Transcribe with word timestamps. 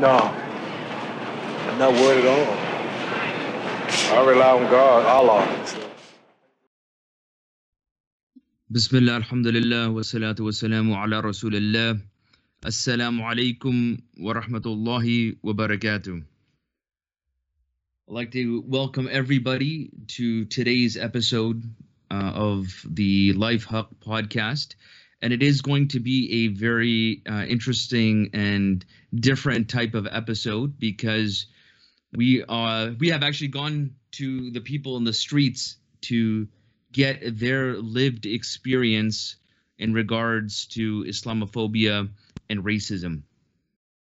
No, 0.00 0.16
I'm 1.68 1.78
not 1.78 1.92
worried 1.92 2.24
at 2.24 2.30
all. 2.34 2.46
I 4.16 4.24
rely 4.24 4.50
on 4.58 4.70
God, 4.70 5.04
Allah. 5.06 5.66
So. 5.66 5.78
بسم 8.70 8.96
الله 8.96 9.16
الحمد 9.16 9.46
لله 9.46 9.88
والصلاة 9.88 10.36
والسلام 10.40 10.92
على 10.92 11.20
رسول 11.20 11.54
الله 11.56 12.00
السلام 12.66 13.22
عليكم 13.22 13.98
ورحمة 14.20 14.62
الله 14.66 15.36
وبركاته 15.42 16.22
I'd 18.08 18.12
like 18.14 18.32
to 18.32 18.62
welcome 18.66 19.08
everybody 19.10 19.90
to 20.08 20.44
today's 20.46 20.96
episode 20.96 21.62
uh, 22.10 22.32
of 22.34 22.66
the 22.88 23.32
Life 23.34 23.64
Haq 23.64 23.88
podcast. 24.00 24.74
And 25.21 25.31
it 25.33 25.43
is 25.43 25.61
going 25.61 25.87
to 25.89 25.99
be 25.99 26.45
a 26.45 26.47
very 26.47 27.21
uh, 27.29 27.45
interesting 27.47 28.31
and 28.33 28.83
different 29.13 29.69
type 29.69 29.93
of 29.93 30.07
episode 30.09 30.79
because 30.79 31.45
we 32.13 32.43
uh, 32.43 32.91
we 32.99 33.09
have 33.09 33.23
actually 33.23 33.49
gone 33.49 33.95
to 34.13 34.51
the 34.51 34.61
people 34.61 34.97
in 34.97 35.03
the 35.03 35.13
streets 35.13 35.77
to 36.01 36.47
get 36.91 37.39
their 37.39 37.77
lived 37.77 38.25
experience 38.25 39.35
in 39.77 39.93
regards 39.93 40.65
to 40.67 41.03
Islamophobia 41.03 42.09
and 42.49 42.63
racism. 42.63 43.23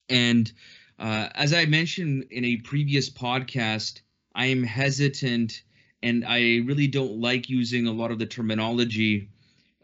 And 0.08 0.52
uh, 0.98 1.28
as 1.34 1.52
I 1.52 1.64
mentioned 1.66 2.26
in 2.30 2.44
a 2.44 2.56
previous 2.58 3.10
podcast, 3.10 4.00
I 4.34 4.46
am 4.46 4.62
hesitant 4.62 5.62
and 6.02 6.24
I 6.24 6.60
really 6.64 6.86
don't 6.86 7.20
like 7.20 7.48
using 7.48 7.86
a 7.86 7.92
lot 7.92 8.10
of 8.10 8.18
the 8.18 8.26
terminology 8.26 9.30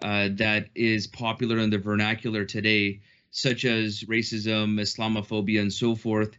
uh, 0.03 0.29
that 0.33 0.69
is 0.75 1.07
popular 1.07 1.59
in 1.59 1.71
the 1.71 1.79
vernacular 1.79 2.45
today, 2.45 3.01
such 3.31 3.65
as 3.65 4.05
racism, 4.05 4.81
Islamophobia, 4.81 5.61
and 5.61 5.73
so 5.73 5.95
forth, 5.95 6.37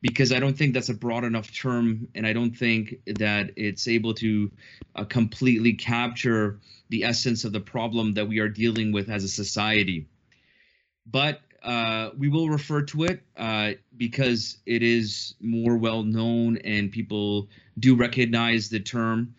because 0.00 0.32
I 0.32 0.40
don't 0.40 0.56
think 0.56 0.74
that's 0.74 0.88
a 0.88 0.94
broad 0.94 1.24
enough 1.24 1.52
term, 1.54 2.08
and 2.14 2.26
I 2.26 2.32
don't 2.32 2.56
think 2.56 2.96
that 3.06 3.52
it's 3.56 3.86
able 3.86 4.14
to 4.14 4.50
uh, 4.96 5.04
completely 5.04 5.74
capture 5.74 6.58
the 6.88 7.04
essence 7.04 7.44
of 7.44 7.52
the 7.52 7.60
problem 7.60 8.14
that 8.14 8.28
we 8.28 8.40
are 8.40 8.48
dealing 8.48 8.92
with 8.92 9.08
as 9.08 9.24
a 9.24 9.28
society. 9.28 10.08
But 11.06 11.40
uh, 11.62 12.10
we 12.18 12.28
will 12.28 12.48
refer 12.48 12.82
to 12.82 13.04
it 13.04 13.22
uh, 13.36 13.72
because 13.96 14.58
it 14.66 14.82
is 14.82 15.34
more 15.40 15.76
well 15.76 16.02
known 16.02 16.56
and 16.58 16.90
people 16.90 17.48
do 17.78 17.94
recognize 17.94 18.68
the 18.68 18.80
term. 18.80 19.34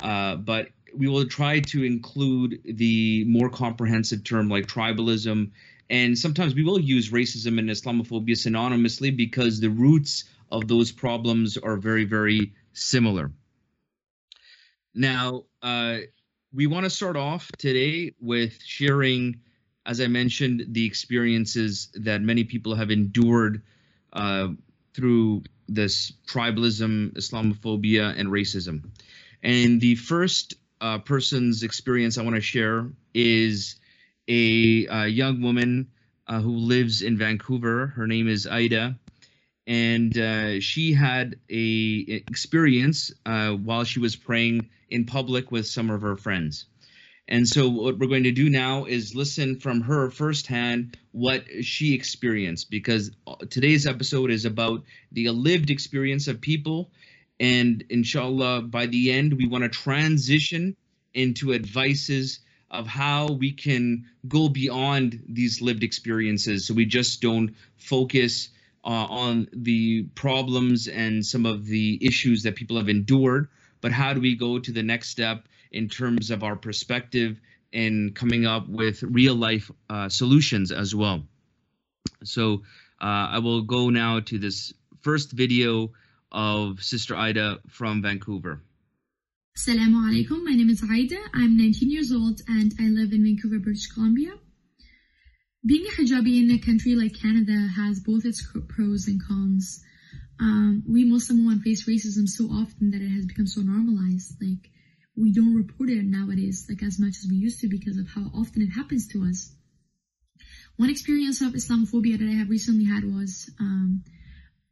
Uh, 0.00 0.36
but 0.36 0.68
we 0.96 1.08
will 1.08 1.26
try 1.26 1.60
to 1.60 1.84
include 1.84 2.60
the 2.64 3.24
more 3.24 3.48
comprehensive 3.48 4.24
term 4.24 4.48
like 4.48 4.66
tribalism. 4.66 5.50
And 5.88 6.18
sometimes 6.18 6.54
we 6.54 6.64
will 6.64 6.80
use 6.80 7.10
racism 7.10 7.58
and 7.58 7.68
Islamophobia 7.68 8.30
synonymously 8.30 9.16
because 9.16 9.60
the 9.60 9.70
roots 9.70 10.24
of 10.50 10.68
those 10.68 10.90
problems 10.92 11.56
are 11.56 11.76
very, 11.76 12.04
very 12.04 12.52
similar. 12.72 13.30
Now, 14.94 15.44
uh, 15.62 15.98
we 16.52 16.66
want 16.66 16.84
to 16.84 16.90
start 16.90 17.16
off 17.16 17.50
today 17.58 18.14
with 18.20 18.62
sharing 18.64 19.40
as 19.86 20.00
I 20.00 20.08
mentioned, 20.08 20.66
the 20.68 20.84
experiences 20.84 21.88
that 21.94 22.20
many 22.20 22.44
people 22.44 22.74
have 22.74 22.90
endured 22.90 23.62
uh, 24.12 24.48
through 24.92 25.44
this 25.68 26.12
tribalism, 26.26 27.12
Islamophobia, 27.14 28.18
and 28.18 28.28
racism. 28.28 28.90
And 29.42 29.80
the 29.80 29.94
first 29.94 30.54
uh, 30.80 30.98
person's 30.98 31.62
experience 31.62 32.18
I 32.18 32.22
want 32.22 32.36
to 32.36 32.42
share 32.42 32.90
is 33.14 33.76
a, 34.28 34.86
a 34.86 35.06
young 35.06 35.42
woman 35.42 35.88
uh, 36.26 36.40
who 36.40 36.56
lives 36.56 37.02
in 37.02 37.16
Vancouver. 37.16 37.88
Her 37.88 38.06
name 38.06 38.28
is 38.28 38.46
Ida, 38.46 38.98
and 39.66 40.16
uh, 40.18 40.60
she 40.60 40.92
had 40.92 41.36
a 41.50 42.22
experience 42.28 43.12
uh, 43.24 43.52
while 43.52 43.84
she 43.84 44.00
was 44.00 44.16
praying 44.16 44.70
in 44.90 45.04
public 45.04 45.50
with 45.50 45.66
some 45.66 45.90
of 45.90 46.02
her 46.02 46.16
friends. 46.16 46.66
And 47.28 47.48
so 47.48 47.68
what 47.68 47.98
we're 47.98 48.06
going 48.06 48.24
to 48.24 48.32
do 48.32 48.48
now 48.48 48.84
is 48.84 49.16
listen 49.16 49.58
from 49.58 49.80
her 49.80 50.10
firsthand 50.10 50.96
what 51.10 51.44
she 51.62 51.92
experienced 51.92 52.70
because 52.70 53.10
uh, 53.26 53.34
today's 53.50 53.86
episode 53.86 54.30
is 54.30 54.44
about 54.44 54.84
the 55.10 55.28
lived 55.30 55.70
experience 55.70 56.28
of 56.28 56.40
people. 56.40 56.90
And 57.38 57.84
inshallah, 57.90 58.62
by 58.62 58.86
the 58.86 59.12
end, 59.12 59.34
we 59.34 59.46
want 59.46 59.64
to 59.64 59.68
transition 59.68 60.76
into 61.12 61.52
advices 61.52 62.40
of 62.70 62.86
how 62.86 63.28
we 63.32 63.52
can 63.52 64.04
go 64.28 64.48
beyond 64.48 65.22
these 65.28 65.62
lived 65.62 65.82
experiences 65.82 66.66
so 66.66 66.74
we 66.74 66.84
just 66.84 67.22
don't 67.22 67.54
focus 67.76 68.48
uh, 68.84 69.06
on 69.08 69.48
the 69.52 70.04
problems 70.14 70.88
and 70.88 71.24
some 71.24 71.46
of 71.46 71.66
the 71.66 71.98
issues 72.00 72.42
that 72.42 72.54
people 72.54 72.76
have 72.76 72.88
endured, 72.88 73.48
but 73.80 73.92
how 73.92 74.12
do 74.12 74.20
we 74.20 74.36
go 74.36 74.58
to 74.58 74.72
the 74.72 74.82
next 74.82 75.08
step 75.08 75.48
in 75.72 75.88
terms 75.88 76.30
of 76.30 76.42
our 76.42 76.56
perspective 76.56 77.40
and 77.72 78.14
coming 78.14 78.46
up 78.46 78.68
with 78.68 79.02
real 79.02 79.34
life 79.34 79.70
uh, 79.90 80.08
solutions 80.08 80.70
as 80.70 80.94
well. 80.94 81.24
So 82.24 82.62
uh, 83.00 83.34
I 83.34 83.38
will 83.38 83.62
go 83.62 83.90
now 83.90 84.20
to 84.20 84.38
this 84.38 84.72
first 85.00 85.32
video 85.32 85.92
of 86.32 86.82
Sister 86.82 87.16
Ida 87.16 87.58
from 87.68 88.02
Vancouver. 88.02 88.62
Assalamu 89.56 90.04
alaikum. 90.04 90.44
My 90.44 90.52
name 90.52 90.68
is 90.68 90.82
Ida. 90.82 91.18
I'm 91.34 91.56
19 91.56 91.90
years 91.90 92.12
old 92.12 92.40
and 92.46 92.72
I 92.78 92.88
live 92.88 93.12
in 93.12 93.24
Vancouver, 93.24 93.58
British 93.58 93.86
Columbia. 93.86 94.32
Being 95.64 95.86
a 95.86 95.90
hijabi 95.90 96.42
in 96.42 96.50
a 96.50 96.58
country 96.58 96.94
like 96.94 97.20
Canada 97.20 97.68
has 97.74 98.00
both 98.00 98.24
its 98.24 98.46
pros 98.68 99.08
and 99.08 99.20
cons. 99.26 99.82
Um, 100.38 100.84
we 100.86 101.04
Muslim 101.04 101.46
women 101.46 101.60
face 101.62 101.88
racism 101.88 102.28
so 102.28 102.44
often 102.44 102.90
that 102.90 103.00
it 103.00 103.08
has 103.08 103.26
become 103.26 103.46
so 103.46 103.62
normalized. 103.62 104.34
Like, 104.40 104.70
we 105.16 105.32
don't 105.32 105.54
report 105.56 105.88
it 105.88 106.04
nowadays 106.04 106.66
like 106.68 106.82
as 106.82 107.00
much 107.00 107.16
as 107.16 107.26
we 107.30 107.36
used 107.36 107.60
to 107.60 107.68
because 107.68 107.96
of 107.96 108.08
how 108.14 108.30
often 108.34 108.62
it 108.62 108.76
happens 108.76 109.08
to 109.08 109.24
us. 109.24 109.54
One 110.76 110.90
experience 110.90 111.40
of 111.40 111.54
Islamophobia 111.54 112.18
that 112.18 112.28
I 112.28 112.34
have 112.34 112.50
recently 112.50 112.84
had 112.84 113.04
was 113.04 113.50
um, 113.58 114.04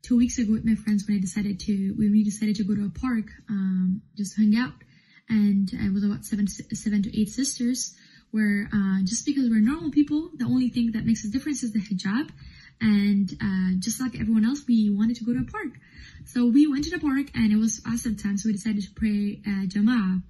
two 0.05 0.17
weeks 0.19 0.39
ago 0.39 0.53
with 0.53 0.65
my 0.65 0.75
friends 0.75 1.09
when 1.09 1.17
I 1.17 1.21
decided 1.21 1.59
to 1.61 1.95
when 1.97 2.13
we 2.13 2.23
decided 2.23 2.57
to 2.57 2.65
go 2.65 2.75
to 2.75 2.85
a 2.85 3.01
park 3.01 3.27
um, 3.49 4.03
just 4.17 4.37
hang 4.37 4.55
out, 4.57 4.75
and 5.29 5.71
I 5.81 5.91
was 5.91 6.05
about 6.05 6.25
seven 6.25 6.47
seven 6.47 7.03
to 7.03 7.21
eight 7.21 7.31
sisters. 7.31 7.95
Where 8.31 8.69
uh, 8.73 8.99
just 9.05 9.25
because 9.27 9.49
we're 9.49 9.61
normal 9.61 9.93
people, 9.93 10.31
the 10.35 10.45
only 10.45 10.69
thing 10.69 10.91
that 10.93 11.07
makes 11.07 11.25
a 11.25 11.31
difference 11.31 11.63
is 11.63 11.73
the 11.73 11.79
hijab, 11.79 12.31
and 12.81 13.31
uh, 13.41 13.79
just 13.79 14.01
like 14.01 14.19
everyone 14.19 14.45
else, 14.45 14.65
we 14.67 14.91
wanted 14.91 15.17
to 15.17 15.25
go 15.25 15.33
to 15.33 15.41
a 15.41 15.51
park. 15.51 15.79
So 16.27 16.47
we 16.47 16.67
went 16.67 16.85
to 16.85 16.91
the 16.91 16.99
park, 16.99 17.31
and 17.35 17.53
it 17.53 17.57
was 17.57 17.81
Asr 17.83 18.21
time, 18.21 18.37
so 18.37 18.49
we 18.49 18.55
decided 18.55 18.83
to 18.83 18.91
pray 18.95 19.41
uh, 19.47 19.67
Jama'ah 19.67 20.23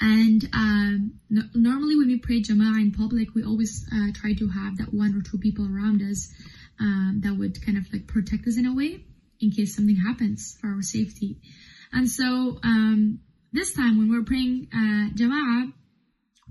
and 0.00 0.48
um, 0.52 1.14
no, 1.28 1.42
normally 1.54 1.96
when 1.96 2.06
we 2.06 2.18
pray 2.18 2.40
Jama'ah 2.40 2.80
in 2.80 2.92
public, 2.92 3.34
we 3.34 3.42
always 3.42 3.84
uh, 3.92 4.12
try 4.14 4.32
to 4.34 4.48
have 4.48 4.78
that 4.78 4.94
one 4.94 5.14
or 5.16 5.22
two 5.22 5.38
people 5.38 5.66
around 5.66 6.02
us 6.02 6.32
um, 6.80 7.20
that 7.22 7.36
would 7.36 7.64
kind 7.64 7.78
of 7.78 7.84
like 7.92 8.06
protect 8.06 8.46
us 8.46 8.58
in 8.58 8.66
a 8.66 8.74
way 8.74 9.04
in 9.40 9.50
case 9.50 9.76
something 9.76 9.96
happens 9.96 10.56
for 10.60 10.68
our 10.68 10.82
safety. 10.82 11.38
And 11.92 12.08
so 12.08 12.58
um, 12.62 13.20
this 13.52 13.72
time 13.74 13.98
when 13.98 14.10
we 14.10 14.18
were 14.18 14.24
praying 14.24 14.68
uh, 14.72 15.14
Jama'ah, 15.14 15.72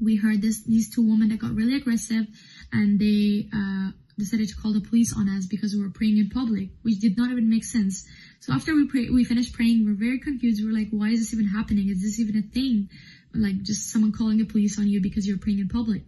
we 0.02 0.16
heard 0.16 0.42
this 0.42 0.64
these 0.64 0.94
two 0.94 1.08
women 1.08 1.30
that 1.30 1.40
got 1.40 1.56
really 1.56 1.76
aggressive 1.76 2.28
and 2.72 3.00
they 3.00 3.50
uh, 3.54 3.92
decided 4.18 4.48
to 4.50 4.56
call 4.56 4.74
the 4.74 4.82
police 4.82 5.14
on 5.16 5.28
us 5.30 5.48
because 5.48 5.74
we 5.74 5.82
were 5.82 5.90
praying 5.90 6.18
in 6.18 6.30
public, 6.30 6.70
which 6.84 7.00
did 7.00 7.18
not 7.18 7.32
even 7.32 7.50
make 7.50 7.64
sense. 7.64 8.08
So 8.40 8.54
after 8.54 8.76
we 8.76 8.88
pray, 8.88 9.10
we 9.10 9.24
finished 9.24 9.54
praying, 9.54 9.86
we 9.86 9.92
we're 9.92 10.00
very 10.00 10.20
confused. 10.20 10.62
We 10.62 10.72
we're 10.72 10.78
like, 10.78 10.90
why 10.92 11.10
is 11.10 11.20
this 11.20 11.34
even 11.34 11.48
happening? 11.48 11.90
Is 11.90 12.02
this 12.02 12.20
even 12.20 12.38
a 12.38 12.42
thing? 12.42 12.90
like 13.34 13.62
just 13.62 13.92
someone 13.92 14.12
calling 14.12 14.38
the 14.38 14.46
police 14.46 14.80
on 14.80 14.88
you 14.88 15.02
because 15.02 15.28
you're 15.28 15.38
praying 15.38 15.60
in 15.60 15.70
public. 15.70 16.04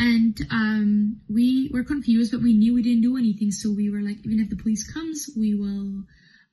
And 0.00 0.34
um, 0.50 1.20
we 1.28 1.70
were 1.74 1.84
confused, 1.84 2.32
but 2.32 2.40
we 2.40 2.54
knew 2.54 2.72
we 2.72 2.82
didn't 2.82 3.02
do 3.02 3.18
anything. 3.18 3.50
So 3.50 3.70
we 3.70 3.90
were 3.90 4.00
like, 4.00 4.24
even 4.24 4.40
if 4.40 4.48
the 4.48 4.56
police 4.56 4.90
comes, 4.90 5.28
we 5.36 5.54
will 5.54 6.04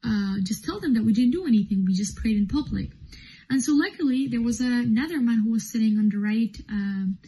uh, 0.04 0.36
just 0.44 0.66
tell 0.66 0.82
them 0.82 0.96
that 0.96 1.06
we 1.06 1.14
didn't 1.14 1.32
do 1.32 1.48
anything. 1.48 1.86
We 1.88 1.94
just 1.94 2.18
prayed 2.18 2.36
in 2.36 2.48
public. 2.50 2.92
And 3.50 3.64
so 3.64 3.72
luckily, 3.72 4.28
there 4.28 4.42
was 4.42 4.60
another 4.60 5.22
man 5.22 5.44
who 5.46 5.54
was 5.54 5.72
sitting 5.72 5.98
on 5.98 6.10
the 6.10 6.20
right. 6.20 6.56
Um, 6.70 7.20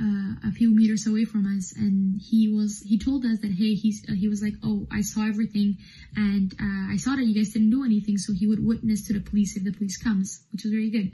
uh, 0.00 0.48
a 0.48 0.52
few 0.52 0.74
meters 0.74 1.06
away 1.06 1.24
from 1.24 1.46
us 1.56 1.74
and 1.76 2.20
he 2.20 2.48
was 2.48 2.80
he 2.80 2.98
told 2.98 3.24
us 3.24 3.38
that 3.40 3.52
hey 3.52 3.74
he's 3.74 4.02
uh, 4.08 4.14
he 4.14 4.26
was 4.26 4.42
like 4.42 4.54
oh 4.64 4.86
i 4.90 5.02
saw 5.02 5.28
everything 5.28 5.76
and 6.16 6.54
uh, 6.58 6.92
i 6.92 6.96
saw 6.96 7.14
that 7.14 7.24
you 7.24 7.34
guys 7.34 7.52
didn't 7.52 7.70
do 7.70 7.84
anything 7.84 8.16
so 8.16 8.32
he 8.32 8.46
would 8.46 8.64
witness 8.64 9.06
to 9.06 9.12
the 9.12 9.20
police 9.20 9.54
if 9.54 9.62
the 9.64 9.70
police 9.70 9.98
comes 9.98 10.44
which 10.50 10.64
was 10.64 10.72
very 10.72 10.90
good 10.90 11.12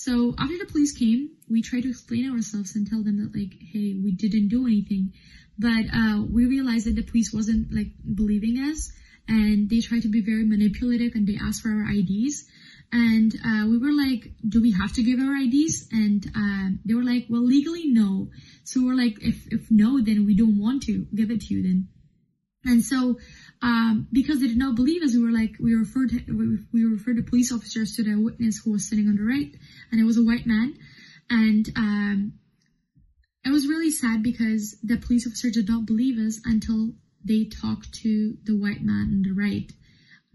so 0.00 0.34
after 0.38 0.56
the 0.56 0.64
police 0.64 0.96
came, 0.96 1.28
we 1.50 1.60
tried 1.60 1.82
to 1.82 1.90
explain 1.90 2.30
ourselves 2.32 2.74
and 2.74 2.88
tell 2.88 3.02
them 3.02 3.18
that 3.20 3.38
like, 3.38 3.52
hey, 3.60 4.00
we 4.02 4.12
didn't 4.12 4.48
do 4.48 4.66
anything. 4.66 5.12
But 5.58 5.84
uh, 5.92 6.22
we 6.26 6.46
realized 6.46 6.86
that 6.86 6.96
the 6.96 7.02
police 7.02 7.34
wasn't 7.34 7.70
like 7.70 7.92
believing 8.14 8.56
us 8.70 8.90
and 9.28 9.68
they 9.68 9.80
tried 9.80 10.00
to 10.04 10.08
be 10.08 10.22
very 10.22 10.46
manipulative 10.46 11.12
and 11.14 11.26
they 11.26 11.38
asked 11.38 11.60
for 11.60 11.68
our 11.68 11.90
IDs. 11.92 12.46
And 12.90 13.34
uh, 13.44 13.68
we 13.68 13.76
were 13.76 13.92
like, 13.92 14.32
do 14.48 14.62
we 14.62 14.72
have 14.72 14.94
to 14.94 15.02
give 15.02 15.20
our 15.20 15.36
IDs? 15.36 15.88
And 15.92 16.24
uh, 16.34 16.80
they 16.86 16.94
were 16.94 17.04
like, 17.04 17.26
well, 17.28 17.44
legally, 17.44 17.84
no. 17.84 18.30
So 18.64 18.82
we're 18.82 18.96
like, 18.96 19.18
if, 19.20 19.52
if 19.52 19.70
no, 19.70 20.00
then 20.00 20.24
we 20.24 20.34
don't 20.34 20.58
want 20.58 20.84
to 20.84 21.04
give 21.14 21.30
it 21.30 21.42
to 21.42 21.54
you 21.54 21.62
then. 21.62 21.88
And 22.64 22.82
so 22.82 23.18
um, 23.62 24.08
because 24.12 24.40
they 24.40 24.48
did 24.48 24.56
not 24.56 24.74
believe 24.74 25.02
us, 25.02 25.14
we 25.14 25.22
were 25.22 25.30
like, 25.30 25.56
we 25.60 25.74
referred, 25.74 26.12
we, 26.28 26.58
we 26.72 26.84
referred 26.84 27.16
the 27.16 27.22
police 27.22 27.52
officers 27.52 27.96
to 27.96 28.02
the 28.02 28.16
witness 28.16 28.60
who 28.64 28.72
was 28.72 28.88
sitting 28.88 29.08
on 29.08 29.16
the 29.16 29.22
right, 29.22 29.54
and 29.90 30.00
it 30.00 30.04
was 30.04 30.16
a 30.16 30.22
white 30.22 30.46
man. 30.46 30.74
And, 31.28 31.68
um, 31.76 32.32
it 33.44 33.50
was 33.50 33.66
really 33.66 33.90
sad 33.90 34.22
because 34.22 34.76
the 34.82 34.98
police 34.98 35.26
officer 35.26 35.50
did 35.50 35.68
not 35.68 35.86
believe 35.86 36.18
us 36.18 36.40
until 36.44 36.92
they 37.24 37.44
talked 37.44 37.92
to 38.02 38.36
the 38.44 38.56
white 38.56 38.82
man 38.82 39.08
on 39.12 39.22
the 39.22 39.32
right, 39.32 39.70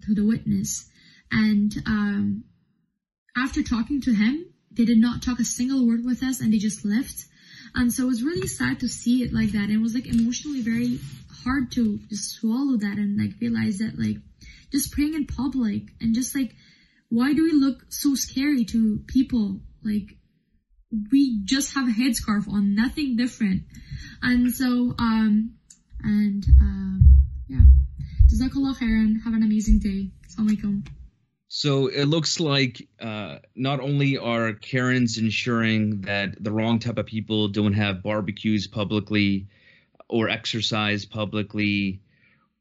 to 0.06 0.16
the 0.16 0.26
witness. 0.26 0.90
And, 1.32 1.76
um, 1.86 2.44
after 3.38 3.62
talking 3.62 4.02
to 4.02 4.14
him, 4.14 4.46
they 4.72 4.86
did 4.86 4.98
not 4.98 5.22
talk 5.22 5.40
a 5.40 5.46
single 5.46 5.88
word 5.88 6.06
with 6.06 6.24
us 6.24 6.42
and 6.42 6.54
they 6.54 6.58
just 6.58 6.86
left. 6.86 7.26
And 7.76 7.92
so 7.92 8.04
it 8.04 8.08
was 8.08 8.24
really 8.24 8.48
sad 8.48 8.80
to 8.80 8.88
see 8.88 9.24
it 9.24 9.34
like 9.34 9.52
that. 9.52 9.70
And 9.70 9.72
it 9.72 9.82
was 9.82 9.94
like 9.94 10.08
emotionally 10.08 10.62
very 10.62 11.00
hard 11.44 11.72
to 11.74 12.00
just 12.10 12.32
swallow 12.32 12.78
that 12.78 12.98
and 12.98 13.20
like 13.20 13.40
realize 13.40 13.80
that 13.80 14.00
like 14.00 14.18
just 14.72 14.92
praying 14.92 15.14
in 15.14 15.28
public 15.28 15.84
and 16.02 16.16
just 16.16 16.34
like 16.36 16.56
why 17.10 17.34
do 17.34 17.44
we 17.44 17.52
look 17.52 17.86
so 17.90 18.16
scary 18.16 18.66
to 18.66 19.00
people? 19.08 19.60
Like 19.84 20.18
we 21.12 21.42
just 21.46 21.76
have 21.76 21.88
a 21.88 21.92
headscarf 21.92 22.48
on 22.48 22.76
nothing 22.76 23.16
different. 23.16 23.64
And 24.22 24.54
so 24.54 24.96
um 24.98 25.56
and 26.02 26.46
um 26.62 27.02
yeah. 27.48 27.62
Jazakallah 28.32 28.76
khairan. 28.78 29.24
Have 29.24 29.34
an 29.34 29.44
amazing 29.44 29.80
day. 29.80 30.12
Assalamu 30.28 30.84
so 31.48 31.88
it 31.88 32.06
looks 32.06 32.40
like 32.40 32.88
uh, 33.00 33.38
not 33.56 33.80
only 33.80 34.18
are 34.18 34.54
Karens 34.54 35.18
ensuring 35.18 36.02
that 36.02 36.44
the 36.44 36.52
wrong 36.52 36.80
type 36.80 36.98
of 36.98 37.06
people 37.06 37.48
don't 37.48 37.74
have 37.74 38.02
barbecues 38.02 38.68
publicly 38.68 39.48
or 40.08 40.30
exercise 40.30 41.06
publicly 41.06 42.02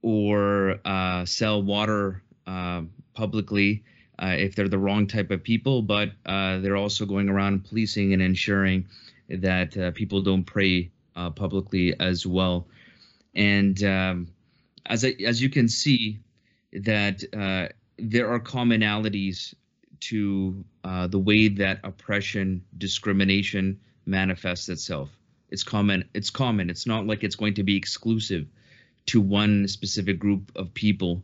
or 0.02 0.80
uh, 0.84 1.24
sell 1.24 1.62
water 1.62 2.22
uh, 2.46 2.82
publicly 3.14 3.82
uh, 4.18 4.34
if 4.38 4.54
they're 4.54 4.68
the 4.68 4.78
wrong 4.78 5.06
type 5.06 5.30
of 5.30 5.42
people, 5.42 5.80
but 5.80 6.10
uh, 6.26 6.58
they're 6.58 6.76
also 6.76 7.06
going 7.06 7.28
around 7.28 7.64
policing 7.64 8.12
and 8.12 8.20
ensuring 8.20 8.86
that 9.28 9.76
uh, 9.76 9.90
people 9.92 10.20
don't 10.20 10.44
pray 10.44 10.90
publicly 11.34 11.98
as 11.98 12.26
well. 12.26 12.66
And 13.34 13.82
um, 13.82 14.28
as 14.84 15.04
I, 15.04 15.14
as 15.24 15.40
you 15.40 15.48
can 15.48 15.68
see, 15.68 16.18
that 16.72 17.22
there 17.98 18.30
are 18.32 18.40
commonalities 18.40 19.54
to 20.00 20.64
the 20.82 21.18
way 21.18 21.48
that 21.48 21.80
oppression, 21.84 22.64
discrimination 22.76 23.80
manifests 24.06 24.68
itself. 24.68 25.10
It's 25.50 25.62
common. 25.62 26.08
It's 26.14 26.30
common. 26.30 26.68
It's 26.70 26.86
not 26.86 27.06
like 27.06 27.22
it's 27.22 27.36
going 27.36 27.54
to 27.54 27.62
be 27.62 27.76
exclusive 27.76 28.46
to 29.06 29.20
one 29.20 29.68
specific 29.68 30.18
group 30.18 30.50
of 30.56 30.74
people, 30.74 31.22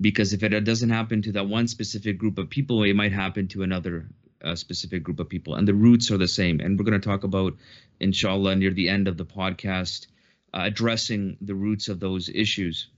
because 0.00 0.32
if 0.32 0.42
it 0.42 0.64
doesn't 0.64 0.90
happen 0.90 1.22
to 1.22 1.32
that 1.32 1.48
one 1.48 1.68
specific 1.68 2.18
group 2.18 2.38
of 2.38 2.50
people, 2.50 2.82
it 2.82 2.94
might 2.94 3.12
happen 3.12 3.48
to 3.48 3.62
another 3.62 4.06
uh, 4.44 4.54
specific 4.54 5.02
group 5.02 5.20
of 5.20 5.28
people, 5.28 5.54
and 5.54 5.66
the 5.66 5.74
roots 5.74 6.10
are 6.10 6.18
the 6.18 6.28
same. 6.28 6.60
And 6.60 6.78
we're 6.78 6.84
going 6.84 7.00
to 7.00 7.08
talk 7.08 7.24
about, 7.24 7.56
inshallah, 8.00 8.56
near 8.56 8.72
the 8.72 8.88
end 8.88 9.08
of 9.08 9.16
the 9.16 9.24
podcast, 9.24 10.06
uh, 10.52 10.62
addressing 10.64 11.36
the 11.40 11.54
roots 11.54 11.88
of 11.88 12.00
those 12.00 12.28
issues. 12.28 12.88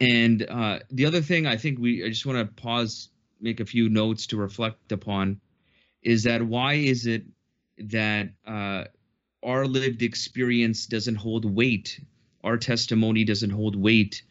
And 0.00 0.46
uh, 0.48 0.80
the 0.90 1.06
other 1.06 1.22
thing 1.22 1.46
I 1.46 1.56
think 1.56 1.78
we 1.78 2.04
I 2.04 2.08
just 2.08 2.26
want 2.26 2.38
to 2.38 2.62
pause, 2.62 3.08
make 3.40 3.60
a 3.60 3.66
few 3.66 3.88
notes 3.88 4.26
to 4.28 4.36
reflect 4.36 4.92
upon, 4.92 5.40
is 6.02 6.22
that 6.24 6.42
why 6.42 6.74
is 6.74 7.06
it 7.06 7.24
that 7.78 8.30
uh, 8.46 8.84
our 9.42 9.66
lived 9.66 10.02
experience 10.02 10.86
doesn't 10.86 11.14
hold 11.14 11.44
weight. 11.44 12.00
Our 12.44 12.56
testimony 12.56 13.24
doesn't 13.24 13.50
hold 13.50 13.76
weight 13.76 14.22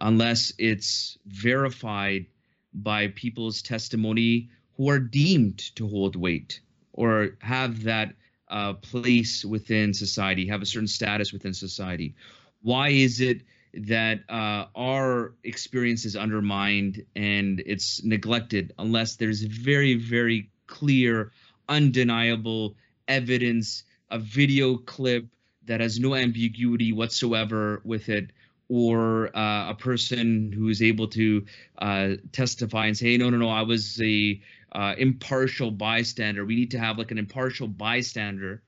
unless 0.00 0.52
it's 0.58 1.18
verified 1.26 2.26
by 2.72 3.08
people's 3.08 3.62
testimony 3.62 4.48
who 4.76 4.90
are 4.90 4.98
deemed 4.98 5.58
to 5.76 5.88
hold 5.88 6.16
weight 6.16 6.60
or 6.92 7.36
have 7.40 7.84
that 7.84 8.14
uh, 8.48 8.74
place 8.74 9.44
within 9.44 9.94
society, 9.94 10.46
have 10.46 10.62
a 10.62 10.66
certain 10.66 10.88
status 10.88 11.32
within 11.32 11.54
society. 11.54 12.14
Why 12.62 12.88
is 12.88 13.20
it 13.20 13.42
that 13.76 14.20
uh, 14.28 14.66
our 14.74 15.34
experience 15.44 16.04
is 16.04 16.16
undermined 16.16 17.04
and 17.16 17.62
it's 17.66 18.02
neglected 18.04 18.72
unless 18.78 19.16
there's 19.16 19.42
very, 19.42 19.94
very 19.94 20.50
clear, 20.66 21.32
undeniable 21.68 22.76
evidence 23.08 23.84
a 24.10 24.18
video 24.18 24.76
clip 24.76 25.26
that 25.66 25.80
has 25.80 25.98
no 25.98 26.14
ambiguity 26.14 26.92
whatsoever 26.92 27.80
with 27.84 28.08
it 28.08 28.30
or 28.68 29.34
uh, 29.36 29.70
a 29.70 29.74
person 29.74 30.52
who 30.52 30.68
is 30.68 30.82
able 30.82 31.08
to 31.08 31.44
uh, 31.78 32.10
testify 32.32 32.86
and 32.86 32.96
say, 32.96 33.16
no, 33.16 33.28
no, 33.30 33.36
no, 33.36 33.48
I 33.48 33.62
was 33.62 34.00
a 34.00 34.40
uh, 34.72 34.94
impartial 34.98 35.70
bystander. 35.70 36.44
We 36.44 36.56
need 36.56 36.70
to 36.72 36.78
have 36.78 36.98
like 36.98 37.10
an 37.10 37.18
impartial 37.18 37.68
bystander 37.68 38.62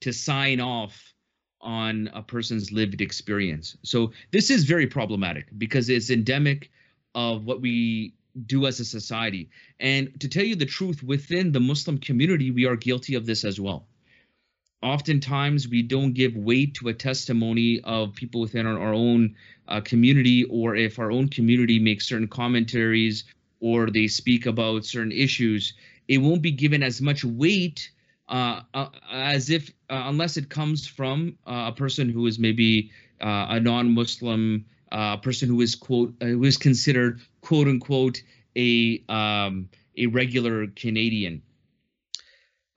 to 0.00 0.12
sign 0.12 0.60
off 0.60 1.14
on 1.60 2.08
a 2.14 2.22
person's 2.22 2.70
lived 2.70 3.00
experience. 3.00 3.76
So 3.82 4.12
this 4.30 4.50
is 4.50 4.64
very 4.64 4.86
problematic 4.86 5.46
because 5.58 5.88
it's 5.88 6.10
endemic 6.10 6.70
of 7.14 7.44
what 7.44 7.60
we 7.60 8.14
do 8.46 8.66
as 8.66 8.78
a 8.78 8.84
society. 8.84 9.50
And 9.80 10.20
to 10.20 10.28
tell 10.28 10.44
you 10.44 10.54
the 10.54 10.66
truth, 10.66 11.02
within 11.02 11.52
the 11.52 11.60
Muslim 11.60 11.98
community, 11.98 12.50
we 12.50 12.66
are 12.66 12.76
guilty 12.76 13.14
of 13.14 13.26
this 13.26 13.44
as 13.44 13.60
well 13.60 13.86
oftentimes 14.82 15.68
we 15.68 15.82
don't 15.82 16.12
give 16.12 16.36
weight 16.36 16.74
to 16.74 16.88
a 16.88 16.94
testimony 16.94 17.80
of 17.82 18.14
people 18.14 18.40
within 18.40 18.66
our, 18.66 18.78
our 18.78 18.94
own 18.94 19.34
uh, 19.66 19.80
community 19.80 20.44
or 20.44 20.76
if 20.76 20.98
our 20.98 21.10
own 21.10 21.28
community 21.28 21.78
makes 21.78 22.08
certain 22.08 22.28
commentaries 22.28 23.24
or 23.60 23.90
they 23.90 24.06
speak 24.06 24.46
about 24.46 24.84
certain 24.84 25.12
issues 25.12 25.74
it 26.06 26.18
won't 26.18 26.42
be 26.42 26.52
given 26.52 26.82
as 26.82 27.02
much 27.02 27.24
weight 27.24 27.90
uh, 28.28 28.62
uh, 28.74 28.88
as 29.10 29.50
if 29.50 29.70
uh, 29.90 30.04
unless 30.06 30.36
it 30.36 30.48
comes 30.48 30.86
from 30.86 31.38
uh, 31.46 31.66
a 31.68 31.72
person 31.72 32.08
who 32.08 32.26
is 32.26 32.38
maybe 32.38 32.90
a 33.20 33.58
non-muslim 33.58 34.64
a 34.92 35.18
person 35.18 35.48
who 35.48 35.60
is 35.60 35.74
quote 35.74 36.14
who 36.20 36.44
is 36.44 36.56
considered 36.56 37.20
quote 37.40 37.66
unquote 37.66 38.22
a 38.56 39.02
um, 39.08 39.68
a 39.96 40.06
regular 40.06 40.66
canadian 40.68 41.42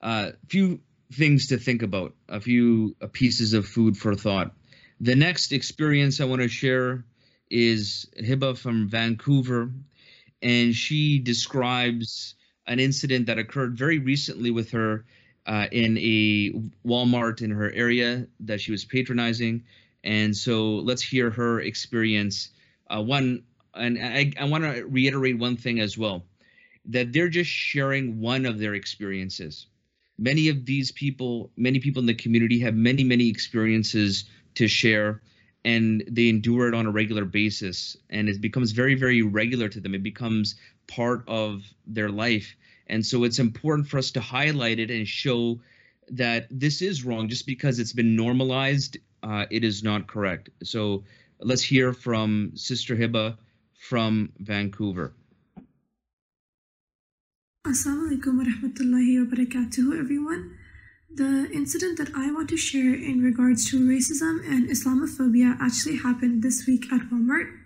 uh, 0.02 0.32
few 0.48 0.80
things 1.12 1.48
to 1.48 1.58
think 1.58 1.82
about, 1.82 2.14
a 2.28 2.40
few 2.40 2.96
pieces 3.12 3.52
of 3.52 3.66
food 3.66 3.96
for 3.96 4.14
thought. 4.14 4.52
The 5.00 5.14
next 5.14 5.52
experience 5.52 6.20
I 6.20 6.24
want 6.24 6.42
to 6.42 6.48
share 6.48 7.04
is 7.50 8.08
Hiba 8.18 8.56
from 8.56 8.88
Vancouver, 8.88 9.70
and 10.40 10.74
she 10.74 11.18
describes 11.18 12.34
an 12.66 12.80
incident 12.80 13.26
that 13.26 13.38
occurred 13.38 13.76
very 13.76 13.98
recently 13.98 14.50
with 14.50 14.70
her 14.70 15.04
uh, 15.46 15.66
in 15.72 15.98
a 15.98 16.50
Walmart 16.86 17.42
in 17.42 17.50
her 17.50 17.70
area 17.70 18.26
that 18.40 18.60
she 18.60 18.70
was 18.70 18.84
patronizing. 18.84 19.64
And 20.04 20.36
so 20.36 20.76
let's 20.76 21.02
hear 21.02 21.30
her 21.30 21.60
experience. 21.60 22.50
Uh, 22.88 23.02
one, 23.02 23.44
and 23.74 23.98
I, 23.98 24.32
I 24.38 24.44
want 24.44 24.64
to 24.64 24.84
reiterate 24.84 25.38
one 25.38 25.56
thing 25.56 25.80
as 25.80 25.96
well 25.96 26.24
that 26.86 27.12
they're 27.12 27.28
just 27.28 27.50
sharing 27.50 28.20
one 28.20 28.44
of 28.44 28.58
their 28.58 28.74
experiences 28.74 29.66
many 30.18 30.48
of 30.48 30.64
these 30.64 30.92
people, 30.92 31.50
many 31.56 31.80
people 31.80 32.00
in 32.00 32.06
the 32.06 32.14
community 32.14 32.60
have 32.60 32.74
many, 32.74 33.04
many 33.04 33.28
experiences 33.28 34.24
to 34.54 34.68
share 34.68 35.20
and 35.64 36.04
they 36.08 36.28
endure 36.28 36.68
it 36.68 36.74
on 36.74 36.86
a 36.86 36.90
regular 36.90 37.24
basis 37.24 37.96
and 38.10 38.28
it 38.28 38.40
becomes 38.40 38.72
very 38.72 38.96
very 38.96 39.22
regular 39.22 39.68
to 39.68 39.80
them 39.80 39.94
it 39.94 40.02
becomes 40.02 40.56
part 40.88 41.22
of 41.28 41.62
their 41.86 42.08
life 42.08 42.56
and 42.88 43.04
so 43.04 43.24
it's 43.24 43.38
important 43.38 43.86
for 43.86 43.98
us 43.98 44.10
to 44.10 44.20
highlight 44.20 44.78
it 44.78 44.90
and 44.90 45.06
show 45.06 45.60
that 46.08 46.46
this 46.50 46.82
is 46.82 47.04
wrong 47.04 47.28
just 47.28 47.46
because 47.46 47.78
it's 47.78 47.92
been 47.92 48.16
normalized 48.16 48.98
uh, 49.22 49.46
it 49.50 49.64
is 49.64 49.82
not 49.82 50.06
correct 50.06 50.50
so 50.62 51.04
let's 51.40 51.62
hear 51.62 51.92
from 51.92 52.50
sister 52.54 52.96
hiba 52.96 53.36
from 53.74 54.32
vancouver 54.38 55.14
Assalamu 57.64 58.10
alaikum 58.10 58.38
wa 58.38 58.44
rahmatullahi 58.44 59.22
wa 59.22 59.96
everyone. 59.96 60.58
The 61.14 61.48
incident 61.52 61.96
that 61.98 62.10
I 62.12 62.32
want 62.32 62.48
to 62.48 62.56
share 62.56 62.92
in 62.92 63.22
regards 63.22 63.70
to 63.70 63.78
racism 63.78 64.44
and 64.44 64.68
Islamophobia 64.68 65.58
actually 65.60 65.98
happened 65.98 66.42
this 66.42 66.66
week 66.66 66.92
at 66.92 67.02
Walmart. 67.02 67.61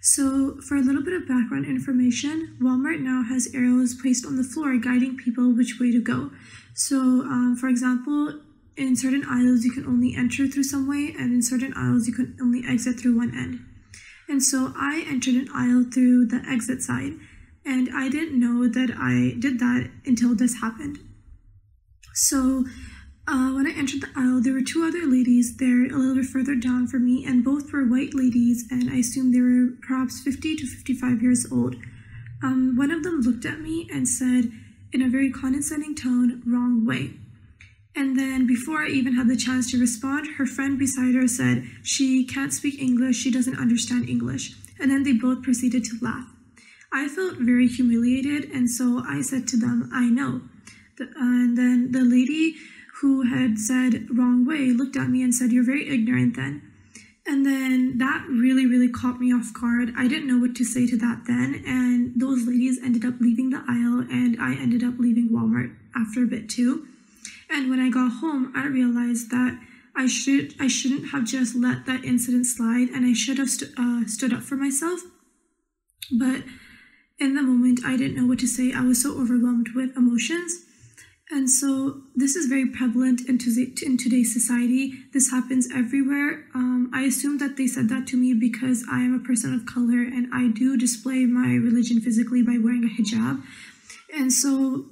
So, 0.00 0.60
for 0.60 0.76
a 0.76 0.82
little 0.82 1.02
bit 1.02 1.14
of 1.14 1.26
background 1.26 1.66
information, 1.66 2.56
Walmart 2.60 3.00
now 3.00 3.22
has 3.24 3.52
arrows 3.54 3.94
placed 3.94 4.24
on 4.24 4.36
the 4.36 4.44
floor 4.44 4.76
guiding 4.76 5.16
people 5.16 5.52
which 5.52 5.78
way 5.80 5.90
to 5.90 6.00
go. 6.00 6.30
So, 6.74 6.96
um, 6.96 7.56
for 7.58 7.68
example, 7.68 8.40
in 8.76 8.94
certain 8.94 9.24
aisles 9.28 9.64
you 9.64 9.72
can 9.72 9.86
only 9.86 10.14
enter 10.14 10.46
through 10.46 10.64
some 10.64 10.86
way, 10.86 11.14
and 11.18 11.32
in 11.32 11.42
certain 11.42 11.72
aisles 11.74 12.06
you 12.06 12.14
can 12.14 12.36
only 12.40 12.62
exit 12.66 13.00
through 13.00 13.16
one 13.16 13.36
end. 13.36 13.60
And 14.28 14.42
so 14.42 14.72
I 14.76 15.04
entered 15.08 15.34
an 15.34 15.48
aisle 15.54 15.84
through 15.92 16.26
the 16.26 16.42
exit 16.48 16.82
side 16.82 17.12
and 17.64 17.88
I 17.94 18.08
didn't 18.08 18.38
know 18.38 18.68
that 18.68 18.94
I 18.96 19.38
did 19.38 19.58
that 19.58 19.90
until 20.04 20.34
this 20.34 20.60
happened. 20.60 20.98
So 22.14 22.64
Uh, 23.28 23.50
when 23.50 23.66
I 23.66 23.70
entered 23.70 24.02
the 24.02 24.10
aisle, 24.14 24.40
there 24.40 24.52
were 24.52 24.62
two 24.62 24.84
other 24.84 25.04
ladies 25.04 25.56
there 25.56 25.84
a 25.86 25.98
little 25.98 26.14
bit 26.14 26.26
further 26.26 26.54
down 26.54 26.86
from 26.86 27.04
me, 27.04 27.24
and 27.24 27.44
both 27.44 27.72
were 27.72 27.84
white 27.84 28.14
ladies, 28.14 28.66
and 28.70 28.88
I 28.88 28.98
assumed 28.98 29.34
they 29.34 29.40
were 29.40 29.74
perhaps 29.82 30.20
50 30.20 30.54
to 30.56 30.66
55 30.66 31.22
years 31.22 31.44
old. 31.50 31.74
Um, 32.42 32.76
one 32.76 32.92
of 32.92 33.02
them 33.02 33.22
looked 33.22 33.44
at 33.44 33.60
me 33.60 33.88
and 33.92 34.08
said, 34.08 34.52
in 34.92 35.02
a 35.02 35.08
very 35.08 35.30
condescending 35.30 35.96
tone, 35.96 36.42
wrong 36.46 36.86
way. 36.86 37.14
And 37.96 38.16
then, 38.16 38.46
before 38.46 38.84
I 38.84 38.88
even 38.88 39.14
had 39.14 39.28
the 39.28 39.36
chance 39.36 39.70
to 39.70 39.80
respond, 39.80 40.36
her 40.36 40.46
friend 40.46 40.78
beside 40.78 41.14
her 41.14 41.26
said, 41.26 41.64
She 41.82 42.24
can't 42.24 42.52
speak 42.52 42.80
English, 42.80 43.16
she 43.16 43.30
doesn't 43.30 43.58
understand 43.58 44.08
English. 44.08 44.54
And 44.78 44.90
then 44.90 45.02
they 45.02 45.12
both 45.12 45.42
proceeded 45.42 45.84
to 45.84 45.98
laugh. 46.00 46.28
I 46.92 47.08
felt 47.08 47.38
very 47.38 47.66
humiliated, 47.66 48.50
and 48.52 48.70
so 48.70 49.02
I 49.04 49.22
said 49.22 49.48
to 49.48 49.56
them, 49.56 49.90
I 49.92 50.08
know. 50.10 50.42
The, 50.98 51.10
and 51.16 51.58
then 51.58 51.90
the 51.92 52.04
lady 52.04 52.54
who 53.00 53.22
had 53.22 53.58
said 53.58 54.08
wrong 54.10 54.46
way 54.46 54.70
looked 54.70 54.96
at 54.96 55.08
me 55.10 55.22
and 55.22 55.34
said, 55.34 55.52
You're 55.52 55.64
very 55.64 55.88
ignorant 55.88 56.36
then. 56.36 56.62
And 57.26 57.44
then 57.44 57.98
that 57.98 58.24
really, 58.28 58.66
really 58.66 58.88
caught 58.88 59.20
me 59.20 59.32
off 59.32 59.52
guard. 59.52 59.92
I 59.96 60.06
didn't 60.06 60.28
know 60.28 60.38
what 60.38 60.54
to 60.56 60.64
say 60.64 60.86
to 60.86 60.96
that 60.98 61.24
then. 61.26 61.62
And 61.66 62.12
those 62.20 62.46
ladies 62.46 62.78
ended 62.82 63.04
up 63.04 63.14
leaving 63.20 63.50
the 63.50 63.64
aisle, 63.66 64.06
and 64.08 64.40
I 64.40 64.54
ended 64.54 64.84
up 64.84 64.94
leaving 64.98 65.30
Walmart 65.30 65.74
after 65.96 66.22
a 66.22 66.26
bit 66.26 66.48
too. 66.48 66.86
And 67.50 67.68
when 67.68 67.80
I 67.80 67.90
got 67.90 68.20
home, 68.20 68.52
I 68.54 68.66
realized 68.66 69.30
that 69.30 69.60
I 69.96 70.06
should 70.06 70.54
I 70.60 70.68
shouldn't 70.68 71.10
have 71.10 71.24
just 71.24 71.56
let 71.56 71.86
that 71.86 72.04
incident 72.04 72.46
slide, 72.46 72.90
and 72.90 73.04
I 73.04 73.12
should 73.12 73.38
have 73.38 73.50
st- 73.50 73.72
uh, 73.76 74.06
stood 74.06 74.32
up 74.32 74.42
for 74.42 74.56
myself. 74.56 75.00
But 76.16 76.44
in 77.18 77.34
the 77.34 77.42
moment, 77.42 77.80
I 77.84 77.96
didn't 77.96 78.16
know 78.16 78.26
what 78.26 78.38
to 78.40 78.46
say. 78.46 78.72
I 78.72 78.82
was 78.82 79.02
so 79.02 79.18
overwhelmed 79.18 79.70
with 79.74 79.96
emotions. 79.96 80.65
And 81.28 81.50
so 81.50 82.02
this 82.14 82.36
is 82.36 82.46
very 82.46 82.66
prevalent 82.66 83.28
in, 83.28 83.38
to- 83.38 83.72
in 83.84 83.96
today's 83.96 84.32
society. 84.32 84.92
This 85.12 85.30
happens 85.30 85.68
everywhere. 85.74 86.46
Um, 86.54 86.88
I 86.94 87.02
assume 87.02 87.38
that 87.38 87.56
they 87.56 87.66
said 87.66 87.88
that 87.88 88.06
to 88.08 88.16
me 88.16 88.32
because 88.32 88.84
I 88.90 89.00
am 89.00 89.12
a 89.12 89.26
person 89.26 89.52
of 89.52 89.66
color 89.66 90.02
and 90.02 90.28
I 90.32 90.48
do 90.48 90.76
display 90.76 91.26
my 91.26 91.54
religion 91.54 92.00
physically 92.00 92.42
by 92.42 92.58
wearing 92.62 92.84
a 92.84 93.02
hijab. 93.02 93.42
And 94.14 94.32
so 94.32 94.86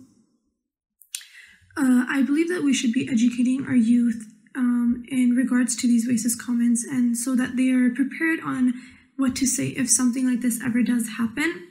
uh, 1.76 2.04
I 2.08 2.22
believe 2.22 2.48
that 2.48 2.64
we 2.64 2.74
should 2.74 2.92
be 2.92 3.08
educating 3.08 3.64
our 3.66 3.76
youth 3.76 4.26
um, 4.56 5.04
in 5.08 5.36
regards 5.36 5.76
to 5.76 5.86
these 5.86 6.08
racist 6.08 6.44
comments 6.44 6.84
and 6.84 7.16
so 7.16 7.36
that 7.36 7.56
they 7.56 7.70
are 7.70 7.90
prepared 7.90 8.40
on 8.40 8.74
what 9.16 9.36
to 9.36 9.46
say 9.46 9.68
if 9.68 9.88
something 9.88 10.28
like 10.28 10.40
this 10.40 10.60
ever 10.64 10.82
does 10.82 11.10
happen. 11.16 11.68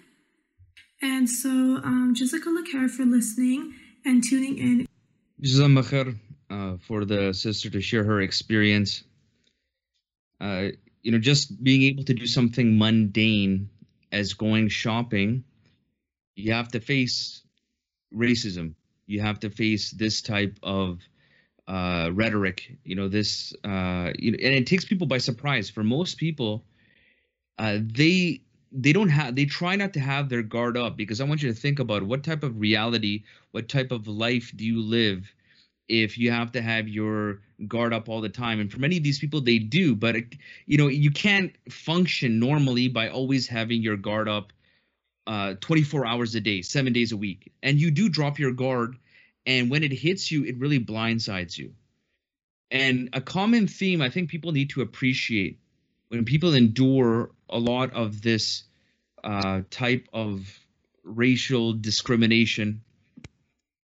And 1.01 1.29
so, 1.29 1.49
um, 1.83 2.15
Jazakallah 2.17 2.65
khair 2.65 2.89
for 2.89 3.03
listening 3.03 3.73
and 4.05 4.23
tuning 4.23 4.57
in. 4.57 4.87
Uh, 6.53 6.77
for 6.87 7.03
the 7.03 7.33
sister 7.33 7.67
to 7.67 7.81
share 7.81 8.03
her 8.03 8.21
experience. 8.21 9.03
Uh, 10.39 10.67
you 11.01 11.11
know, 11.11 11.17
just 11.17 11.63
being 11.63 11.81
able 11.83 12.03
to 12.03 12.13
do 12.13 12.27
something 12.27 12.77
mundane 12.77 13.69
as 14.11 14.33
going 14.33 14.69
shopping, 14.69 15.43
you 16.35 16.53
have 16.53 16.67
to 16.67 16.79
face 16.79 17.41
racism. 18.13 18.75
You 19.07 19.21
have 19.21 19.39
to 19.39 19.49
face 19.49 19.89
this 19.89 20.21
type 20.21 20.59
of 20.61 20.99
uh, 21.67 22.11
rhetoric. 22.13 22.77
You 22.83 22.95
know, 22.95 23.07
this, 23.07 23.51
uh, 23.63 24.11
you 24.19 24.31
know, 24.31 24.37
and 24.43 24.53
it 24.53 24.67
takes 24.67 24.85
people 24.85 25.07
by 25.07 25.17
surprise. 25.17 25.71
For 25.71 25.83
most 25.83 26.19
people, 26.19 26.63
uh, 27.57 27.79
they 27.81 28.42
they 28.73 28.91
don't 28.91 29.09
have 29.09 29.35
they 29.35 29.45
try 29.45 29.75
not 29.75 29.93
to 29.93 29.99
have 29.99 30.29
their 30.29 30.41
guard 30.41 30.77
up 30.77 30.97
because 30.97 31.21
I 31.21 31.25
want 31.25 31.43
you 31.43 31.49
to 31.53 31.59
think 31.59 31.79
about 31.79 32.03
what 32.03 32.23
type 32.23 32.43
of 32.43 32.59
reality, 32.59 33.23
what 33.51 33.69
type 33.69 33.91
of 33.91 34.07
life 34.07 34.51
do 34.55 34.65
you 34.65 34.81
live 34.81 35.31
if 35.87 36.17
you 36.17 36.31
have 36.31 36.51
to 36.53 36.61
have 36.61 36.87
your 36.87 37.41
guard 37.67 37.93
up 37.93 38.09
all 38.09 38.19
the 38.19 38.29
time? 38.29 38.59
And 38.59 38.71
for 38.71 38.79
many 38.79 38.97
of 38.97 39.03
these 39.03 39.19
people 39.19 39.41
they 39.41 39.59
do 39.59 39.95
but 39.95 40.15
you 40.65 40.77
know 40.77 40.87
you 40.87 41.11
can't 41.11 41.53
function 41.69 42.39
normally 42.39 42.87
by 42.87 43.09
always 43.09 43.47
having 43.47 43.81
your 43.83 43.97
guard 43.97 44.27
up 44.27 44.51
uh 45.27 45.53
24 45.61 46.05
hours 46.05 46.35
a 46.35 46.41
day 46.41 46.61
7 46.61 46.91
days 46.93 47.11
a 47.11 47.17
week. 47.17 47.51
And 47.61 47.79
you 47.79 47.91
do 47.91 48.09
drop 48.09 48.39
your 48.39 48.51
guard 48.53 48.97
and 49.45 49.69
when 49.69 49.83
it 49.83 49.91
hits 49.91 50.31
you 50.31 50.45
it 50.45 50.57
really 50.57 50.79
blindsides 50.79 51.57
you. 51.57 51.73
And 52.71 53.09
a 53.13 53.21
common 53.21 53.67
theme 53.67 54.01
i 54.01 54.09
think 54.09 54.29
people 54.29 54.51
need 54.51 54.71
to 54.71 54.81
appreciate 54.81 55.59
when 56.13 56.25
people 56.25 56.53
endure 56.53 57.31
a 57.49 57.57
lot 57.57 57.91
of 57.93 58.21
this 58.21 58.65
uh, 59.23 59.61
type 59.71 60.07
of 60.13 60.59
racial 61.03 61.73
discrimination, 61.73 62.83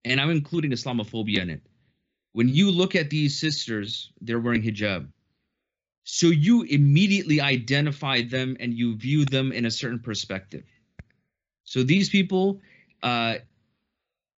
and 0.05 0.21
I'm 0.21 0.31
including 0.31 0.71
Islamophobia 0.71 1.39
in 1.43 1.51
it. 1.51 1.63
When 2.33 2.49
you 2.49 2.71
look 2.71 2.95
at 2.95 3.11
these 3.11 3.41
sisters, 3.41 4.13
they're 4.21 4.39
wearing 4.39 4.63
hijab. 4.63 5.09
So 6.05 6.29
you 6.29 6.63
immediately 6.63 7.41
identify 7.41 8.23
them 8.23 8.57
and 8.61 8.73
you 8.73 8.97
view 8.97 9.25
them 9.25 9.51
in 9.51 9.67
a 9.67 9.71
certain 9.71 9.99
perspective. 9.99 10.63
So 11.65 11.83
these 11.83 12.09
people, 12.09 12.61
uh, 13.03 13.39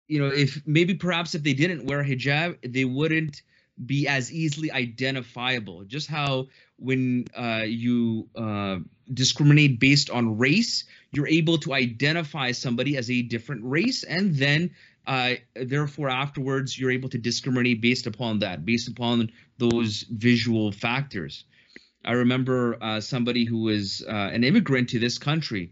you 0.07 0.19
know, 0.19 0.27
if 0.27 0.61
maybe 0.65 0.93
perhaps 0.93 1.35
if 1.35 1.43
they 1.43 1.53
didn't 1.53 1.85
wear 1.85 2.01
hijab, 2.01 2.59
they 2.63 2.85
wouldn't 2.85 3.41
be 3.85 4.07
as 4.07 4.31
easily 4.31 4.71
identifiable. 4.71 5.83
Just 5.83 6.07
how 6.07 6.47
when 6.77 7.25
uh, 7.35 7.63
you 7.65 8.29
uh, 8.35 8.77
discriminate 9.13 9.79
based 9.79 10.09
on 10.09 10.37
race, 10.37 10.85
you're 11.11 11.27
able 11.27 11.57
to 11.59 11.73
identify 11.73 12.51
somebody 12.51 12.97
as 12.97 13.09
a 13.09 13.21
different 13.21 13.61
race, 13.63 14.03
and 14.03 14.35
then 14.35 14.71
uh, 15.07 15.33
therefore 15.55 16.09
afterwards 16.09 16.77
you're 16.77 16.91
able 16.91 17.09
to 17.09 17.17
discriminate 17.17 17.81
based 17.81 18.07
upon 18.07 18.39
that, 18.39 18.65
based 18.65 18.87
upon 18.87 19.31
those 19.57 20.05
visual 20.09 20.71
factors. 20.71 21.45
I 22.05 22.13
remember 22.13 22.77
uh, 22.81 22.99
somebody 22.99 23.45
who 23.45 23.63
was 23.63 24.03
uh, 24.07 24.11
an 24.11 24.43
immigrant 24.43 24.89
to 24.89 24.99
this 24.99 25.17
country, 25.17 25.71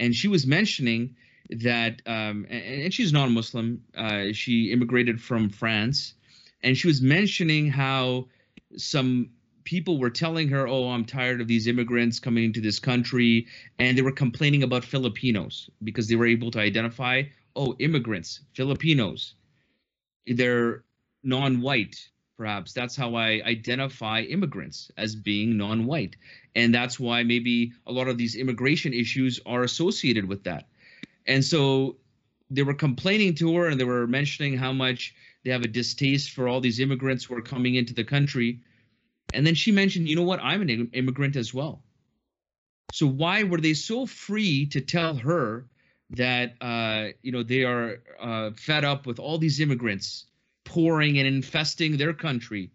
and 0.00 0.14
she 0.14 0.28
was 0.28 0.46
mentioning 0.46 1.16
that, 1.50 2.02
um, 2.06 2.46
and, 2.48 2.82
and, 2.82 2.94
she's 2.94 3.12
non-Muslim. 3.12 3.82
Uh, 3.96 4.32
she 4.32 4.72
immigrated 4.72 5.20
from 5.20 5.48
France 5.50 6.14
and 6.62 6.76
she 6.76 6.86
was 6.86 7.00
mentioning 7.00 7.68
how 7.68 8.28
some 8.76 9.30
people 9.64 9.98
were 9.98 10.10
telling 10.10 10.48
her, 10.48 10.66
"Oh, 10.66 10.88
I'm 10.88 11.04
tired 11.04 11.40
of 11.40 11.46
these 11.46 11.66
immigrants 11.66 12.18
coming 12.18 12.44
into 12.44 12.60
this 12.60 12.78
country," 12.78 13.46
and 13.78 13.96
they 13.96 14.02
were 14.02 14.12
complaining 14.12 14.62
about 14.62 14.84
Filipinos 14.84 15.68
because 15.84 16.08
they 16.08 16.16
were 16.16 16.26
able 16.26 16.50
to 16.52 16.60
identify, 16.60 17.22
"Oh, 17.54 17.76
immigrants, 17.78 18.40
Filipinos, 18.54 19.34
they're 20.26 20.84
non-white." 21.22 22.08
Perhaps 22.36 22.72
that's 22.72 22.94
how 22.94 23.16
I 23.16 23.42
identify 23.44 24.22
immigrants 24.22 24.92
as 24.96 25.16
being 25.16 25.56
non-white, 25.56 26.16
and 26.54 26.72
that's 26.72 27.00
why 27.00 27.24
maybe 27.24 27.72
a 27.86 27.92
lot 27.92 28.08
of 28.08 28.16
these 28.16 28.36
immigration 28.36 28.92
issues 28.94 29.40
are 29.44 29.64
associated 29.64 30.24
with 30.24 30.44
that. 30.44 30.68
And 31.26 31.44
so 31.44 31.96
they 32.48 32.62
were 32.62 32.74
complaining 32.74 33.34
to 33.34 33.56
her, 33.56 33.68
and 33.68 33.78
they 33.78 33.84
were 33.84 34.06
mentioning 34.06 34.56
how 34.56 34.72
much 34.72 35.14
they 35.44 35.50
have 35.50 35.62
a 35.62 35.68
distaste 35.68 36.32
for 36.32 36.48
all 36.48 36.60
these 36.60 36.80
immigrants 36.80 37.24
who 37.24 37.34
are 37.34 37.42
coming 37.42 37.76
into 37.76 37.94
the 37.94 38.04
country. 38.04 38.60
And 39.32 39.46
then 39.46 39.54
she 39.54 39.72
mentioned, 39.72 40.08
you 40.08 40.16
know 40.16 40.22
what? 40.22 40.40
I'm 40.42 40.62
an 40.62 40.90
immigrant 40.92 41.36
as 41.36 41.54
well. 41.54 41.82
So 42.90 43.06
why 43.06 43.42
were 43.42 43.60
they 43.60 43.74
so 43.74 44.06
free 44.06 44.66
to 44.66 44.80
tell 44.80 45.14
her 45.14 45.66
that 46.10 46.54
uh, 46.60 47.08
you 47.22 47.32
know 47.32 47.42
they 47.42 47.64
are 47.64 48.02
uh, 48.18 48.50
fed 48.52 48.84
up 48.84 49.06
with 49.06 49.18
all 49.18 49.38
these 49.38 49.60
immigrants 49.60 50.26
pouring 50.64 51.18
and 51.18 51.26
infesting 51.26 51.96
their 51.96 52.14
country 52.14 52.70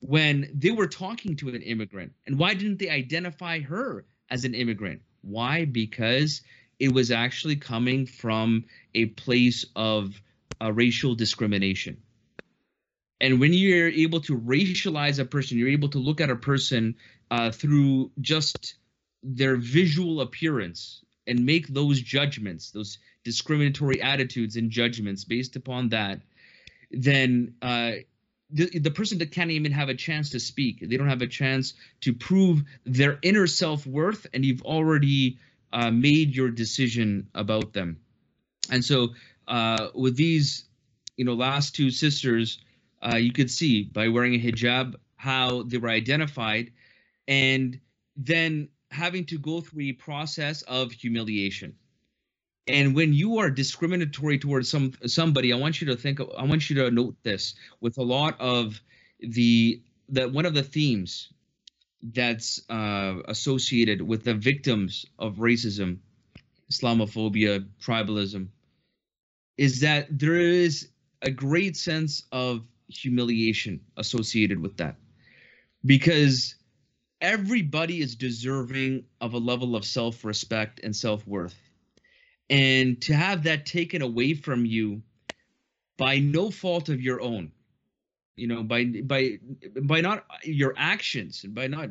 when 0.00 0.48
they 0.54 0.70
were 0.70 0.86
talking 0.86 1.34
to 1.36 1.48
an 1.48 1.62
immigrant? 1.62 2.12
And 2.26 2.38
why 2.38 2.54
didn't 2.54 2.78
they 2.78 2.88
identify 2.88 3.60
her 3.60 4.06
as 4.30 4.44
an 4.44 4.54
immigrant? 4.54 5.02
Why? 5.22 5.64
Because 5.64 6.42
it 6.78 6.92
was 6.92 7.10
actually 7.10 7.56
coming 7.56 8.06
from 8.06 8.64
a 8.94 9.06
place 9.06 9.64
of 9.74 10.20
uh, 10.62 10.72
racial 10.72 11.14
discrimination. 11.14 11.96
And 13.20 13.40
when 13.40 13.52
you're 13.52 13.88
able 13.88 14.20
to 14.22 14.38
racialize 14.38 15.18
a 15.18 15.24
person, 15.24 15.58
you're 15.58 15.68
able 15.68 15.90
to 15.90 15.98
look 15.98 16.20
at 16.20 16.30
a 16.30 16.36
person 16.36 16.96
uh, 17.30 17.50
through 17.50 18.10
just 18.20 18.74
their 19.22 19.56
visual 19.56 20.20
appearance 20.20 21.04
and 21.26 21.46
make 21.46 21.68
those 21.68 22.00
judgments, 22.00 22.72
those 22.72 22.98
discriminatory 23.24 24.02
attitudes 24.02 24.56
and 24.56 24.70
judgments 24.70 25.24
based 25.24 25.54
upon 25.54 25.90
that, 25.90 26.20
then 26.90 27.54
uh, 27.62 27.92
the, 28.50 28.78
the 28.78 28.90
person 28.90 29.18
that 29.18 29.30
can't 29.30 29.52
even 29.52 29.72
have 29.72 29.88
a 29.88 29.94
chance 29.94 30.30
to 30.30 30.40
speak. 30.40 30.80
They 30.80 30.96
don't 30.96 31.08
have 31.08 31.22
a 31.22 31.28
chance 31.28 31.74
to 32.02 32.12
prove 32.12 32.64
their 32.84 33.18
inner 33.22 33.46
self 33.46 33.86
worth, 33.86 34.26
and 34.34 34.44
you've 34.44 34.62
already 34.62 35.38
uh, 35.72 35.90
made 35.90 36.34
your 36.34 36.50
decision 36.50 37.28
about 37.34 37.72
them. 37.72 38.00
And 38.70 38.84
so 38.84 39.10
uh, 39.48 39.88
with 39.94 40.16
these, 40.16 40.64
you 41.16 41.24
know, 41.24 41.34
last 41.34 41.74
two 41.74 41.90
sisters, 41.90 42.58
uh, 43.02 43.16
you 43.16 43.32
could 43.32 43.50
see 43.50 43.84
by 43.84 44.08
wearing 44.08 44.34
a 44.34 44.38
hijab 44.38 44.94
how 45.16 45.62
they 45.62 45.78
were 45.78 45.88
identified, 45.88 46.72
and 47.28 47.78
then 48.16 48.68
having 48.90 49.24
to 49.24 49.38
go 49.38 49.60
through 49.60 49.84
a 49.84 49.92
process 49.92 50.62
of 50.62 50.92
humiliation. 50.92 51.74
And 52.66 52.94
when 52.94 53.12
you 53.12 53.38
are 53.38 53.50
discriminatory 53.50 54.38
towards 54.38 54.68
some 54.68 54.92
somebody, 55.06 55.52
I 55.52 55.56
want 55.56 55.80
you 55.80 55.88
to 55.88 55.96
think. 55.96 56.20
I 56.20 56.44
want 56.44 56.70
you 56.70 56.76
to 56.76 56.90
note 56.90 57.16
this 57.22 57.54
with 57.80 57.98
a 57.98 58.02
lot 58.02 58.40
of 58.40 58.80
the 59.20 59.82
that 60.10 60.32
one 60.32 60.46
of 60.46 60.54
the 60.54 60.62
themes 60.62 61.32
that's 62.02 62.60
uh, 62.68 63.14
associated 63.26 64.02
with 64.02 64.24
the 64.24 64.34
victims 64.34 65.06
of 65.18 65.36
racism, 65.36 65.98
Islamophobia, 66.70 67.66
tribalism, 67.80 68.48
is 69.62 69.78
that 69.78 70.18
there 70.18 70.34
is 70.34 70.88
a 71.22 71.30
great 71.30 71.76
sense 71.76 72.24
of 72.32 72.66
humiliation 72.88 73.78
associated 73.96 74.60
with 74.60 74.76
that. 74.76 74.96
Because 75.86 76.56
everybody 77.20 78.00
is 78.00 78.16
deserving 78.16 79.04
of 79.20 79.34
a 79.34 79.38
level 79.38 79.76
of 79.76 79.84
self-respect 79.84 80.80
and 80.82 80.96
self-worth. 80.96 81.54
And 82.50 83.00
to 83.02 83.14
have 83.14 83.44
that 83.44 83.64
taken 83.64 84.02
away 84.02 84.34
from 84.34 84.66
you 84.66 85.00
by 85.96 86.18
no 86.18 86.50
fault 86.50 86.88
of 86.88 87.00
your 87.00 87.20
own 87.20 87.52
you 88.34 88.46
know 88.46 88.62
by 88.62 88.84
by 89.04 89.38
by 89.82 90.00
not 90.00 90.24
your 90.42 90.72
actions 90.78 91.42
by 91.50 91.66
not 91.66 91.90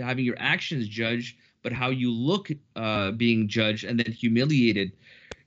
having 0.00 0.24
your 0.24 0.38
actions 0.38 0.88
judged 0.88 1.36
but 1.62 1.70
how 1.70 1.90
you 1.90 2.10
look 2.10 2.48
uh, 2.76 3.10
being 3.12 3.46
judged 3.46 3.84
and 3.84 4.00
then 4.00 4.10
humiliated 4.10 4.92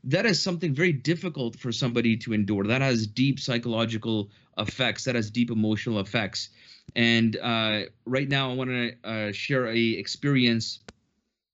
that 0.06 0.26
is 0.26 0.42
something 0.42 0.74
very 0.74 0.94
difficult 0.94 1.58
for 1.58 1.72
somebody 1.72 2.16
to 2.18 2.34
endure. 2.34 2.66
That 2.66 2.82
has 2.82 3.08
deep 3.08 3.40
psychological 3.40 4.30
effects. 4.58 5.04
That 5.06 5.16
has 5.16 5.32
deep 5.32 5.52
emotional 5.52 6.00
effects. 6.00 6.50
And 6.96 7.36
uh, 7.38 7.82
right 8.06 8.30
now, 8.30 8.52
I 8.52 8.54
want 8.54 8.70
to 8.70 8.94
uh, 9.04 9.32
share 9.32 9.68
a 9.68 9.80
experience 9.80 10.80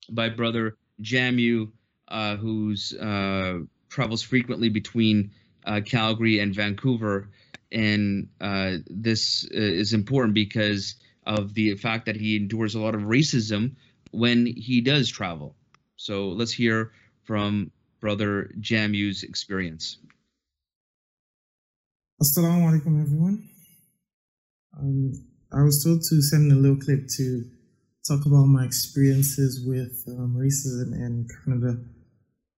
by 0.10 0.30
brother 0.30 0.78
Jamu, 1.02 1.72
uh, 2.10 2.36
who's 2.36 2.94
uh, 2.94 3.60
travels 3.90 4.22
frequently 4.22 4.70
between 4.70 5.32
uh, 5.66 5.82
Calgary 5.86 6.40
and 6.40 6.54
Vancouver, 6.54 7.30
and 7.72 8.28
uh, 8.42 8.78
this 8.88 9.46
is 9.46 9.94
important 9.94 10.34
because 10.34 10.96
of 11.26 11.54
the 11.54 11.76
fact 11.76 12.08
that 12.08 12.16
he 12.16 12.36
endures 12.36 12.76
a 12.76 12.80
lot 12.80 12.96
of 12.96 13.02
racism 13.02 13.76
when 14.12 14.46
he 14.46 14.82
does 14.82 15.08
travel. 15.10 15.56
So 15.96 16.30
let's 16.30 16.52
hear 16.52 16.92
from 17.24 17.72
brother 18.02 18.52
Jamu's 18.60 19.24
experience. 19.24 20.00
Assalamu 22.22 22.70
alaikum, 22.70 23.02
everyone. 23.02 23.48
Um, 24.78 25.14
I 25.54 25.64
was 25.64 25.84
told 25.84 26.02
to 26.10 26.22
send 26.22 26.52
a 26.52 26.56
little 26.56 26.78
clip 26.78 27.08
to 27.18 27.44
talk 28.08 28.26
about 28.26 28.46
my 28.46 28.66
experiences 28.66 29.64
with 29.66 30.04
um, 30.08 30.36
racism 30.36 30.94
in 30.94 31.28
Canada. 31.46 31.78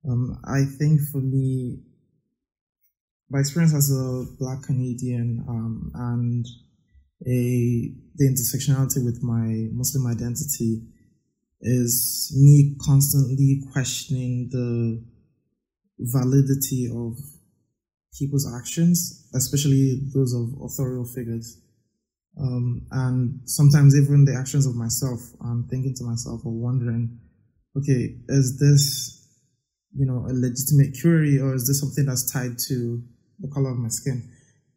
Um, 0.10 0.40
I 0.46 0.64
think 0.80 1.02
for 1.12 1.20
me, 1.20 1.80
my 3.30 3.40
experience 3.40 3.74
as 3.74 3.92
a 3.92 4.26
Black 4.40 4.64
Canadian 4.64 5.44
um, 5.48 5.92
and 5.96 6.46
a 7.26 7.94
the 8.16 8.26
intersectionality 8.26 9.04
with 9.04 9.24
my 9.24 9.70
Muslim 9.74 10.08
identity 10.08 10.84
is 11.62 12.36
me 12.38 12.76
constantly 12.82 13.64
questioning 13.72 14.50
the 14.52 15.04
validity 16.00 16.90
of 16.94 17.18
people's 18.18 18.52
actions, 18.56 19.28
especially 19.34 20.02
those 20.14 20.34
of 20.34 20.50
authorial 20.62 21.06
figures. 21.06 21.60
Um, 22.40 22.88
and 22.92 23.40
sometimes 23.46 23.96
even 23.96 24.26
the 24.26 24.36
actions 24.36 24.66
of 24.66 24.76
myself, 24.76 25.20
I'm 25.42 25.68
thinking 25.70 25.94
to 25.98 26.04
myself 26.04 26.42
or 26.46 26.52
wondering, 26.52 27.20
okay, 27.78 28.16
is 28.30 28.60
this, 28.60 29.28
you 29.96 30.06
know, 30.06 30.26
a 30.28 30.34
legitimate 30.34 30.96
query 31.00 31.40
or 31.40 31.54
is 31.54 31.68
this 31.68 31.80
something 31.80 32.06
that's 32.06 32.32
tied 32.32 32.58
to 32.70 33.04
the 33.40 33.48
color 33.50 33.72
of 33.72 33.78
my 33.78 33.90
skin? 33.90 34.30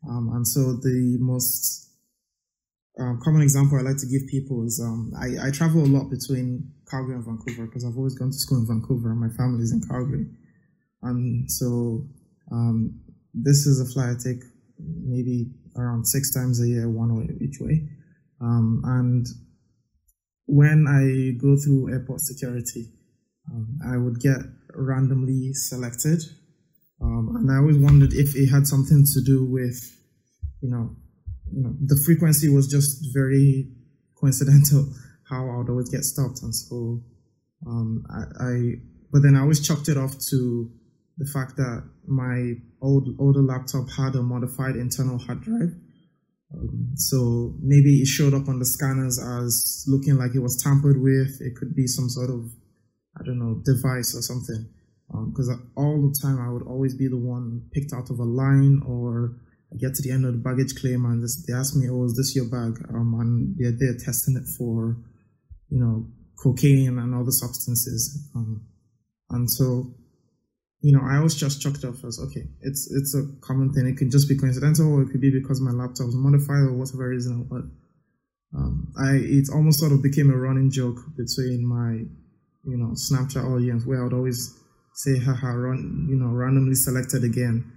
Um, 0.09 0.31
and 0.35 0.47
so 0.47 0.75
the 0.77 1.17
most 1.21 1.91
um, 2.99 3.21
common 3.23 3.43
example 3.43 3.79
I 3.79 3.83
like 3.83 3.99
to 3.99 4.07
give 4.07 4.27
people 4.29 4.65
is 4.65 4.81
um, 4.83 5.13
I, 5.19 5.49
I 5.49 5.51
travel 5.51 5.83
a 5.83 5.87
lot 5.87 6.11
between 6.11 6.73
Calgary 6.91 7.15
and 7.15 7.25
Vancouver 7.25 7.67
because 7.67 7.85
I've 7.85 7.97
always 7.97 8.15
gone 8.15 8.31
to 8.31 8.37
school 8.37 8.59
in 8.59 8.67
Vancouver 8.67 9.11
and 9.11 9.21
my 9.21 9.29
family 9.37 9.63
is 9.63 9.73
in 9.73 9.83
Calgary. 9.83 10.27
And 11.09 11.51
so 11.51 12.07
um, 12.53 13.01
this 13.35 13.67
is 13.67 13.81
a 13.81 13.93
flight 13.93 14.17
I 14.17 14.23
take 14.23 14.43
maybe 14.79 15.51
around 15.77 16.07
six 16.07 16.33
times 16.33 16.61
a 16.61 16.69
year, 16.69 16.89
one 16.89 17.17
way 17.17 17.29
each 17.41 17.61
way. 17.61 17.89
Um, 18.41 18.83
and 18.85 19.27
when 20.47 20.87
I 20.87 21.37
go 21.41 21.57
through 21.57 21.93
airport 21.93 22.21
security, 22.21 22.93
um, 23.53 23.79
I 23.87 23.97
would 23.97 24.21
get 24.21 24.39
randomly 24.75 25.53
selected. 25.53 26.23
Um, 27.01 27.37
and 27.37 27.51
I 27.51 27.57
always 27.57 27.79
wondered 27.79 28.13
if 28.13 28.35
it 28.37 28.49
had 28.49 28.67
something 28.67 29.05
to 29.15 29.23
do 29.23 29.45
with, 29.45 29.79
you 30.63 30.71
know, 30.71 30.97
you 31.53 31.63
know, 31.63 31.77
the 31.85 32.01
frequency 32.05 32.49
was 32.49 32.67
just 32.69 33.13
very 33.13 33.69
coincidental 34.19 34.93
how 35.29 35.49
I 35.49 35.57
would 35.59 35.69
always 35.69 35.91
get 35.91 36.05
stopped. 36.05 36.43
And 36.43 36.55
so, 36.55 37.03
um, 37.67 38.05
I, 38.11 38.45
I, 38.45 38.73
but 39.13 39.23
then 39.23 39.37
I 39.37 39.41
always 39.41 39.67
chalked 39.67 39.89
it 39.89 39.97
off 39.97 40.19
to 40.31 40.71
the 41.19 41.27
fact 41.27 41.57
that 41.57 41.89
my 42.07 42.55
old 42.83 43.09
older 43.19 43.41
laptop 43.41 43.89
had 43.91 44.15
a 44.15 44.23
modified 44.23 44.77
internal 44.77 45.19
hard 45.19 45.43
drive. 45.43 45.75
Um, 46.55 46.93
so 46.95 47.55
maybe 47.61 48.01
it 48.03 48.07
showed 48.07 48.35
up 48.35 48.49
on 48.49 48.59
the 48.59 48.65
scanners 48.65 49.19
as 49.19 49.85
looking 49.89 50.17
like 50.17 50.35
it 50.35 50.41
was 50.41 50.63
tampered 50.63 51.01
with. 51.01 51.41
It 51.41 51.57
could 51.57 51.75
be 51.75 51.87
some 51.87 52.09
sort 52.09 52.31
of, 52.31 52.51
I 53.19 53.25
don't 53.25 53.39
know, 53.39 53.63
device 53.65 54.15
or 54.15 54.23
something. 54.23 54.69
Because 55.09 55.49
um, 55.49 55.71
all 55.77 56.03
the 56.03 56.19
time 56.21 56.41
I 56.41 56.53
would 56.53 56.67
always 56.67 56.95
be 56.95 57.09
the 57.09 57.17
one 57.17 57.63
picked 57.73 57.93
out 57.93 58.11
of 58.11 58.19
a 58.19 58.25
line 58.25 58.83
or 58.87 59.37
I 59.73 59.77
get 59.77 59.95
to 59.95 60.03
the 60.03 60.11
end 60.11 60.25
of 60.25 60.33
the 60.33 60.39
baggage 60.39 60.75
claim 60.77 61.05
and 61.05 61.23
they 61.47 61.55
ask 61.55 61.75
me, 61.75 61.89
oh, 61.89 62.05
is 62.05 62.17
this 62.17 62.37
your 62.37 62.47
bag? 62.47 62.85
Um, 62.91 63.15
and 63.21 63.57
they're, 63.57 63.73
they're 63.73 63.99
testing 63.99 64.37
it 64.37 64.47
for, 64.59 64.97
you 65.71 65.81
know, 65.81 66.07
cocaine 66.39 66.99
and 66.99 67.15
other 67.15 67.31
substances. 67.31 68.31
Um, 68.35 68.67
and 69.31 69.51
so 69.51 69.95
you 70.81 70.93
know, 70.93 71.01
I 71.03 71.17
always 71.17 71.35
just 71.35 71.61
chalked 71.63 71.79
it 71.79 71.85
off 71.85 72.05
as 72.05 72.21
okay, 72.21 72.45
it's 72.61 72.91
it's 72.93 73.15
a 73.15 73.25
common 73.41 73.73
thing. 73.73 73.87
It 73.87 73.97
could 73.97 74.11
just 74.11 74.29
be 74.29 74.37
coincidental, 74.37 74.93
or 74.93 75.03
it 75.03 75.11
could 75.11 75.21
be 75.21 75.31
because 75.31 75.61
my 75.61 75.71
laptop 75.71 76.07
was 76.07 76.15
modified, 76.15 76.69
or 76.69 76.75
whatever 76.75 77.09
reason. 77.09 77.45
But 77.45 77.63
um, 78.57 78.93
I 78.99 79.17
it 79.17 79.49
almost 79.53 79.81
sort 79.81 79.93
of 79.93 80.03
became 80.03 80.31
a 80.31 80.37
running 80.37 80.71
joke 80.71 80.99
between 81.17 81.67
my, 81.67 82.05
you 82.65 82.77
know, 82.77 82.95
Snapchat 82.95 83.45
audience 83.45 83.87
where 83.87 84.01
I 84.01 84.05
would 84.05 84.13
always 84.13 84.55
say, 84.95 85.19
haha, 85.19 85.49
run, 85.49 86.07
you 86.09 86.17
know, 86.17 86.29
randomly 86.29 86.75
selected 86.75 87.25
again. 87.25 87.73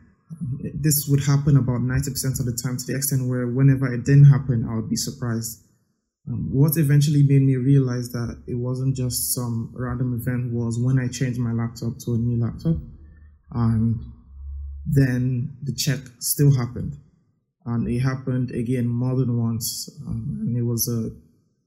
This 0.76 1.08
would 1.10 1.24
happen 1.24 1.58
about 1.58 1.82
90% 1.82 2.40
of 2.40 2.46
the 2.46 2.58
time 2.64 2.78
to 2.78 2.86
the 2.86 2.96
extent 2.96 3.28
where 3.28 3.48
whenever 3.48 3.92
it 3.92 4.06
didn't 4.06 4.26
happen, 4.26 4.68
I 4.70 4.76
would 4.76 4.90
be 4.90 4.96
surprised. 4.96 5.64
Um, 6.28 6.50
what 6.52 6.78
eventually 6.78 7.24
made 7.24 7.42
me 7.42 7.56
realize 7.56 8.12
that 8.12 8.44
it 8.48 8.56
wasn't 8.56 8.96
just 8.96 9.34
some 9.34 9.72
random 9.74 10.14
event 10.14 10.52
was 10.54 10.80
when 10.80 11.00
I 11.00 11.08
changed 11.08 11.40
my 11.40 11.54
laptop 11.54 11.98
to 12.06 12.14
a 12.14 12.18
new 12.18 12.40
laptop 12.44 12.78
and 13.52 14.00
then 14.86 15.58
the 15.64 15.74
check 15.74 16.00
still 16.20 16.56
happened. 16.56 16.98
And 17.66 17.88
it 17.88 18.00
happened 18.00 18.52
again 18.52 18.88
more 18.88 19.16
than 19.16 19.38
once 19.38 19.90
um, 20.08 20.40
and 20.42 20.58
it 20.58 20.64
was 20.64 20.88
a 20.88 21.10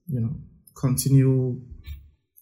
you 0.07 0.19
know 0.19 0.35
continual 0.75 1.57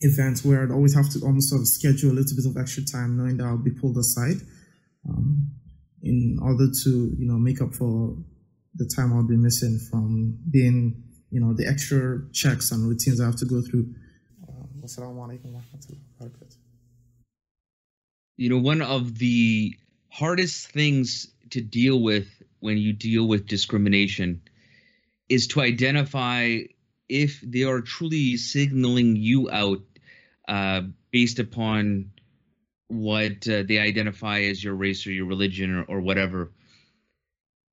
event 0.02 0.39
where 0.39 0.63
I'd 0.63 0.71
always 0.71 0.95
have 0.95 1.10
to 1.12 1.19
almost 1.26 1.50
sort 1.50 1.62
of 1.62 1.67
schedule 1.67 2.12
a 2.12 2.17
little 2.17 2.36
bit 2.36 2.45
of 2.45 2.58
extra 2.58 2.84
time 2.84 3.17
knowing 3.17 3.38
that 3.38 3.45
I'll 3.45 3.58
be 3.58 3.71
pulled 3.71 3.97
aside 3.97 4.38
um, 5.08 5.52
in 6.02 6.39
order 6.41 6.67
to 6.84 6.89
you 6.89 7.28
know 7.28 7.38
make 7.38 7.62
up 7.62 7.74
for 7.74 8.17
the 8.76 8.89
time 8.95 9.13
I'll 9.13 9.28
be 9.28 9.38
missing 9.38 9.80
from 9.89 10.39
being 10.50 11.04
you 11.32 11.39
know 11.39 11.54
the 11.54 11.65
extra 11.67 12.22
checks 12.34 12.72
and 12.72 12.88
routines 12.88 13.20
I 13.22 13.26
have 13.26 13.38
to 13.38 13.46
go 13.46 13.62
through. 13.62 13.88
Uh, 14.48 16.28
you 18.38 18.50
know, 18.50 18.58
one 18.58 18.82
of 18.82 19.17
the 19.17 19.76
hardest 20.10 20.72
things 20.72 21.32
to 21.52 21.62
deal 21.62 22.02
with 22.02 22.28
when 22.60 22.78
you 22.78 22.94
deal 22.94 23.28
with 23.28 23.48
discrimination 23.48 24.41
is 25.30 25.48
to 25.48 25.62
identify 25.62 26.60
if 27.08 27.41
they 27.41 27.63
are 27.63 27.82
truly 27.82 28.38
signaling 28.38 29.15
you 29.15 29.50
out 29.50 29.82
uh, 30.48 30.82
based 31.12 31.39
upon 31.39 32.12
what 32.88 33.48
uh, 33.48 33.63
they 33.67 33.80
identify 33.80 34.41
as 34.41 34.62
your 34.62 34.76
race 34.76 35.08
or 35.08 35.12
your 35.12 35.26
religion 35.26 35.78
or, 35.78 35.84
or 35.84 36.02
whatever 36.02 36.52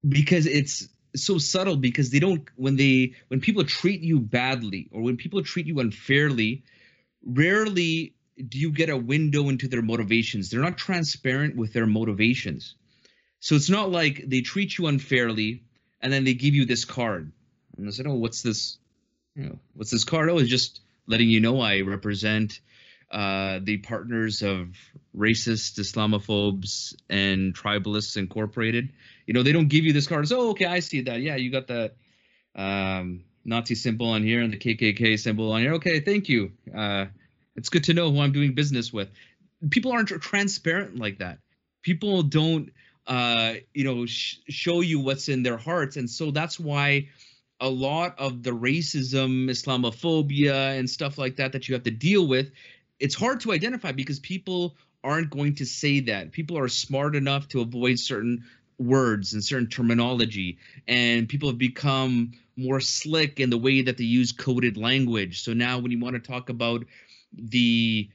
because 0.07 0.47
it's 0.47 0.89
so 1.17 1.39
subtle 1.39 1.77
because 1.77 2.11
they 2.11 2.19
don't 2.19 2.49
when 2.57 2.77
they 2.77 3.15
when 3.29 3.41
people 3.41 3.65
treat 3.65 4.01
you 4.01 4.21
badly 4.21 4.89
or 4.93 5.03
when 5.03 5.17
people 5.17 5.43
treat 5.43 5.67
you 5.67 5.81
unfairly 5.81 6.65
rarely 7.25 8.15
do 8.47 8.59
you 8.59 8.71
get 8.71 8.89
a 8.89 8.97
window 8.97 9.49
into 9.49 9.69
their 9.69 9.83
motivations? 9.83 10.51
They're 10.51 10.61
not 10.61 10.79
transparent 10.79 11.57
with 11.57 11.73
their 11.73 11.87
motivations. 11.87 12.75
So 13.41 13.55
it's 13.55 13.71
not 13.71 13.91
like 13.91 14.25
they 14.27 14.41
treat 14.41 14.79
you 14.79 14.87
unfairly 14.87 15.65
and 16.01 16.13
then 16.13 16.25
they 16.25 16.35
give 16.35 16.55
you 16.55 16.65
this 16.65 16.85
card. 16.85 17.33
And 17.77 17.89
I 17.89 17.91
said, 17.91 18.07
Oh, 18.07 18.15
what's 18.15 18.43
this? 18.43 18.79
You 19.35 19.45
know, 19.45 19.59
what's 19.75 19.91
this 19.91 20.05
card? 20.05 20.31
Oh, 20.31 20.39
it's 20.39 20.49
just 20.49 20.81
letting 21.07 21.29
you 21.29 21.41
know 21.41 21.61
I 21.61 21.81
represent 21.81 22.61
uh, 23.11 23.61
the 23.63 23.79
partners 23.79 24.43
of 24.43 24.77
racist 25.17 25.79
Islamophobes, 25.79 26.95
and 27.09 27.55
Tribalists 27.55 28.17
Incorporated. 28.17 28.91
You 29.27 29.35
know, 29.35 29.43
they 29.43 29.53
don't 29.53 29.69
give 29.69 29.85
you 29.85 29.93
this 29.93 30.07
card 30.07 30.25
as, 30.25 30.33
oh, 30.33 30.51
okay, 30.51 30.67
I 30.67 30.81
see 30.81 31.03
that. 31.03 31.21
Yeah, 31.21 31.37
you 31.37 31.51
got 31.51 31.67
the 31.67 31.93
um, 32.55 33.25
Nazi 33.45 33.75
symbol 33.75 34.09
on 34.09 34.23
here 34.23 34.43
and 34.43 34.53
the 34.53 34.59
KKK 34.59 35.19
symbol 35.19 35.53
on 35.53 35.61
here. 35.61 35.75
Okay, 35.75 36.01
thank 36.01 36.29
you. 36.29 36.53
Uh, 36.75 37.07
it's 37.57 37.69
good 37.69 37.85
to 37.85 37.95
know 37.95 38.11
who 38.11 38.21
I'm 38.21 38.33
doing 38.33 38.55
business 38.55 38.93
with. 38.93 39.11
People 39.71 39.93
aren't 39.93 40.09
transparent 40.09 40.99
like 40.99 41.19
that. 41.19 41.39
People 41.83 42.23
don't, 42.23 42.73
uh, 43.07 43.55
you 43.75 43.85
know, 43.85 44.07
sh- 44.07 44.37
show 44.49 44.81
you 44.81 45.01
what's 45.01 45.29
in 45.29 45.43
their 45.43 45.57
hearts, 45.57 45.97
and 45.97 46.09
so 46.09 46.31
that's 46.31 46.61
why 46.61 47.09
a 47.61 47.69
lot 47.69 48.19
of 48.19 48.43
the 48.43 48.51
racism, 48.51 49.49
Islamophobia, 49.51 50.79
and 50.79 50.89
stuff 50.89 51.19
like 51.19 51.37
that 51.37 51.53
that 51.53 51.69
you 51.69 51.75
have 51.75 51.83
to 51.85 51.91
deal 51.91 52.27
with, 52.27 52.53
it's 53.01 53.15
hard 53.15 53.41
to 53.41 53.53
identify 53.53 53.93
because 53.93 54.19
people 54.19 54.77
aren't 55.05 55.31
going 55.31 55.55
to 55.57 55.67
say 55.67 56.01
that. 56.01 56.33
People 56.33 56.59
are 56.59 56.69
smart 56.69 57.15
enough 57.15 57.49
to 57.49 57.61
avoid 57.61 57.99
certain 57.99 58.45
words 58.79 59.33
and 59.33 59.45
certain 59.45 59.69
terminology, 59.69 60.59
and 60.87 61.29
people 61.29 61.49
have 61.49 61.59
become 61.59 62.33
more 62.57 62.81
slick 62.81 63.41
in 63.41 63.51
the 63.51 63.59
way 63.59 63.83
that 63.83 63.97
they 63.97 64.05
use 64.05 64.33
coded 64.33 64.77
language. 64.77 65.43
So 65.43 65.53
now, 65.53 65.79
when 65.79 65.91
you 65.91 66.01
want 66.01 66.15
to 66.15 66.21
talk 66.21 66.49
about 66.49 66.85
the 67.33 68.09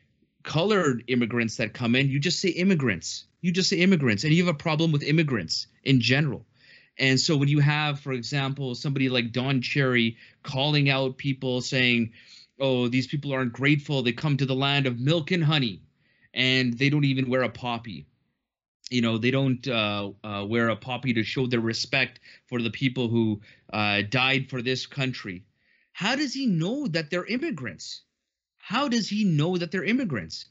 colored 0.43 1.03
immigrants 1.07 1.57
that 1.57 1.73
come 1.73 1.95
in, 1.95 2.09
you 2.09 2.19
just 2.19 2.39
say 2.39 2.49
immigrants. 2.49 3.25
You 3.41 3.51
just 3.51 3.69
say 3.69 3.77
immigrants, 3.77 4.23
and 4.23 4.33
you 4.33 4.45
have 4.45 4.53
a 4.53 4.57
problem 4.57 4.91
with 4.91 5.03
immigrants 5.03 5.67
in 5.83 6.01
general. 6.01 6.45
And 6.97 7.19
so 7.19 7.35
when 7.35 7.49
you 7.49 7.59
have, 7.59 7.99
for 7.99 8.13
example, 8.13 8.75
somebody 8.75 9.09
like 9.09 9.31
Don 9.31 9.61
Cherry 9.61 10.17
calling 10.43 10.89
out 10.89 11.17
people 11.17 11.61
saying, 11.61 12.11
oh, 12.63 12.87
these 12.87 13.07
people 13.07 13.33
aren't 13.33 13.51
grateful. 13.51 14.01
They 14.01 14.13
come 14.13 14.37
to 14.37 14.45
the 14.45 14.55
land 14.55 14.87
of 14.87 14.99
milk 14.99 15.31
and 15.31 15.43
honey, 15.43 15.81
and 16.33 16.73
they 16.73 16.89
don't 16.89 17.03
even 17.03 17.29
wear 17.29 17.43
a 17.43 17.49
poppy. 17.49 18.07
You 18.89 19.01
know, 19.01 19.17
they 19.17 19.31
don't 19.31 19.67
uh, 19.67 20.11
uh, 20.23 20.45
wear 20.47 20.69
a 20.69 20.75
poppy 20.75 21.13
to 21.13 21.23
show 21.23 21.45
their 21.45 21.59
respect 21.59 22.21
for 22.47 22.61
the 22.61 22.71
people 22.71 23.09
who 23.09 23.41
uh, 23.73 24.03
died 24.09 24.49
for 24.49 24.61
this 24.61 24.85
country. 24.85 25.43
How 25.91 26.15
does 26.15 26.33
he 26.33 26.47
know 26.47 26.87
that 26.87 27.09
they're 27.09 27.25
immigrants? 27.25 28.03
How 28.57 28.87
does 28.87 29.09
he 29.09 29.25
know 29.25 29.57
that 29.57 29.71
they're 29.71 29.83
immigrants? 29.83 30.45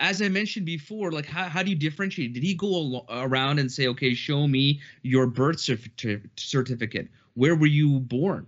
as 0.00 0.22
I 0.22 0.28
mentioned 0.30 0.64
before, 0.64 1.12
like 1.12 1.26
how, 1.26 1.44
how 1.44 1.62
do 1.62 1.68
you 1.68 1.76
differentiate? 1.76 2.32
Did 2.32 2.42
he 2.42 2.54
go 2.54 3.04
around 3.10 3.58
and 3.58 3.70
say, 3.70 3.86
okay, 3.88 4.14
show 4.14 4.48
me 4.48 4.80
your 5.02 5.26
birth 5.26 5.60
certificate? 5.60 7.08
Where 7.34 7.54
were 7.54 7.66
you 7.66 8.00
born? 8.00 8.46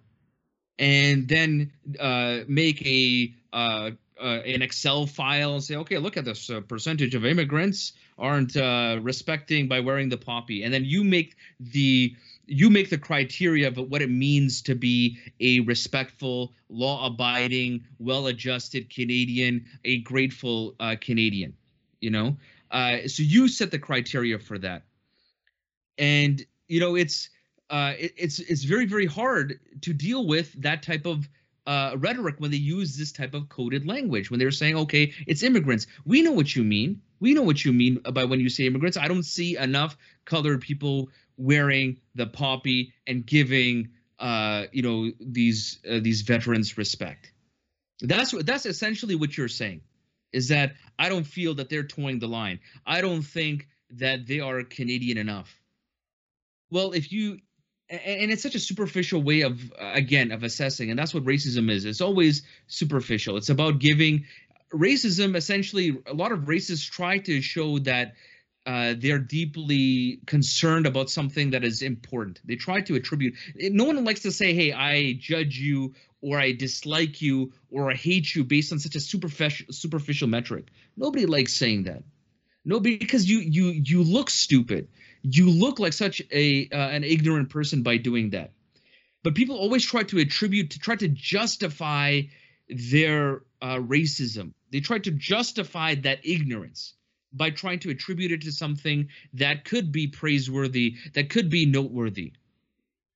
And 0.79 1.29
then 1.29 1.73
uh, 2.01 2.41
make 2.49 2.85
a 2.87 3.35
uh, 3.53 3.91
uh, 4.21 4.41
an 4.47 4.63
Excel 4.63 5.07
file 5.07 5.55
and 5.55 5.65
say, 5.65 5.77
okay, 5.77 5.99
look 5.99 6.17
at 6.17 6.25
this 6.25 6.49
uh, 6.49 6.61
percentage 6.61 7.15
of 7.15 7.25
immigrants 7.25 7.93
aren't 8.19 8.57
uh, 8.57 8.99
respecting 9.03 9.67
by 9.67 9.81
wearing 9.81 10.09
the 10.09 10.17
poppy, 10.17 10.63
and 10.63 10.73
then 10.73 10.85
you 10.85 11.03
make 11.03 11.37
the 11.59 12.15
you 12.47 12.71
make 12.71 12.91
the 12.91 12.99
criteria 12.99 13.69
of 13.69 13.77
what 13.77 14.03
it 14.03 14.11
means 14.11 14.63
to 14.63 14.75
be 14.75 15.19
a 15.41 15.61
respectful, 15.61 16.53
law-abiding, 16.69 17.83
well-adjusted 17.99 18.91
Canadian, 18.91 19.65
a 19.85 19.99
grateful 19.99 20.77
Canadian. 21.01 21.55
You 22.01 22.11
know, 22.11 22.37
so 22.73 23.23
you 23.23 23.49
set 23.49 23.71
the 23.71 23.79
criteria 23.79 24.39
for 24.39 24.59
that, 24.59 24.83
and 25.99 26.45
you 26.69 26.81
know 26.81 26.95
it's 26.95 27.31
uh, 27.73 27.95
it, 27.99 28.13
it's 28.17 28.39
it's 28.39 28.63
very 28.63 28.87
very 28.87 29.07
hard 29.07 29.59
to 29.81 29.93
deal 29.93 30.27
with 30.27 30.53
that 30.63 30.83
type 30.83 31.07
of 31.07 31.29
uh, 31.67 31.95
rhetoric 31.99 32.37
when 32.39 32.51
they 32.51 32.57
use 32.57 32.97
this 32.97 33.13
type 33.13 33.35
of 33.35 33.49
coded 33.49 33.87
language 33.87 34.31
when 34.31 34.39
they're 34.39 34.51
saying 34.51 34.77
okay 34.77 35.13
it's 35.27 35.43
immigrants 35.43 35.87
we 36.05 36.23
know 36.23 36.33
what 36.33 36.55
you 36.55 36.63
mean 36.63 37.01
we 37.21 37.35
know 37.35 37.43
what 37.43 37.65
you 37.65 37.73
mean 37.73 37.99
by 38.13 38.25
when 38.25 38.41
you 38.41 38.49
say 38.49 38.67
immigrants 38.67 38.97
i 38.97 39.09
don't 39.09 39.23
see 39.25 39.57
enough 39.57 39.97
colored 40.25 40.61
people 40.61 41.09
wearing 41.37 41.99
the 42.15 42.27
poppy 42.27 42.93
and 43.07 43.27
giving 43.27 43.89
uh, 44.19 44.67
you 44.73 44.83
know 44.83 45.11
these 45.21 45.81
uh, 45.89 45.99
these 46.01 46.23
veterans 46.23 46.79
respect. 46.79 47.33
That's 48.01 48.33
that's 48.45 48.67
essentially 48.67 49.17
what 49.17 49.37
you're 49.37 49.49
saying, 49.49 49.83
is 50.33 50.49
that 50.49 50.75
I 50.99 51.09
don't 51.09 51.27
feel 51.27 51.55
that 51.55 51.69
they're 51.69 51.83
toeing 51.83 52.21
the 52.21 52.29
line. 52.29 52.61
I 52.87 53.01
don't 53.01 53.23
think 53.23 53.69
that 53.91 54.27
they 54.27 54.41
are 54.41 54.63
Canadian 54.63 55.19
enough. 55.19 55.61
Well, 56.71 56.93
if 56.93 57.13
you 57.13 57.39
and 57.93 58.31
it's 58.31 58.43
such 58.43 58.55
a 58.55 58.59
superficial 58.61 59.23
way 59.23 59.43
of 59.43 59.73
again 59.79 60.33
of 60.33 60.43
assessing 60.43 60.91
and 60.91 60.99
that's 60.99 61.13
what 61.13 61.25
racism 61.25 61.71
is 61.71 61.85
it's 61.85 62.01
always 62.01 62.43
superficial 62.67 63.37
it's 63.37 63.51
about 63.51 63.79
giving 63.79 64.25
racism 64.73 65.37
essentially 65.37 65.99
a 66.07 66.15
lot 66.15 66.33
of 66.33 66.41
racists 66.41 66.91
try 66.91 67.19
to 67.19 67.43
show 67.43 67.79
that 67.79 68.15
uh, 68.65 68.95
they're 68.97 69.19
deeply 69.19 70.21
concerned 70.27 70.87
about 70.87 71.11
something 71.11 71.51
that 71.51 71.65
is 71.65 71.83
important. 71.83 72.41
They 72.45 72.55
try 72.55 72.81
to 72.83 72.95
attribute. 72.95 73.35
No 73.57 73.85
one 73.85 74.05
likes 74.05 74.21
to 74.21 74.31
say, 74.31 74.55
"Hey, 74.55 74.73
I 74.73 75.15
judge 75.15 75.59
you," 75.59 75.95
or 76.21 76.39
"I 76.39 76.53
dislike 76.53 77.21
you," 77.21 77.53
or 77.71 77.91
"I 77.91 77.97
hate 77.97 78.33
you" 78.37 78.45
based 78.45 78.73
on 78.73 78.79
such 78.79 78.95
a 78.95 79.01
superficial 79.01 79.67
superficial 79.73 80.29
metric. 80.29 80.69
Nobody 80.97 81.27
likes 81.27 81.55
saying 81.55 81.85
that. 81.85 82.05
No, 82.65 82.79
because 82.79 83.29
you 83.29 83.41
you 83.41 83.83
you 83.85 84.05
look 84.05 84.31
stupid. 84.31 84.87
You 85.23 85.51
look 85.51 85.79
like 85.79 85.93
such 85.93 86.21
a 86.31 86.69
uh, 86.69 86.77
an 86.77 87.05
ignorant 87.05 87.51
person 87.51 87.83
by 87.83 87.97
doing 87.97 88.31
that. 88.31 88.53
But 89.23 89.35
people 89.35 89.57
always 89.57 89.85
try 89.85 90.03
to 90.05 90.19
attribute 90.19 90.71
to 90.71 90.79
try 90.79 90.97
to 90.97 91.09
justify 91.09 92.23
their 92.69 93.43
uh, 93.61 93.77
racism. 93.77 94.53
They 94.71 94.81
try 94.81 94.99
to 94.99 95.11
justify 95.11 95.95
that 95.97 96.27
ignorance 96.27 96.95
by 97.33 97.51
trying 97.51 97.79
to 97.81 97.91
attribute 97.91 98.33
it 98.33 98.43
to 98.43 98.53
something 98.53 99.09
that 99.35 99.65
could 99.65 99.93
be 99.93 100.09
praiseworthy, 100.09 100.97
that 101.15 101.31
could 101.31 101.49
be 101.49 101.67
noteworthy. 101.67 102.33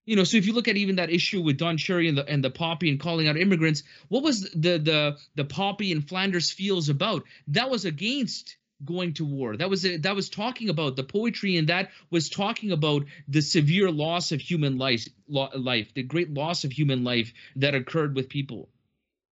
You 0.06 0.14
know, 0.14 0.24
so 0.24 0.36
if 0.36 0.46
you 0.46 0.52
look 0.52 0.68
at 0.68 0.76
even 0.76 0.96
that 0.96 1.10
issue 1.10 1.42
with 1.42 1.58
Don 1.58 1.76
Cherry 1.76 2.08
and 2.08 2.16
the 2.16 2.24
and 2.28 2.42
the 2.42 2.50
poppy 2.50 2.88
and 2.88 3.00
calling 3.00 3.26
out 3.26 3.36
immigrants, 3.36 3.82
what 4.08 4.22
was 4.22 4.42
the 4.52 4.78
the 4.78 5.18
the 5.34 5.44
poppy 5.44 5.90
in 5.90 6.00
Flanders 6.00 6.52
Fields 6.52 6.88
about? 6.88 7.24
That 7.48 7.70
was 7.70 7.84
against 7.84 8.56
going 8.84 9.14
to 9.14 9.24
war. 9.24 9.56
That 9.56 9.70
was 9.70 9.82
that 9.82 10.14
was 10.14 10.28
talking 10.28 10.68
about 10.68 10.96
the 10.96 11.04
poetry, 11.04 11.56
and 11.56 11.68
that 11.68 11.90
was 12.10 12.28
talking 12.28 12.72
about 12.72 13.04
the 13.28 13.42
severe 13.42 13.90
loss 13.90 14.32
of 14.32 14.40
human 14.40 14.78
life, 14.78 15.06
life, 15.28 15.94
the 15.94 16.02
great 16.02 16.32
loss 16.32 16.64
of 16.64 16.72
human 16.72 17.04
life 17.04 17.32
that 17.56 17.74
occurred 17.74 18.14
with 18.14 18.28
people. 18.28 18.68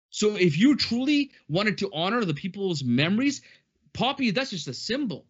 So 0.10 0.36
if 0.36 0.58
you 0.58 0.76
truly 0.76 1.32
wanted 1.48 1.78
to 1.80 1.92
honor 1.94 2.26
the 2.26 2.34
people's 2.34 2.84
memories, 2.84 3.42
Poppy, 3.94 4.32
that's 4.32 4.52
just 4.52 4.68
a 4.68 4.74
symbol. 4.74 5.26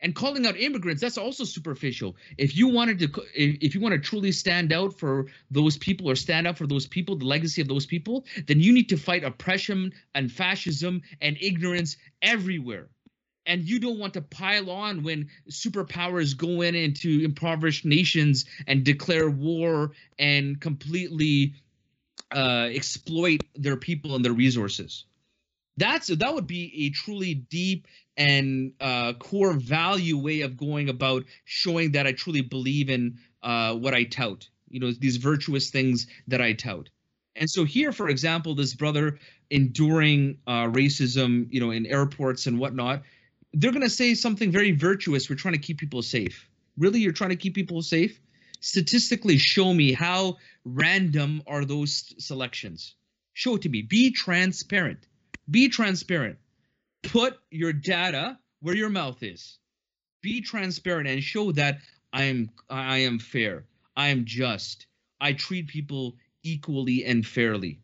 And 0.00 0.14
calling 0.14 0.46
out 0.46 0.58
immigrants, 0.58 1.00
that's 1.00 1.16
also 1.16 1.44
superficial. 1.44 2.16
If 2.36 2.54
you 2.54 2.68
wanted 2.68 2.98
to, 2.98 3.22
if 3.34 3.74
you 3.74 3.80
want 3.80 3.94
to 3.94 3.98
truly 3.98 4.30
stand 4.30 4.72
out 4.72 4.98
for 4.98 5.26
those 5.50 5.78
people 5.78 6.10
or 6.10 6.16
stand 6.16 6.46
up 6.46 6.58
for 6.58 6.66
those 6.66 6.86
people, 6.86 7.16
the 7.16 7.24
legacy 7.24 7.62
of 7.62 7.68
those 7.68 7.86
people, 7.86 8.26
then 8.46 8.60
you 8.60 8.72
need 8.72 8.90
to 8.90 8.98
fight 8.98 9.24
oppression 9.24 9.94
and 10.14 10.30
fascism 10.30 11.00
and 11.22 11.38
ignorance 11.40 11.96
everywhere. 12.20 12.90
And 13.46 13.62
you 13.62 13.78
don't 13.78 13.98
want 13.98 14.14
to 14.14 14.22
pile 14.22 14.70
on 14.70 15.04
when 15.04 15.28
superpowers 15.48 16.36
go 16.36 16.62
in 16.62 16.74
into 16.74 17.20
impoverished 17.24 17.84
nations 17.84 18.44
and 18.66 18.84
declare 18.84 19.30
war 19.30 19.92
and 20.18 20.60
completely 20.60 21.54
uh, 22.34 22.68
exploit 22.72 23.42
their 23.54 23.76
people 23.76 24.16
and 24.16 24.24
their 24.24 24.32
resources 24.32 25.04
that's 25.76 26.08
that 26.08 26.34
would 26.34 26.46
be 26.46 26.86
a 26.86 26.90
truly 26.90 27.34
deep 27.34 27.86
and 28.16 28.72
uh, 28.80 29.12
core 29.14 29.52
value 29.52 30.16
way 30.16 30.40
of 30.40 30.56
going 30.56 30.88
about 30.88 31.24
showing 31.44 31.92
that 31.92 32.06
I 32.06 32.12
truly 32.12 32.40
believe 32.40 32.88
in 32.88 33.18
uh, 33.42 33.74
what 33.74 33.94
I 33.94 34.04
tout. 34.04 34.48
You 34.68 34.80
know, 34.80 34.90
these 34.92 35.18
virtuous 35.18 35.70
things 35.70 36.06
that 36.28 36.40
I 36.40 36.54
tout. 36.54 36.88
And 37.36 37.48
so 37.50 37.64
here, 37.64 37.92
for 37.92 38.08
example, 38.08 38.54
this 38.54 38.74
brother 38.74 39.18
enduring 39.50 40.38
uh, 40.46 40.64
racism, 40.64 41.46
you 41.50 41.60
know, 41.60 41.70
in 41.70 41.84
airports 41.84 42.46
and 42.46 42.58
whatnot, 42.58 43.02
they're 43.58 43.72
going 43.72 43.82
to 43.82 43.90
say 43.90 44.14
something 44.14 44.52
very 44.52 44.72
virtuous. 44.72 45.28
We're 45.28 45.36
trying 45.36 45.54
to 45.54 45.60
keep 45.60 45.78
people 45.78 46.02
safe. 46.02 46.48
Really, 46.78 47.00
you're 47.00 47.12
trying 47.12 47.30
to 47.30 47.36
keep 47.36 47.54
people 47.54 47.82
safe? 47.82 48.20
Statistically, 48.60 49.38
show 49.38 49.72
me 49.72 49.92
how 49.92 50.36
random 50.64 51.42
are 51.46 51.64
those 51.64 52.14
selections. 52.18 52.94
Show 53.32 53.56
it 53.56 53.62
to 53.62 53.68
me. 53.68 53.82
Be 53.82 54.12
transparent 54.12 55.06
be 55.50 55.68
transparent. 55.68 56.38
Put 57.02 57.38
your 57.50 57.72
data 57.72 58.38
where 58.60 58.74
your 58.74 58.88
mouth 58.88 59.22
is. 59.22 59.58
Be 60.22 60.40
transparent 60.40 61.08
and 61.08 61.22
show 61.22 61.52
that 61.52 61.78
I 62.12 62.24
am 62.24 62.50
I 62.68 62.98
am 62.98 63.18
fair. 63.18 63.64
I 63.96 64.08
am 64.08 64.24
just. 64.24 64.86
I 65.20 65.32
treat 65.32 65.68
people 65.68 66.16
equally 66.42 67.04
and 67.04 67.26
fairly. 67.26 67.80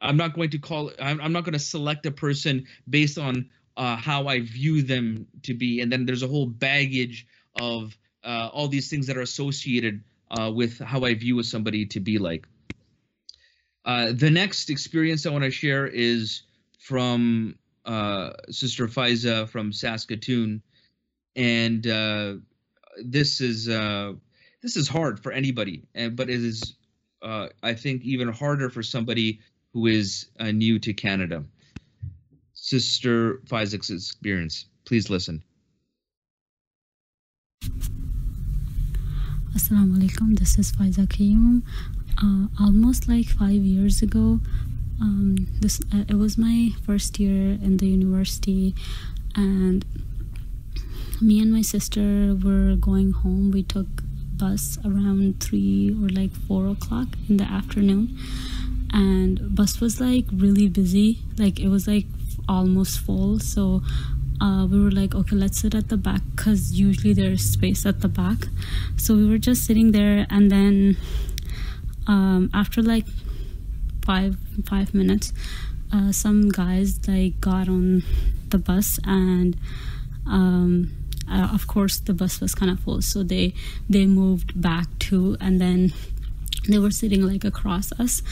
I'm 0.00 0.16
not 0.16 0.34
going 0.34 0.50
to 0.50 0.58
call. 0.58 0.92
I'm, 1.00 1.20
I'm 1.20 1.32
not 1.32 1.44
going 1.44 1.54
to 1.54 1.58
select 1.58 2.06
a 2.06 2.10
person 2.10 2.66
based 2.88 3.18
on 3.18 3.50
uh, 3.76 3.96
how 3.96 4.28
I 4.28 4.40
view 4.40 4.82
them 4.82 5.26
to 5.42 5.54
be, 5.54 5.80
and 5.80 5.90
then 5.90 6.06
there's 6.06 6.22
a 6.22 6.28
whole 6.28 6.46
baggage 6.46 7.26
of 7.60 7.96
uh, 8.24 8.48
all 8.52 8.68
these 8.68 8.88
things 8.88 9.06
that 9.08 9.16
are 9.16 9.22
associated 9.22 10.02
uh, 10.30 10.50
with 10.54 10.78
how 10.78 11.04
I 11.04 11.14
view 11.14 11.42
somebody 11.42 11.86
to 11.86 12.00
be 12.00 12.18
like. 12.18 12.46
Uh, 13.84 14.12
the 14.12 14.30
next 14.30 14.70
experience 14.70 15.26
I 15.26 15.30
want 15.30 15.44
to 15.44 15.50
share 15.50 15.86
is 15.86 16.42
from 16.78 17.56
uh, 17.84 18.30
Sister 18.50 18.86
Fiza 18.86 19.48
from 19.48 19.72
Saskatoon, 19.72 20.62
and 21.36 21.86
uh, 21.86 22.34
this 23.04 23.40
is 23.40 23.66
this 23.66 24.76
is 24.76 24.88
hard 24.88 25.20
for 25.20 25.32
anybody, 25.32 25.82
and 25.94 26.16
but 26.16 26.30
it 26.30 26.42
is 26.42 26.76
I 27.22 27.74
think 27.74 28.02
even 28.04 28.28
harder 28.28 28.70
for 28.70 28.82
somebody 28.82 29.40
who 29.72 29.86
is 29.86 30.28
new 30.40 30.78
to 30.78 30.94
Canada. 30.94 31.44
Sister 32.64 33.42
Faiza's 33.44 33.90
experience. 33.90 34.64
Please 34.86 35.10
listen. 35.10 35.42
Assalamu 39.54 39.98
alaikum. 39.98 40.38
This 40.38 40.58
is 40.58 40.72
Faiza 40.72 41.06
Kayum. 41.06 41.60
Uh, 42.16 42.48
almost 42.58 43.06
like 43.06 43.26
five 43.26 43.60
years 43.60 44.00
ago, 44.00 44.40
um, 44.98 45.46
this 45.60 45.78
uh, 45.92 46.04
it 46.08 46.14
was 46.14 46.38
my 46.38 46.70
first 46.86 47.20
year 47.20 47.58
in 47.60 47.76
the 47.76 47.86
university, 47.86 48.74
and 49.36 49.84
me 51.20 51.40
and 51.42 51.52
my 51.52 51.60
sister 51.60 52.34
were 52.34 52.76
going 52.76 53.12
home. 53.12 53.50
We 53.50 53.62
took 53.62 53.88
bus 54.38 54.78
around 54.86 55.38
three 55.38 55.94
or 56.00 56.08
like 56.08 56.32
four 56.48 56.68
o'clock 56.68 57.08
in 57.28 57.36
the 57.36 57.44
afternoon, 57.44 58.16
and 58.90 59.54
bus 59.54 59.82
was 59.82 60.00
like 60.00 60.24
really 60.32 60.68
busy. 60.68 61.18
Like 61.36 61.60
it 61.60 61.68
was 61.68 61.86
like 61.86 62.06
almost 62.48 63.00
full. 63.00 63.38
So 63.38 63.82
uh, 64.40 64.66
we 64.66 64.82
were 64.82 64.90
like, 64.90 65.14
okay, 65.14 65.36
let's 65.36 65.60
sit 65.60 65.74
at 65.74 65.88
the 65.88 65.96
back 65.96 66.20
because 66.34 66.72
usually 66.72 67.14
there's 67.14 67.42
space 67.42 67.86
at 67.86 68.00
the 68.00 68.08
back. 68.08 68.46
So 68.96 69.14
we 69.14 69.28
were 69.28 69.38
just 69.38 69.64
sitting 69.64 69.92
there, 69.92 70.26
and 70.28 70.50
then 70.50 70.96
um, 72.06 72.50
after 72.52 72.82
like 72.82 73.06
five 74.04 74.36
five 74.66 74.92
minutes, 74.94 75.32
uh, 75.92 76.12
some 76.12 76.48
guys 76.50 77.06
like 77.08 77.40
got 77.40 77.68
on 77.68 78.02
the 78.50 78.58
bus, 78.58 78.98
and 79.04 79.56
um, 80.26 80.90
uh, 81.30 81.48
of 81.52 81.66
course 81.66 81.98
the 81.98 82.12
bus 82.12 82.40
was 82.40 82.54
kind 82.54 82.70
of 82.70 82.80
full, 82.80 83.00
so 83.02 83.22
they 83.22 83.54
they 83.88 84.04
moved 84.06 84.60
back 84.60 84.86
too, 84.98 85.36
and 85.40 85.60
then 85.60 85.92
they 86.68 86.78
were 86.78 86.90
sitting 86.90 87.22
like 87.22 87.44
across 87.44 87.92
us, 88.00 88.22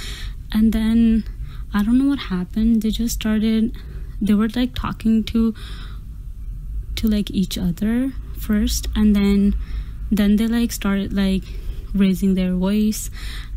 and 0.52 0.72
then 0.72 1.24
I 1.72 1.84
don't 1.84 1.98
know 1.98 2.08
what 2.08 2.18
happened. 2.18 2.82
They 2.82 2.90
just 2.90 3.14
started. 3.14 3.76
They 4.22 4.34
were 4.34 4.48
like 4.54 4.74
talking 4.74 5.24
to 5.24 5.54
to 6.96 7.08
like 7.08 7.30
each 7.30 7.58
other 7.58 8.12
first 8.38 8.86
and 8.96 9.14
then 9.14 9.54
then 10.10 10.36
they 10.36 10.46
like 10.46 10.72
started 10.72 11.12
like 11.12 11.42
raising 11.94 12.34
their 12.34 12.54
voice 12.54 13.10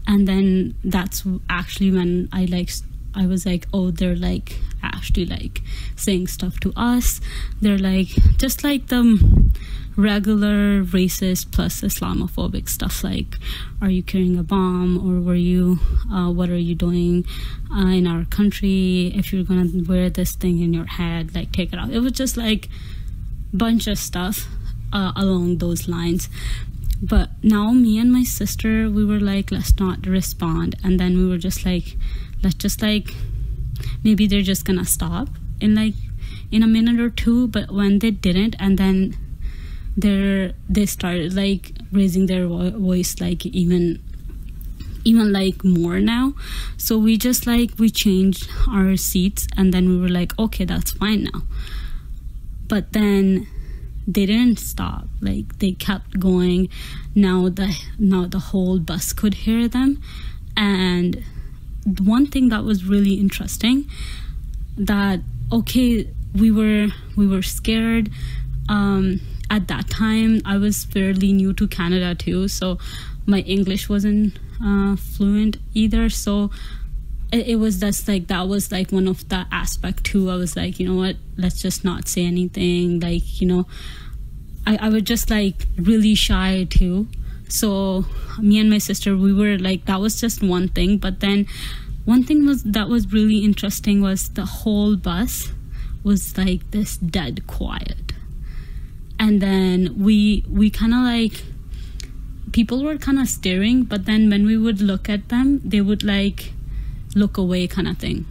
and 0.08 0.28
then 0.28 0.75
that's 0.84 1.23
actually 1.49 1.91
when 1.91 2.30
i 2.32 2.45
like 2.45 2.69
i 3.13 3.25
was 3.25 3.45
like 3.45 3.67
oh 3.73 3.91
they're 3.91 4.15
like 4.15 4.60
actually 4.86 5.25
like 5.25 5.62
saying 5.95 6.28
stuff 6.28 6.60
to 6.62 6.73
us. 6.75 7.21
They're 7.62 7.78
like 7.78 8.08
just 8.38 8.63
like 8.63 8.88
the 8.88 9.51
regular 9.97 10.84
racist 10.84 11.51
plus 11.51 11.81
islamophobic 11.81 12.67
stuff 12.67 13.03
like 13.03 13.38
are 13.81 13.89
you 13.89 14.03
carrying 14.03 14.38
a 14.38 14.43
bomb 14.43 14.97
or 14.97 15.21
were 15.21 15.36
you 15.36 15.79
uh, 16.12 16.29
what 16.29 16.49
are 16.49 16.58
you 16.58 16.75
doing 16.75 17.25
uh, 17.71 17.88
in 17.88 18.05
our 18.05 18.25
country 18.25 19.13
if 19.15 19.31
you're 19.31 19.43
gonna 19.43 19.69
wear 19.88 20.10
this 20.10 20.34
thing 20.34 20.62
in 20.62 20.73
your 20.73 20.86
head 20.86 21.34
like 21.34 21.51
take 21.51 21.71
it 21.71 21.79
off 21.79 21.89
it 21.89 21.99
was 21.99 22.12
just 22.12 22.36
like 22.36 22.67
bunch 23.53 23.88
of 23.88 23.97
stuff 23.97 24.47
uh, 24.95 25.12
along 25.15 25.58
those 25.58 25.88
lines. 25.88 26.29
But 27.01 27.29
now, 27.43 27.71
me 27.71 27.99
and 27.99 28.12
my 28.12 28.23
sister, 28.23 28.89
we 28.89 29.05
were 29.05 29.19
like, 29.19 29.51
let's 29.51 29.77
not 29.79 30.08
respond. 30.08 30.75
And 30.84 30.99
then 30.99 31.17
we 31.17 31.27
were 31.27 31.38
just 31.38 31.65
like, 31.65 31.97
let's 32.41 32.55
just 32.55 32.81
like, 32.81 33.13
maybe 34.03 34.27
they're 34.27 34.41
just 34.41 34.65
gonna 34.65 34.86
stop 34.86 35.27
in 35.60 35.75
like 35.75 35.93
in 36.51 36.63
a 36.63 36.67
minute 36.67 36.99
or 36.99 37.10
two. 37.10 37.47
But 37.47 37.71
when 37.71 37.99
they 37.99 38.12
didn't, 38.12 38.55
and 38.60 38.77
then 38.77 39.17
they're 39.97 40.53
they 40.69 40.86
started 40.86 41.34
like 41.34 41.71
raising 41.91 42.25
their 42.25 42.47
voice 42.47 43.21
like 43.21 43.45
even 43.45 44.01
even 45.03 45.31
like 45.31 45.63
more 45.63 45.99
now. 45.99 46.34
So 46.77 46.97
we 46.97 47.17
just 47.17 47.45
like 47.45 47.71
we 47.77 47.89
changed 47.89 48.49
our 48.67 48.97
seats 48.97 49.47
and 49.55 49.73
then 49.73 49.88
we 49.89 49.99
were 49.99 50.10
like 50.10 50.38
okay 50.38 50.65
that's 50.65 50.91
fine 50.91 51.25
now. 51.31 51.43
But 52.67 52.93
then 52.93 53.47
they 54.08 54.25
didn't 54.25 54.60
stop. 54.60 55.08
Like 55.21 55.60
they 55.60 55.71
kept 55.71 56.19
going. 56.19 56.69
Now 57.13 57.49
the 57.49 57.75
now 57.97 58.25
the 58.25 58.39
whole 58.39 58.79
bus 58.79 59.13
could 59.13 59.34
hear 59.45 59.67
them. 59.67 60.01
And 60.58 61.23
one 61.99 62.25
thing 62.25 62.49
that 62.49 62.63
was 62.63 62.86
really 62.86 63.15
interesting 63.15 63.89
that 64.77 65.19
okay 65.51 66.08
we 66.34 66.51
were 66.51 66.88
we 67.15 67.27
were 67.27 67.41
scared 67.41 68.10
um, 68.67 69.21
at 69.49 69.67
that 69.67 69.89
time 69.89 70.41
i 70.45 70.58
was 70.58 70.86
fairly 70.86 71.31
new 71.31 71.53
to 71.53 71.67
canada 71.67 72.15
too 72.15 72.47
so 72.47 72.77
my 73.25 73.39
english 73.39 73.88
wasn't 73.89 74.38
uh, 74.63 74.95
fluent 74.95 75.58
either. 75.73 76.10
So 76.10 76.51
it, 77.31 77.47
it 77.47 77.55
was 77.55 77.79
just 77.79 78.08
like 78.08 78.27
that 78.27 78.47
was 78.47 78.71
like 78.71 78.91
one 78.91 79.08
of 79.08 79.27
the 79.29 79.45
aspect 79.51 80.03
too. 80.03 80.29
I 80.29 80.36
was 80.36 80.55
like 80.55 80.79
you 80.79 80.88
know 80.88 80.95
what? 80.95 81.17
Let's 81.38 81.62
just 81.62 81.84
not 81.84 82.08
say 82.08 82.25
anything. 82.25 82.99
Like 82.99 83.41
you 83.41 83.47
know 83.47 83.67
i, 84.65 84.77
I 84.77 84.89
was 84.89 85.03
just 85.03 85.29
like 85.29 85.67
really 85.77 86.15
shy 86.15 86.67
too. 86.69 87.08
So 87.47 88.05
me 88.39 88.60
and 88.60 88.69
my 88.69 88.79
sister 88.79 89.15
we 89.15 89.34
were 89.34 89.58
like 89.58 89.86
that 89.86 89.99
was 89.99 90.19
just 90.19 90.41
one 90.41 90.69
thing. 90.69 90.97
But 90.97 91.19
then 91.19 91.47
one 92.05 92.23
thing 92.23 92.45
was 92.45 92.63
that 92.63 92.89
was 92.89 93.12
really 93.12 93.39
interesting 93.39 94.01
was 94.01 94.29
the 94.29 94.45
whole 94.45 94.95
bus 94.95 95.51
was 96.03 96.38
like 96.38 96.69
this 96.69 96.97
dead 96.97 97.47
quiet 97.47 98.05
and 99.19 99.41
then 99.41 99.97
we 99.97 100.43
we 100.49 100.69
kind 100.69 100.93
of 100.93 100.99
like 101.01 101.43
people 102.51 102.84
were 102.84 102.97
kind 102.97 103.19
of 103.19 103.28
staring 103.28 103.84
but 103.84 104.06
then 104.06 104.30
when 104.30 104.45
we 104.45 104.58
would 104.58 104.82
look 104.82 105.10
at 105.10 105.30
them 105.30 105.62
they 105.63 105.82
would 105.82 106.04
like 106.04 106.54
look 107.15 107.38
away 107.38 107.65
kind 107.65 107.88
of 107.88 107.97
thing. 107.97 108.25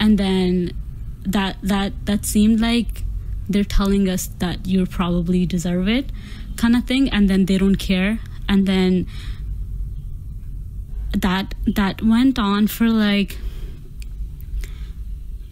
And 0.00 0.16
then 0.16 0.72
that 1.26 1.56
that 1.62 1.92
that 2.06 2.24
seemed 2.24 2.60
like 2.60 3.02
they're 3.48 3.64
telling 3.64 4.08
us 4.08 4.30
that 4.38 4.66
you 4.66 4.86
probably 4.86 5.44
deserve 5.44 5.88
it 5.88 6.10
kind 6.56 6.76
of 6.76 6.84
thing 6.84 7.10
and 7.10 7.28
then 7.28 7.46
they 7.46 7.58
don't 7.58 7.76
care. 7.76 8.20
And 8.48 8.66
then 8.66 9.06
that 11.12 11.54
that 11.66 12.02
went 12.02 12.38
on 12.38 12.66
for 12.66 12.88
like 12.88 13.38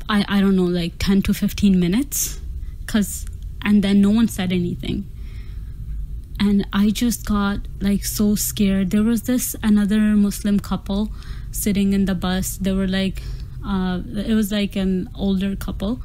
i 0.09 0.25
i 0.29 0.41
don't 0.41 0.57
know 0.57 0.65
like 0.65 0.93
10 0.99 1.23
to 1.23 1.33
15 1.33 1.79
minutes 1.79 2.41
cuz 2.87 3.27
and 3.63 3.83
then 3.83 4.01
no 4.01 4.11
one 4.11 4.29
said 4.29 4.53
anything. 4.53 5.07
And 6.41 6.67
i 6.73 6.91
just 6.91 7.27
got 7.27 7.61
like 7.81 8.05
so 8.05 8.35
scared. 8.35 8.91
There 8.91 9.03
was 9.03 9.23
this 9.23 9.55
another 9.63 10.01
muslim 10.01 10.59
couple 10.61 11.11
sitting 11.51 11.93
in 11.93 12.07
the 12.07 12.15
bus. 12.15 12.57
They 12.57 12.73
were 12.73 12.89
like 12.89 13.23
uh, 13.65 14.01
it 14.17 14.35
was 14.35 14.51
like 14.51 14.75
an 14.77 15.09
older 15.15 15.55
couple. 15.57 16.01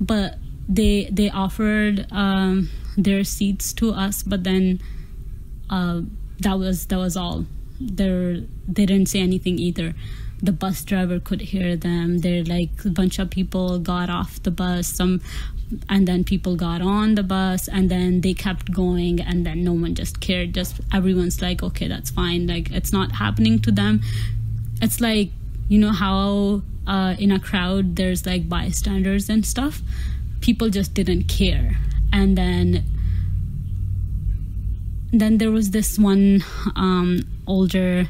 But 0.00 0.38
they 0.68 1.08
they 1.10 1.30
offered 1.30 2.06
um, 2.12 2.70
their 2.96 3.24
seats 3.24 3.72
to 3.74 3.90
us 3.92 4.22
but 4.22 4.44
then 4.44 4.80
uh, 5.70 6.02
that 6.40 6.58
was 6.58 6.86
that 6.86 6.98
was 6.98 7.16
all. 7.16 7.46
They 7.80 8.46
they 8.68 8.86
didn't 8.86 9.08
say 9.08 9.20
anything 9.20 9.58
either. 9.58 9.94
The 10.42 10.52
bus 10.52 10.84
driver 10.84 11.18
could 11.20 11.40
hear 11.40 11.76
them. 11.76 12.18
They're 12.18 12.44
like 12.44 12.84
a 12.84 12.90
bunch 12.90 13.18
of 13.18 13.30
people 13.30 13.78
got 13.78 14.10
off 14.10 14.42
the 14.42 14.50
bus. 14.50 14.88
Some 14.88 15.20
and 15.88 16.06
then 16.06 16.24
people 16.24 16.56
got 16.56 16.82
on 16.82 17.14
the 17.14 17.22
bus 17.22 17.68
and 17.68 17.90
then 17.90 18.20
they 18.20 18.34
kept 18.34 18.72
going 18.72 19.20
and 19.20 19.46
then 19.46 19.64
no 19.64 19.72
one 19.72 19.94
just 19.94 20.20
cared. 20.20 20.54
Just 20.54 20.80
everyone's 20.92 21.40
like 21.40 21.62
okay 21.62 21.88
that's 21.88 22.10
fine. 22.10 22.46
Like 22.46 22.70
it's 22.70 22.92
not 22.92 23.12
happening 23.12 23.60
to 23.60 23.70
them. 23.72 24.00
It's 24.80 25.00
like 25.00 25.30
you 25.68 25.78
know 25.78 25.92
how 25.92 26.62
uh, 26.86 27.14
in 27.18 27.32
a 27.32 27.38
crowd 27.40 27.96
there's 27.96 28.26
like 28.26 28.48
bystanders 28.48 29.28
and 29.28 29.46
stuff? 29.46 29.80
People 30.40 30.68
just 30.68 30.94
didn't 30.94 31.24
care. 31.24 31.76
And 32.12 32.36
then 32.36 32.84
then 35.12 35.38
there 35.38 35.50
was 35.50 35.70
this 35.70 35.98
one 35.98 36.42
um, 36.74 37.20
older 37.46 38.08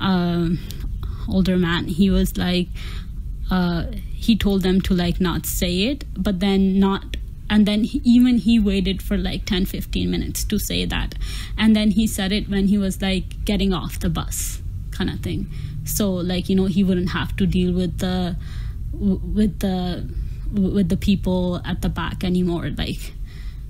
uh, 0.00 0.48
older 1.28 1.56
man. 1.56 1.86
He 1.86 2.10
was 2.10 2.36
like 2.36 2.68
uh, 3.50 3.86
he 4.26 4.36
told 4.36 4.62
them 4.62 4.80
to 4.80 4.94
like 4.94 5.20
not 5.20 5.46
say 5.46 5.74
it 5.90 6.04
but 6.16 6.40
then 6.40 6.78
not 6.78 7.16
and 7.50 7.66
then 7.66 7.84
he, 7.84 8.00
even 8.04 8.38
he 8.38 8.58
waited 8.58 9.02
for 9.02 9.16
like 9.16 9.44
10 9.44 9.66
15 9.66 10.10
minutes 10.10 10.44
to 10.44 10.58
say 10.58 10.84
that. 10.84 11.14
And 11.58 11.76
then 11.76 11.90
he 11.90 12.06
said 12.06 12.32
it 12.32 12.48
when 12.48 12.68
he 12.68 12.78
was 12.78 13.02
like 13.02 13.44
getting 13.44 13.72
off 13.72 14.00
the 14.00 14.10
bus 14.10 14.62
kind 14.90 15.10
of 15.10 15.20
thing. 15.20 15.48
So 15.84 16.10
like 16.12 16.48
you 16.48 16.56
know 16.56 16.66
he 16.66 16.82
wouldn't 16.82 17.10
have 17.10 17.36
to 17.36 17.46
deal 17.46 17.72
with 17.72 17.98
the 17.98 18.36
with 18.92 19.60
the 19.60 20.08
with 20.52 20.88
the 20.88 20.96
people 20.96 21.60
at 21.64 21.82
the 21.82 21.88
back 21.88 22.24
anymore. 22.24 22.70
Like 22.70 23.12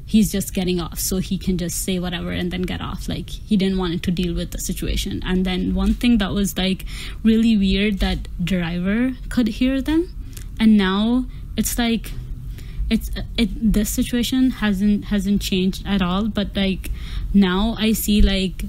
he's 0.06 0.30
just 0.30 0.54
getting 0.54 0.80
off 0.80 0.98
so 1.00 1.16
he 1.16 1.38
can 1.38 1.58
just 1.58 1.82
say 1.82 1.98
whatever 1.98 2.30
and 2.30 2.50
then 2.50 2.62
get 2.62 2.80
off. 2.80 3.08
Like 3.08 3.28
he 3.28 3.56
didn't 3.56 3.78
want 3.78 4.02
to 4.04 4.10
deal 4.10 4.34
with 4.34 4.52
the 4.52 4.58
situation. 4.58 5.20
And 5.24 5.44
then 5.44 5.74
one 5.74 5.94
thing 5.94 6.18
that 6.18 6.32
was 6.32 6.56
like 6.56 6.84
really 7.24 7.56
weird 7.56 7.98
that 7.98 8.28
driver 8.44 9.12
could 9.30 9.48
hear 9.48 9.82
them 9.82 10.14
and 10.58 10.76
now 10.76 11.26
it's 11.56 11.78
like 11.78 12.12
it's 12.90 13.10
it 13.36 13.72
this 13.72 13.90
situation 13.90 14.50
hasn't 14.50 15.06
hasn't 15.06 15.40
changed 15.40 15.86
at 15.86 16.02
all. 16.02 16.28
But 16.28 16.54
like 16.54 16.90
now 17.32 17.74
i 17.78 17.92
see 17.92 18.22
like 18.22 18.64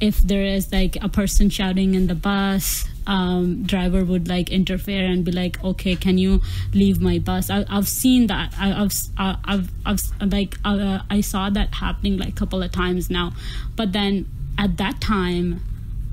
if 0.00 0.18
there 0.18 0.42
is 0.42 0.72
like 0.72 0.96
a 1.02 1.08
person 1.08 1.48
shouting 1.48 1.94
in 1.94 2.06
the 2.06 2.14
bus 2.14 2.84
um, 3.06 3.62
driver 3.62 4.04
would 4.04 4.28
like 4.28 4.50
interfere 4.50 5.06
and 5.06 5.24
be 5.24 5.32
like 5.32 5.62
okay 5.62 5.94
can 5.94 6.18
you 6.18 6.42
leave 6.74 7.00
my 7.00 7.18
bus? 7.18 7.50
I, 7.50 7.64
have 7.72 7.88
seen 7.88 8.26
that. 8.26 8.52
I, 8.58 8.68
have 8.68 8.92
I've, 9.16 9.70
I've 9.84 10.32
like 10.32 10.56
uh, 10.64 11.00
i 11.08 11.20
saw 11.20 11.48
that 11.50 11.74
happening 11.74 12.18
like 12.18 12.30
a 12.30 12.32
couple 12.32 12.62
of 12.62 12.72
times 12.72 13.08
now. 13.10 13.32
But 13.76 13.92
then 13.92 14.26
at 14.58 14.76
that 14.78 15.00
time 15.00 15.60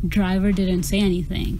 driver 0.07 0.51
didn't 0.51 0.83
say 0.83 0.99
anything 0.99 1.59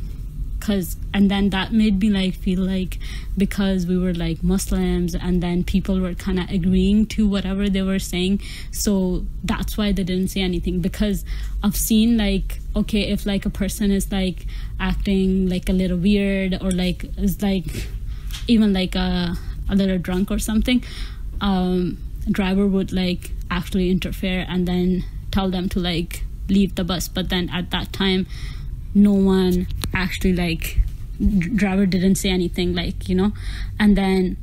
because 0.63 0.95
and 1.13 1.30
then 1.30 1.49
that 1.49 1.73
made 1.73 1.99
me 1.99 2.10
like 2.10 2.34
feel 2.36 2.62
like 2.62 2.97
because 3.38 3.86
we 3.86 3.97
were 3.97 4.13
like 4.13 4.41
muslims 4.41 5.13
and 5.13 5.43
then 5.43 5.62
people 5.62 5.99
were 5.99 6.13
kind 6.13 6.39
of 6.39 6.49
agreeing 6.49 7.06
to 7.06 7.28
whatever 7.28 7.67
they 7.67 7.82
were 7.82 7.99
saying 7.99 8.41
so 8.71 9.26
that's 9.43 9.78
why 9.78 9.91
they 9.91 10.04
didn't 10.04 10.30
say 10.30 10.39
anything. 10.39 10.80
Because 10.80 11.26
i've 11.63 11.76
seen 11.76 12.17
like 12.17 12.60
okay 12.78 13.12
if 13.12 13.26
like 13.26 13.45
a 13.45 13.49
person 13.49 13.91
is 13.91 14.10
like 14.10 14.45
acting 14.80 15.49
like 15.49 15.67
a 15.67 15.73
little 15.73 15.97
weird 15.97 16.58
or 16.62 16.71
like 16.71 17.04
is 17.17 17.41
like 17.41 17.89
even 18.47 18.71
like 18.71 18.95
a, 18.95 19.36
a 19.69 19.76
little 19.76 19.97
drunk 19.97 20.32
or 20.32 20.39
something 20.39 20.82
um 21.41 21.97
driver 22.32 22.65
would 22.65 22.93
like 22.93 23.32
actually 23.52 23.91
interfere 23.91 24.45
and 24.47 24.65
then 24.65 25.04
tell 25.30 25.52
them 25.52 25.67
to 25.67 25.80
like 25.80 26.23
leave 26.49 26.76
the 26.76 26.84
bus. 26.84 27.08
But 27.08 27.30
then 27.30 27.49
at 27.49 27.71
that 27.71 27.91
time 27.91 28.28
no 28.93 29.13
one 29.13 29.67
actually 29.93 30.34
like 30.34 30.79
driver 31.56 31.86
didn't 31.86 32.15
say 32.15 32.29
anything 32.29 32.73
like 32.73 33.08
you 33.08 33.15
know? 33.15 33.32
And 33.79 33.97
then 33.97 34.38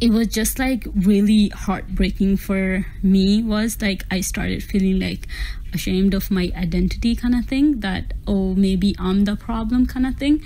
it 0.00 0.10
was 0.10 0.28
just 0.28 0.58
like 0.58 0.86
really 0.94 1.48
heartbreaking 1.48 2.36
for 2.36 2.86
me 3.02 3.42
was 3.42 3.82
like 3.82 4.04
i 4.12 4.20
started 4.20 4.62
feeling 4.62 5.00
like 5.00 5.26
ashamed 5.74 6.14
of 6.14 6.30
my 6.30 6.52
identity 6.56 7.16
kind 7.16 7.34
of 7.34 7.44
thing 7.46 7.80
that 7.80 8.14
oh 8.26 8.54
maybe 8.54 8.94
i'm 8.98 9.24
the 9.24 9.36
problem 9.36 9.86
kind 9.86 10.06
of 10.06 10.16
thing. 10.16 10.42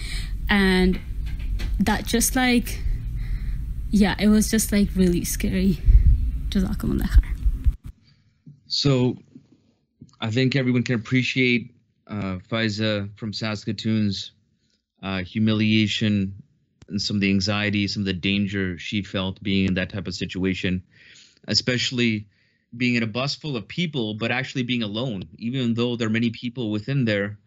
And 0.48 0.98
that 1.79 2.07
just 2.07 2.35
like 2.37 2.81
yeah 3.90 4.14
it 4.18 4.29
was 4.29 4.51
just 4.51 4.72
like 4.72 4.88
really 4.94 5.25
scary. 5.25 5.79
So 8.66 9.16
i 10.20 10.31
think 10.31 10.57
everyone 10.57 10.83
can 10.83 10.94
appreciate 10.94 11.75
uh, 12.12 12.38
Faiza 12.51 13.09
from 13.18 13.33
Saskatoon's 13.33 14.33
uh, 15.03 15.22
humiliation 15.22 16.42
and 16.88 17.01
some 17.01 17.16
of 17.16 17.20
the 17.22 17.31
anxiety, 17.31 17.88
some 17.88 18.03
of 18.03 18.07
the 18.07 18.12
danger 18.12 18.79
she 18.79 19.03
felt 19.03 19.42
being 19.42 19.68
in 19.68 19.75
that 19.75 19.90
type 19.90 20.07
of 20.07 20.14
situation, 20.14 20.83
especially 21.48 22.27
being 22.77 22.96
in 22.96 23.03
a 23.03 23.07
bus 23.07 23.35
full 23.35 23.57
of 23.57 23.66
people, 23.66 24.14
but 24.14 24.31
actually 24.31 24.62
being 24.62 24.83
alone, 24.83 25.25
even 25.38 25.75
though 25.75 25.96
there 25.96 26.09
are 26.09 26.11
many 26.11 26.31
people 26.31 26.70
within 26.70 27.07
there, 27.07 27.38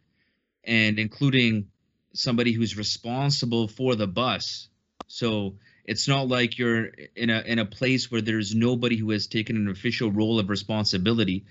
and 0.64 0.98
including 0.98 1.68
somebody 2.14 2.52
who's 2.52 2.76
responsible 2.76 3.68
for 3.68 3.96
the 3.96 4.08
bus. 4.08 4.68
So 5.08 5.58
it's 5.84 6.08
not 6.08 6.28
like 6.28 6.58
you're 6.58 6.86
in 7.16 7.30
a 7.30 7.42
in 7.42 7.60
a 7.60 7.66
place 7.66 8.10
where 8.10 8.22
there's 8.22 8.56
nobody 8.56 8.98
who 8.98 9.12
has 9.12 9.28
taken 9.28 9.58
an 9.58 9.68
official 9.68 10.12
role 10.12 10.40
of 10.40 10.50
responsibility 10.50 11.46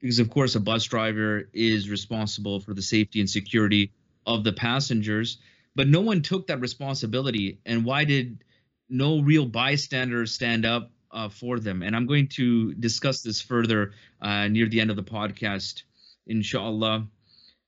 because 0.00 0.18
of 0.18 0.30
course 0.30 0.54
a 0.54 0.60
bus 0.60 0.84
driver 0.84 1.48
is 1.52 1.90
responsible 1.90 2.60
for 2.60 2.74
the 2.74 2.82
safety 2.82 3.20
and 3.20 3.28
security 3.28 3.92
of 4.26 4.44
the 4.44 4.52
passengers 4.52 5.38
but 5.78 5.86
no 5.86 6.00
one 6.00 6.22
took 6.22 6.48
that 6.48 6.60
responsibility. 6.60 7.60
And 7.64 7.84
why 7.84 8.02
did 8.04 8.42
no 8.88 9.20
real 9.20 9.46
bystanders 9.46 10.34
stand 10.34 10.66
up 10.66 10.90
uh, 11.12 11.28
for 11.28 11.60
them? 11.60 11.84
And 11.84 11.94
i'm 11.94 12.06
going 12.06 12.26
to 12.30 12.74
discuss 12.74 13.22
this 13.22 13.40
further 13.40 13.92
uh, 14.20 14.48
near 14.48 14.68
the 14.68 14.80
end 14.80 14.90
of 14.90 14.96
the 14.96 15.04
podcast 15.04 15.84
inshallah. 16.26 17.06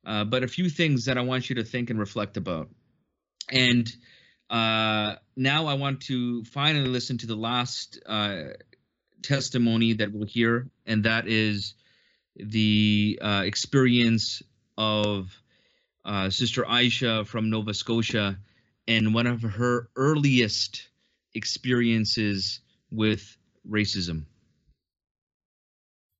Uh, 0.04 0.24
but 0.24 0.42
a 0.42 0.48
few 0.48 0.68
things 0.68 1.04
that 1.04 1.18
i 1.18 1.20
want 1.20 1.48
you 1.48 1.54
to 1.54 1.62
think 1.62 1.90
and 1.90 2.00
reflect 2.00 2.36
about. 2.36 2.68
And 3.48 3.88
uh, 4.50 5.14
now 5.36 5.66
i 5.66 5.74
want 5.74 6.00
to 6.02 6.42
finally 6.46 6.88
listen 6.88 7.16
to 7.18 7.28
the 7.28 7.36
last 7.36 8.00
uh, 8.06 8.42
testimony 9.22 9.92
that 9.92 10.12
we'll 10.12 10.26
hear 10.26 10.68
and 10.84 11.04
that 11.04 11.28
is 11.28 11.74
the 12.44 13.18
uh, 13.22 13.42
experience 13.44 14.42
of 14.78 15.30
uh, 16.04 16.30
Sister 16.30 16.64
Aisha 16.64 17.26
from 17.26 17.50
Nova 17.50 17.74
Scotia 17.74 18.38
and 18.88 19.14
one 19.14 19.26
of 19.26 19.42
her 19.42 19.88
earliest 19.96 20.88
experiences 21.34 22.60
with 22.90 23.36
racism. 23.68 24.24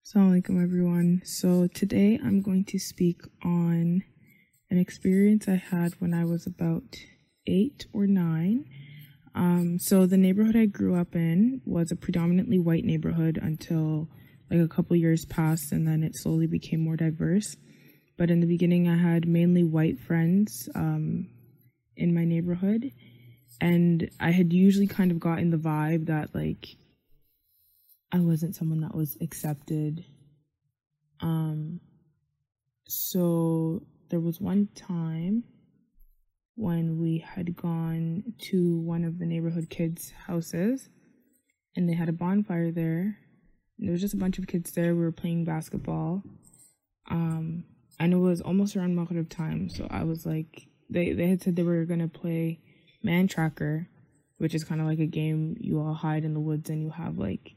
Assalamu 0.07 0.63
everyone. 0.63 1.23
So, 1.25 1.69
today 1.69 2.19
I'm 2.23 2.43
going 2.43 2.65
to 2.65 2.79
speak 2.79 3.23
on 3.45 4.03
an 4.69 4.79
experience 4.79 5.47
I 5.49 5.55
had 5.55 5.95
when 6.01 6.13
I 6.13 6.25
was 6.25 6.47
about 6.47 6.97
eight 7.47 7.87
or 7.93 8.07
nine. 8.07 8.65
Um, 9.35 9.79
so, 9.79 10.07
the 10.07 10.17
neighborhood 10.17 10.57
I 10.57 10.67
grew 10.67 10.97
up 10.97 11.15
in 11.15 11.63
was 11.65 11.93
a 11.93 11.97
predominantly 11.97 12.59
white 12.59 12.85
neighborhood 12.85 13.39
until 13.41 14.09
like 14.51 14.61
a 14.61 14.69
couple 14.69 14.97
years 14.97 15.25
passed 15.25 15.73
and 15.73 15.87
then 15.87 16.03
it 16.03 16.17
slowly 16.17 16.47
became 16.47 16.81
more 16.81 16.97
diverse. 16.97 17.57
But 18.19 18.31
in 18.31 18.41
the 18.41 18.47
beginning, 18.47 18.89
I 18.89 18.97
had 18.97 19.27
mainly 19.27 19.65
white 19.65 19.99
friends 19.99 20.69
um, 20.75 21.29
in 21.97 22.13
my 22.15 22.25
neighborhood. 22.25 22.91
And 23.61 24.11
I 24.19 24.31
had 24.31 24.53
usually 24.53 24.87
kind 24.87 25.11
of 25.11 25.21
gotten 25.21 25.51
the 25.51 25.57
vibe 25.57 26.07
that, 26.07 26.35
like, 26.35 26.67
I 28.13 28.19
wasn't 28.19 28.57
someone 28.57 28.81
that 28.81 28.95
was 28.95 29.17
accepted. 29.21 30.05
Um, 31.21 31.81
so 32.87 33.83
there 34.09 34.21
was 34.21 34.41
one 34.41 34.69
time 34.75 35.45
when 36.57 36.99
we 36.99 37.19
had 37.19 37.57
gone 37.57 38.23
to 38.39 38.79
one 38.81 39.05
of 39.05 39.19
the 39.19 39.27
neighborhood 39.27 39.71
kids' 39.71 40.13
houses 40.27 40.89
and 41.77 41.89
they 41.89 41.95
had 41.95 42.09
a 42.09 42.13
bonfire 42.13 42.73
there 42.73 43.17
there 43.81 43.93
was 43.93 44.01
just 44.01 44.15
a 44.15 44.19
bunch 44.19 44.39
of 44.39 44.47
kids 44.47 44.73
there. 44.73 44.95
We 44.95 45.01
were 45.01 45.13
playing 45.13 45.45
basketball. 45.45 46.23
Um, 47.11 47.65
and 47.99 48.13
it 48.13 48.19
was 48.19 48.41
almost 48.41 48.77
around 48.77 48.95
Maghrib 48.95 49.29
time. 49.29 49.71
So 49.71 49.87
I 49.91 50.05
was 50.05 50.27
like, 50.27 50.67
they, 50.91 51.13
they 51.13 51.29
had 51.29 51.43
said 51.43 51.57
they 51.57 51.63
were 51.63 51.85
going 51.87 52.01
to 52.01 52.09
play 52.09 52.61
Man 53.03 53.27
Tracker, 53.27 53.89
which 54.37 54.55
is 54.55 54.65
kind 54.65 54.81
of 54.81 54.87
like 54.87 54.99
a 54.99 55.07
game 55.07 55.57
you 55.59 55.81
all 55.81 55.95
hide 55.95 56.25
in 56.25 56.35
the 56.35 56.41
woods 56.41 56.69
and 56.69 56.83
you 56.83 56.91
have 56.91 57.19
like 57.19 57.55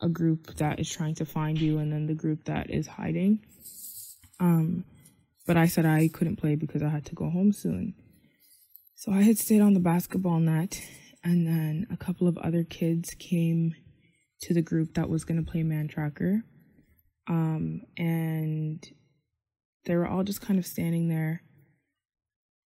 a 0.00 0.08
group 0.08 0.54
that 0.56 0.78
is 0.78 0.88
trying 0.88 1.16
to 1.16 1.24
find 1.24 1.58
you 1.58 1.78
and 1.78 1.92
then 1.92 2.06
the 2.06 2.14
group 2.14 2.44
that 2.44 2.70
is 2.70 2.86
hiding. 2.86 3.40
Um, 4.38 4.84
but 5.44 5.56
I 5.56 5.66
said 5.66 5.86
I 5.86 6.08
couldn't 6.08 6.36
play 6.36 6.54
because 6.54 6.82
I 6.84 6.88
had 6.88 7.06
to 7.06 7.16
go 7.16 7.30
home 7.30 7.52
soon. 7.52 7.94
So 8.94 9.12
I 9.12 9.22
had 9.22 9.38
stayed 9.38 9.60
on 9.60 9.74
the 9.74 9.80
basketball 9.80 10.38
net 10.38 10.80
and 11.24 11.46
then 11.46 11.86
a 11.90 11.96
couple 11.96 12.28
of 12.28 12.38
other 12.38 12.62
kids 12.62 13.14
came 13.14 13.74
to 14.42 14.54
the 14.54 14.62
group 14.62 14.94
that 14.94 15.08
was 15.08 15.24
going 15.24 15.42
to 15.44 15.50
play 15.50 15.62
Man 15.62 15.88
Tracker. 15.88 16.42
Um, 17.28 17.82
and 17.96 18.84
they 19.84 19.96
were 19.96 20.06
all 20.06 20.24
just 20.24 20.40
kind 20.40 20.58
of 20.58 20.66
standing 20.66 21.08
there 21.08 21.42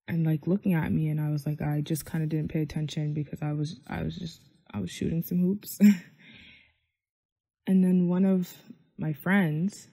and 0.07 0.25
like 0.25 0.47
looking 0.47 0.73
at 0.73 0.91
me 0.91 1.07
and 1.09 1.21
I 1.21 1.29
was 1.29 1.45
like 1.45 1.61
I 1.61 1.81
just 1.81 2.05
kind 2.05 2.23
of 2.23 2.29
didn't 2.29 2.51
pay 2.51 2.61
attention 2.61 3.13
because 3.13 3.41
I 3.41 3.53
was 3.53 3.79
I 3.87 4.01
was 4.01 4.15
just 4.15 4.41
I 4.73 4.79
was 4.79 4.89
shooting 4.89 5.21
some 5.21 5.39
hoops. 5.39 5.79
and 7.67 7.83
then 7.83 8.07
one 8.07 8.25
of 8.25 8.51
my 8.97 9.13
friends 9.13 9.87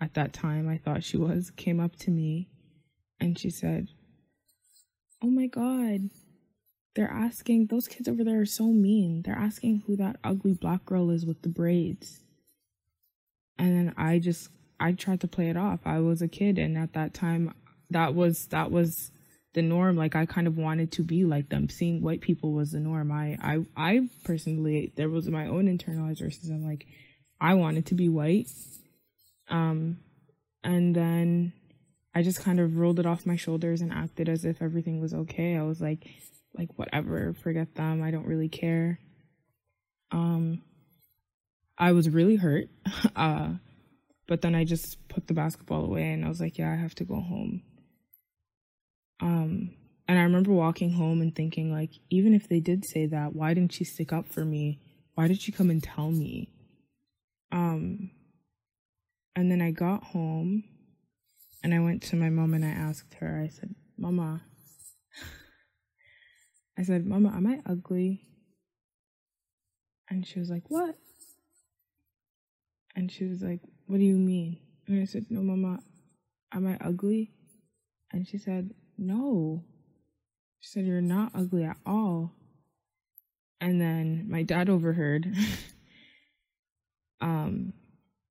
at 0.00 0.14
that 0.14 0.32
time 0.32 0.68
I 0.68 0.78
thought 0.78 1.04
she 1.04 1.18
was 1.18 1.50
came 1.50 1.80
up 1.80 1.96
to 1.96 2.10
me 2.10 2.48
and 3.20 3.38
she 3.38 3.50
said, 3.50 3.88
"Oh 5.22 5.30
my 5.30 5.46
god, 5.46 6.10
they're 6.94 7.10
asking, 7.10 7.66
those 7.66 7.88
kids 7.88 8.08
over 8.08 8.22
there 8.22 8.40
are 8.40 8.46
so 8.46 8.66
mean. 8.66 9.22
They're 9.22 9.34
asking 9.34 9.84
who 9.86 9.96
that 9.96 10.16
ugly 10.22 10.54
black 10.54 10.84
girl 10.84 11.10
is 11.10 11.24
with 11.24 11.42
the 11.42 11.48
braids. 11.48 12.20
And 13.58 13.76
then 13.76 13.94
I 13.96 14.18
just, 14.18 14.50
I 14.78 14.92
tried 14.92 15.20
to 15.20 15.28
play 15.28 15.48
it 15.48 15.56
off. 15.56 15.80
I 15.84 16.00
was 16.00 16.20
a 16.20 16.28
kid, 16.28 16.58
and 16.58 16.76
at 16.76 16.92
that 16.94 17.14
time, 17.14 17.54
that 17.90 18.14
was, 18.14 18.46
that 18.46 18.70
was 18.70 19.10
the 19.54 19.62
norm. 19.62 19.96
Like 19.96 20.16
I 20.16 20.26
kind 20.26 20.46
of 20.46 20.56
wanted 20.56 20.92
to 20.92 21.02
be 21.02 21.24
like 21.24 21.48
them. 21.48 21.68
Seeing 21.68 22.02
white 22.02 22.20
people 22.20 22.52
was 22.52 22.72
the 22.72 22.80
norm. 22.80 23.12
I, 23.12 23.38
I, 23.42 23.66
I 23.76 24.08
personally, 24.24 24.92
there 24.96 25.08
was 25.08 25.28
my 25.28 25.46
own 25.46 25.66
internalized 25.66 26.22
racism. 26.22 26.64
Like 26.64 26.86
I 27.40 27.54
wanted 27.54 27.86
to 27.86 27.94
be 27.94 28.08
white. 28.08 28.48
Um, 29.48 29.98
and 30.64 30.94
then 30.94 31.52
I 32.14 32.22
just 32.22 32.40
kind 32.40 32.60
of 32.60 32.76
rolled 32.76 33.00
it 33.00 33.06
off 33.06 33.26
my 33.26 33.36
shoulders 33.36 33.80
and 33.80 33.92
acted 33.92 34.28
as 34.28 34.44
if 34.44 34.62
everything 34.62 35.00
was 35.00 35.12
okay. 35.12 35.56
I 35.56 35.62
was 35.62 35.80
like, 35.80 36.06
like 36.56 36.68
whatever, 36.78 37.34
forget 37.34 37.74
them. 37.74 38.02
I 38.02 38.10
don't 38.10 38.26
really 38.26 38.48
care. 38.48 38.98
Um 40.10 40.62
I 41.78 41.92
was 41.92 42.08
really 42.10 42.36
hurt. 42.36 42.68
uh 43.16 43.54
but 44.28 44.40
then 44.40 44.54
I 44.54 44.64
just 44.64 45.06
put 45.08 45.26
the 45.26 45.34
basketball 45.34 45.84
away 45.84 46.12
and 46.12 46.24
I 46.24 46.28
was 46.28 46.40
like, 46.40 46.58
yeah, 46.58 46.70
I 46.72 46.76
have 46.76 46.94
to 46.96 47.04
go 47.04 47.20
home. 47.20 47.62
Um 49.20 49.74
And 50.08 50.18
I 50.18 50.22
remember 50.22 50.52
walking 50.52 50.92
home 50.92 51.20
and 51.20 51.34
thinking, 51.34 51.72
like, 51.72 51.90
even 52.10 52.34
if 52.34 52.48
they 52.48 52.60
did 52.60 52.84
say 52.84 53.06
that, 53.06 53.34
why 53.34 53.54
didn't 53.54 53.72
she 53.72 53.84
stick 53.84 54.12
up 54.12 54.26
for 54.28 54.44
me? 54.44 54.80
Why 55.14 55.28
did 55.28 55.40
she 55.40 55.52
come 55.52 55.70
and 55.70 55.82
tell 55.82 56.10
me? 56.10 56.48
Um, 57.52 58.10
and 59.36 59.50
then 59.50 59.60
I 59.60 59.70
got 59.70 60.02
home 60.04 60.64
and 61.62 61.74
I 61.74 61.80
went 61.80 62.02
to 62.04 62.16
my 62.16 62.30
mom 62.30 62.54
and 62.54 62.64
I 62.64 62.68
asked 62.70 63.14
her, 63.20 63.40
I 63.44 63.48
said, 63.48 63.74
Mama, 63.96 64.42
I 66.82 66.84
said, 66.84 67.06
Mama, 67.06 67.28
am 67.28 67.46
I 67.46 67.60
ugly? 67.64 68.22
And 70.10 70.26
she 70.26 70.40
was 70.40 70.50
like, 70.50 70.64
What? 70.66 70.96
And 72.96 73.08
she 73.08 73.24
was 73.24 73.40
like, 73.40 73.60
What 73.86 73.98
do 73.98 74.04
you 74.04 74.16
mean? 74.16 74.58
And 74.88 75.00
I 75.00 75.04
said, 75.04 75.26
No, 75.30 75.42
Mama, 75.42 75.78
am 76.52 76.66
I 76.66 76.76
ugly? 76.84 77.30
And 78.10 78.26
she 78.26 78.36
said, 78.36 78.70
No. 78.98 79.62
She 80.58 80.70
said, 80.70 80.84
You're 80.84 81.00
not 81.00 81.30
ugly 81.36 81.62
at 81.62 81.76
all. 81.86 82.32
And 83.60 83.80
then 83.80 84.26
my 84.28 84.42
dad 84.42 84.68
overheard. 84.68 85.32
um, 87.20 87.74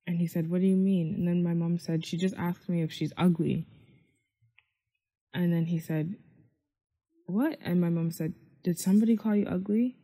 and 0.06 0.18
he 0.18 0.28
said, 0.28 0.50
What 0.50 0.60
do 0.60 0.68
you 0.68 0.76
mean? 0.76 1.16
And 1.16 1.26
then 1.26 1.42
my 1.42 1.54
mom 1.54 1.80
said, 1.80 2.06
She 2.06 2.18
just 2.18 2.36
asked 2.36 2.68
me 2.68 2.82
if 2.82 2.92
she's 2.92 3.14
ugly. 3.16 3.66
And 5.34 5.54
then 5.54 5.68
he 5.68 5.80
said, 5.80 6.18
What? 7.32 7.58
And 7.64 7.80
my 7.80 7.90
mom 7.90 8.12
said, 8.12 8.34
Did 8.64 8.80
somebody 8.80 9.16
call 9.16 9.36
you 9.36 9.46
ugly? 9.46 9.98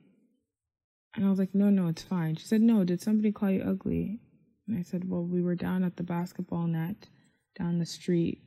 And 1.16 1.26
I 1.26 1.30
was 1.30 1.40
like, 1.40 1.54
No, 1.54 1.70
no, 1.70 1.88
it's 1.88 2.04
fine. 2.04 2.36
She 2.36 2.46
said, 2.46 2.62
No, 2.62 2.84
did 2.84 3.02
somebody 3.02 3.32
call 3.32 3.52
you 3.52 3.62
ugly? 3.62 4.20
And 4.68 4.78
I 4.78 4.84
said, 4.84 5.10
Well, 5.10 5.24
we 5.24 5.42
were 5.42 5.56
down 5.56 5.84
at 5.84 5.98
the 5.98 6.04
basketball 6.04 6.68
net 6.68 7.08
down 7.58 7.80
the 7.80 7.86
street. 7.86 8.42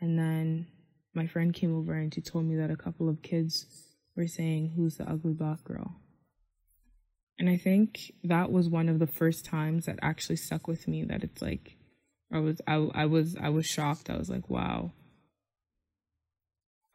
And 0.00 0.18
then 0.18 0.66
my 1.14 1.26
friend 1.26 1.52
came 1.52 1.76
over 1.76 1.94
and 1.94 2.14
she 2.14 2.20
told 2.20 2.44
me 2.44 2.56
that 2.56 2.70
a 2.70 2.76
couple 2.76 3.08
of 3.08 3.22
kids 3.22 3.66
were 4.16 4.26
saying, 4.26 4.72
Who's 4.76 4.96
the 4.96 5.08
ugly 5.08 5.32
black 5.32 5.64
girl? 5.64 6.00
And 7.38 7.50
I 7.50 7.56
think 7.56 8.12
that 8.24 8.50
was 8.50 8.68
one 8.68 8.88
of 8.88 8.98
the 8.98 9.06
first 9.06 9.44
times 9.44 9.86
that 9.86 9.98
actually 10.00 10.36
stuck 10.36 10.66
with 10.66 10.88
me 10.88 11.04
that 11.04 11.22
it's 11.22 11.42
like 11.42 11.76
I 12.32 12.38
was 12.38 12.60
I, 12.66 12.74
I 12.94 13.06
was 13.06 13.36
I 13.40 13.50
was 13.50 13.66
shocked. 13.66 14.10
I 14.10 14.16
was 14.16 14.30
like, 14.30 14.48
wow. 14.48 14.92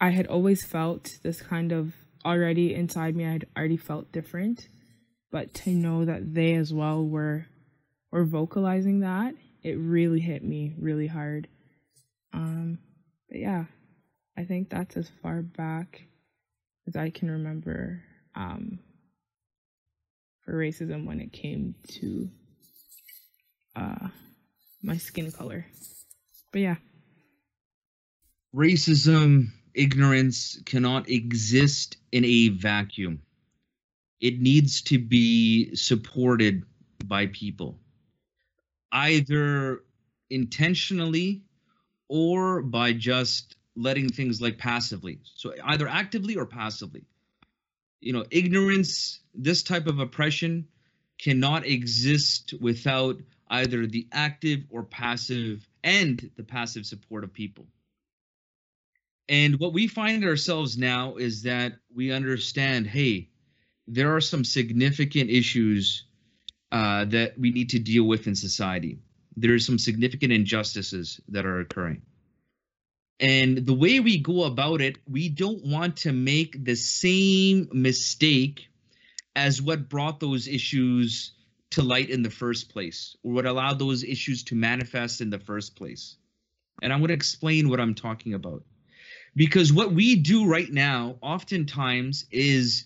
I 0.01 0.09
had 0.09 0.27
always 0.27 0.65
felt 0.65 1.09
this 1.23 1.41
kind 1.41 1.71
of 1.71 1.93
already 2.25 2.73
inside 2.75 3.15
me 3.15 3.25
I 3.25 3.31
had 3.31 3.45
already 3.57 3.77
felt 3.77 4.11
different, 4.11 4.67
but 5.31 5.53
to 5.53 5.69
know 5.69 6.05
that 6.05 6.33
they 6.33 6.55
as 6.55 6.73
well 6.73 7.05
were 7.05 7.45
were 8.11 8.25
vocalizing 8.25 8.99
that, 9.01 9.35
it 9.63 9.77
really 9.77 10.19
hit 10.19 10.43
me 10.43 10.75
really 10.77 11.07
hard. 11.07 11.47
Um 12.33 12.79
but 13.29 13.39
yeah, 13.39 13.65
I 14.37 14.43
think 14.43 14.69
that's 14.69 14.97
as 14.97 15.09
far 15.21 15.41
back 15.41 16.01
as 16.87 16.95
I 16.95 17.11
can 17.11 17.31
remember 17.31 18.03
um 18.35 18.79
for 20.43 20.53
racism 20.53 21.05
when 21.05 21.21
it 21.21 21.31
came 21.31 21.75
to 21.87 22.29
uh, 23.75 24.07
my 24.81 24.97
skin 24.97 25.31
color. 25.31 25.65
But 26.51 26.61
yeah. 26.61 26.75
Racism, 28.53 29.47
ignorance 29.73 30.59
cannot 30.65 31.09
exist 31.09 31.97
in 32.11 32.25
a 32.25 32.49
vacuum. 32.49 33.21
It 34.19 34.39
needs 34.39 34.81
to 34.83 34.99
be 34.99 35.75
supported 35.75 36.63
by 37.05 37.27
people, 37.27 37.79
either 38.91 39.83
intentionally 40.29 41.41
or 42.07 42.61
by 42.61 42.93
just 42.93 43.55
letting 43.75 44.09
things 44.09 44.41
like 44.41 44.57
passively. 44.57 45.19
So 45.35 45.53
either 45.63 45.87
actively 45.87 46.35
or 46.35 46.45
passively 46.45 47.05
you 48.01 48.11
know 48.11 48.25
ignorance 48.31 49.21
this 49.33 49.63
type 49.63 49.87
of 49.87 49.99
oppression 49.99 50.67
cannot 51.17 51.65
exist 51.65 52.53
without 52.59 53.21
either 53.49 53.85
the 53.85 54.07
active 54.11 54.63
or 54.69 54.83
passive 54.83 55.65
and 55.83 56.31
the 56.35 56.43
passive 56.43 56.85
support 56.85 57.23
of 57.23 57.31
people 57.31 57.65
and 59.29 59.59
what 59.59 59.73
we 59.73 59.87
find 59.87 60.23
ourselves 60.25 60.77
now 60.77 61.15
is 61.15 61.43
that 61.43 61.73
we 61.93 62.11
understand 62.11 62.87
hey 62.87 63.29
there 63.87 64.15
are 64.15 64.21
some 64.21 64.43
significant 64.43 65.29
issues 65.29 66.05
uh, 66.71 67.03
that 67.05 67.37
we 67.37 67.51
need 67.51 67.69
to 67.69 67.79
deal 67.79 68.03
with 68.03 68.27
in 68.27 68.35
society 68.35 68.99
there 69.35 69.53
are 69.53 69.59
some 69.59 69.79
significant 69.79 70.31
injustices 70.31 71.19
that 71.29 71.45
are 71.45 71.59
occurring 71.59 72.01
and 73.21 73.67
the 73.67 73.73
way 73.75 73.99
we 73.99 74.17
go 74.17 74.45
about 74.45 74.81
it, 74.81 74.97
we 75.07 75.29
don't 75.29 75.63
want 75.63 75.97
to 75.97 76.11
make 76.11 76.65
the 76.65 76.75
same 76.75 77.69
mistake 77.71 78.67
as 79.35 79.61
what 79.61 79.89
brought 79.89 80.19
those 80.19 80.47
issues 80.47 81.33
to 81.69 81.83
light 81.83 82.09
in 82.09 82.23
the 82.23 82.31
first 82.31 82.69
place, 82.69 83.15
or 83.23 83.33
what 83.33 83.45
allowed 83.45 83.77
those 83.77 84.03
issues 84.03 84.43
to 84.45 84.55
manifest 84.55 85.21
in 85.21 85.29
the 85.29 85.37
first 85.37 85.75
place. 85.75 86.17
And 86.81 86.91
I'm 86.91 86.99
going 86.99 87.09
to 87.09 87.13
explain 87.13 87.69
what 87.69 87.79
I'm 87.79 87.93
talking 87.93 88.33
about. 88.33 88.63
Because 89.35 89.71
what 89.71 89.93
we 89.93 90.15
do 90.15 90.45
right 90.45 90.71
now, 90.71 91.17
oftentimes, 91.21 92.25
is 92.31 92.85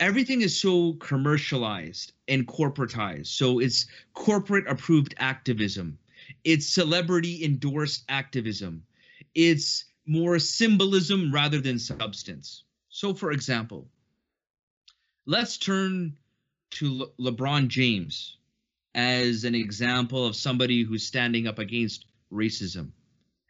everything 0.00 0.40
is 0.40 0.58
so 0.58 0.94
commercialized 0.94 2.12
and 2.28 2.46
corporatized. 2.46 3.26
So 3.26 3.58
it's 3.58 3.86
corporate 4.14 4.66
approved 4.68 5.14
activism, 5.18 5.98
it's 6.44 6.66
celebrity 6.66 7.44
endorsed 7.44 8.04
activism 8.08 8.84
it's 9.34 9.84
more 10.06 10.38
symbolism 10.38 11.32
rather 11.32 11.60
than 11.60 11.78
substance. 11.78 12.64
So, 12.88 13.14
for 13.14 13.32
example, 13.32 13.88
let's 15.26 15.56
turn 15.56 16.16
to 16.72 17.10
Le- 17.18 17.32
LeBron 17.32 17.68
James 17.68 18.36
as 18.94 19.44
an 19.44 19.54
example 19.54 20.26
of 20.26 20.36
somebody 20.36 20.82
who's 20.82 21.06
standing 21.06 21.46
up 21.46 21.58
against 21.58 22.06
racism. 22.30 22.90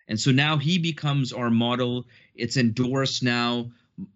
And 0.08 0.18
so 0.18 0.30
now 0.30 0.56
he 0.56 0.78
becomes 0.78 1.32
our 1.32 1.50
model. 1.50 2.06
It's 2.34 2.56
endorsed 2.56 3.22
now, 3.22 3.70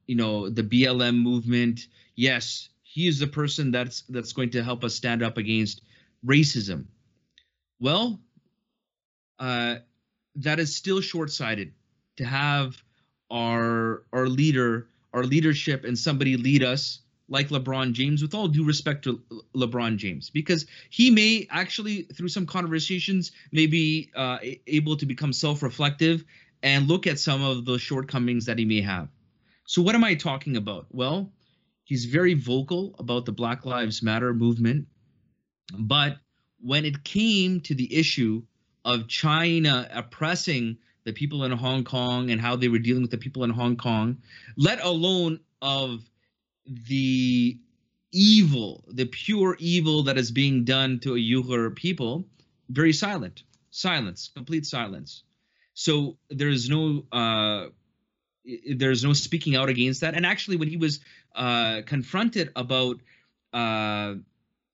you 0.06 0.16
know, 0.16 0.48
the 0.48 0.62
BLM 0.62 1.22
movement. 1.22 1.86
Yes, 2.16 2.68
he 2.82 3.06
is 3.06 3.18
the 3.18 3.26
person 3.26 3.70
that's 3.70 4.02
that's 4.08 4.32
going 4.32 4.50
to 4.50 4.62
help 4.62 4.84
us 4.84 4.94
stand 4.94 5.22
up 5.22 5.36
against 5.36 5.82
racism. 6.24 6.86
Well, 7.78 8.20
uh, 9.38 9.76
that 10.36 10.58
is 10.58 10.74
still 10.74 11.00
short-sighted 11.00 11.72
to 12.16 12.24
have 12.24 12.76
our 13.30 14.04
our 14.12 14.28
leader 14.28 14.88
our 15.12 15.24
leadership 15.24 15.84
and 15.84 15.98
somebody 15.98 16.36
lead 16.36 16.62
us 16.62 17.00
like 17.28 17.48
LeBron 17.48 17.92
James 17.92 18.22
with 18.22 18.34
all 18.34 18.48
due 18.48 18.64
respect 18.64 19.04
to 19.04 19.20
LeBron 19.54 19.96
James 19.96 20.30
because 20.30 20.66
he 20.90 21.10
may 21.10 21.46
actually 21.50 22.02
through 22.02 22.28
some 22.28 22.46
conversations 22.46 23.32
may 23.52 23.66
be 23.66 24.10
uh, 24.14 24.38
able 24.66 24.96
to 24.96 25.06
become 25.06 25.32
self-reflective 25.32 26.24
and 26.62 26.88
look 26.88 27.06
at 27.06 27.18
some 27.18 27.42
of 27.42 27.64
the 27.64 27.78
shortcomings 27.78 28.46
that 28.46 28.58
he 28.58 28.64
may 28.64 28.80
have. 28.80 29.08
So 29.66 29.82
what 29.82 29.94
am 29.94 30.04
I 30.04 30.14
talking 30.14 30.56
about? 30.56 30.86
Well, 30.90 31.32
he's 31.84 32.04
very 32.04 32.34
vocal 32.34 32.94
about 32.98 33.26
the 33.26 33.32
Black 33.32 33.66
Lives 33.66 34.02
Matter 34.02 34.32
movement, 34.32 34.86
but 35.76 36.18
when 36.60 36.84
it 36.84 37.04
came 37.04 37.60
to 37.62 37.74
the 37.74 37.92
issue 37.94 38.42
of 38.84 39.08
China 39.08 39.88
oppressing 39.92 40.78
the 41.04 41.12
people 41.12 41.44
in 41.44 41.52
Hong 41.52 41.84
Kong 41.84 42.30
and 42.30 42.40
how 42.40 42.56
they 42.56 42.68
were 42.68 42.78
dealing 42.78 43.02
with 43.02 43.10
the 43.10 43.18
people 43.18 43.44
in 43.44 43.50
Hong 43.50 43.76
Kong, 43.76 44.18
let 44.56 44.82
alone 44.82 45.40
of 45.60 46.08
the 46.66 47.58
evil, 48.12 48.84
the 48.88 49.06
pure 49.06 49.56
evil 49.58 50.04
that 50.04 50.18
is 50.18 50.30
being 50.30 50.64
done 50.64 51.00
to 51.00 51.14
a 51.14 51.18
Uyghur 51.18 51.74
people, 51.74 52.24
very 52.68 52.92
silent, 52.92 53.42
silence, 53.70 54.30
complete 54.34 54.66
silence. 54.66 55.22
So 55.74 56.16
there's 56.30 56.68
no 56.68 57.04
uh, 57.12 57.66
there's 58.74 59.04
no 59.04 59.12
speaking 59.12 59.56
out 59.56 59.68
against 59.68 60.00
that. 60.00 60.14
And 60.14 60.24
actually, 60.24 60.56
when 60.56 60.68
he 60.68 60.76
was 60.76 61.00
uh, 61.34 61.82
confronted 61.84 62.50
about 62.56 63.00
uh, 63.52 64.14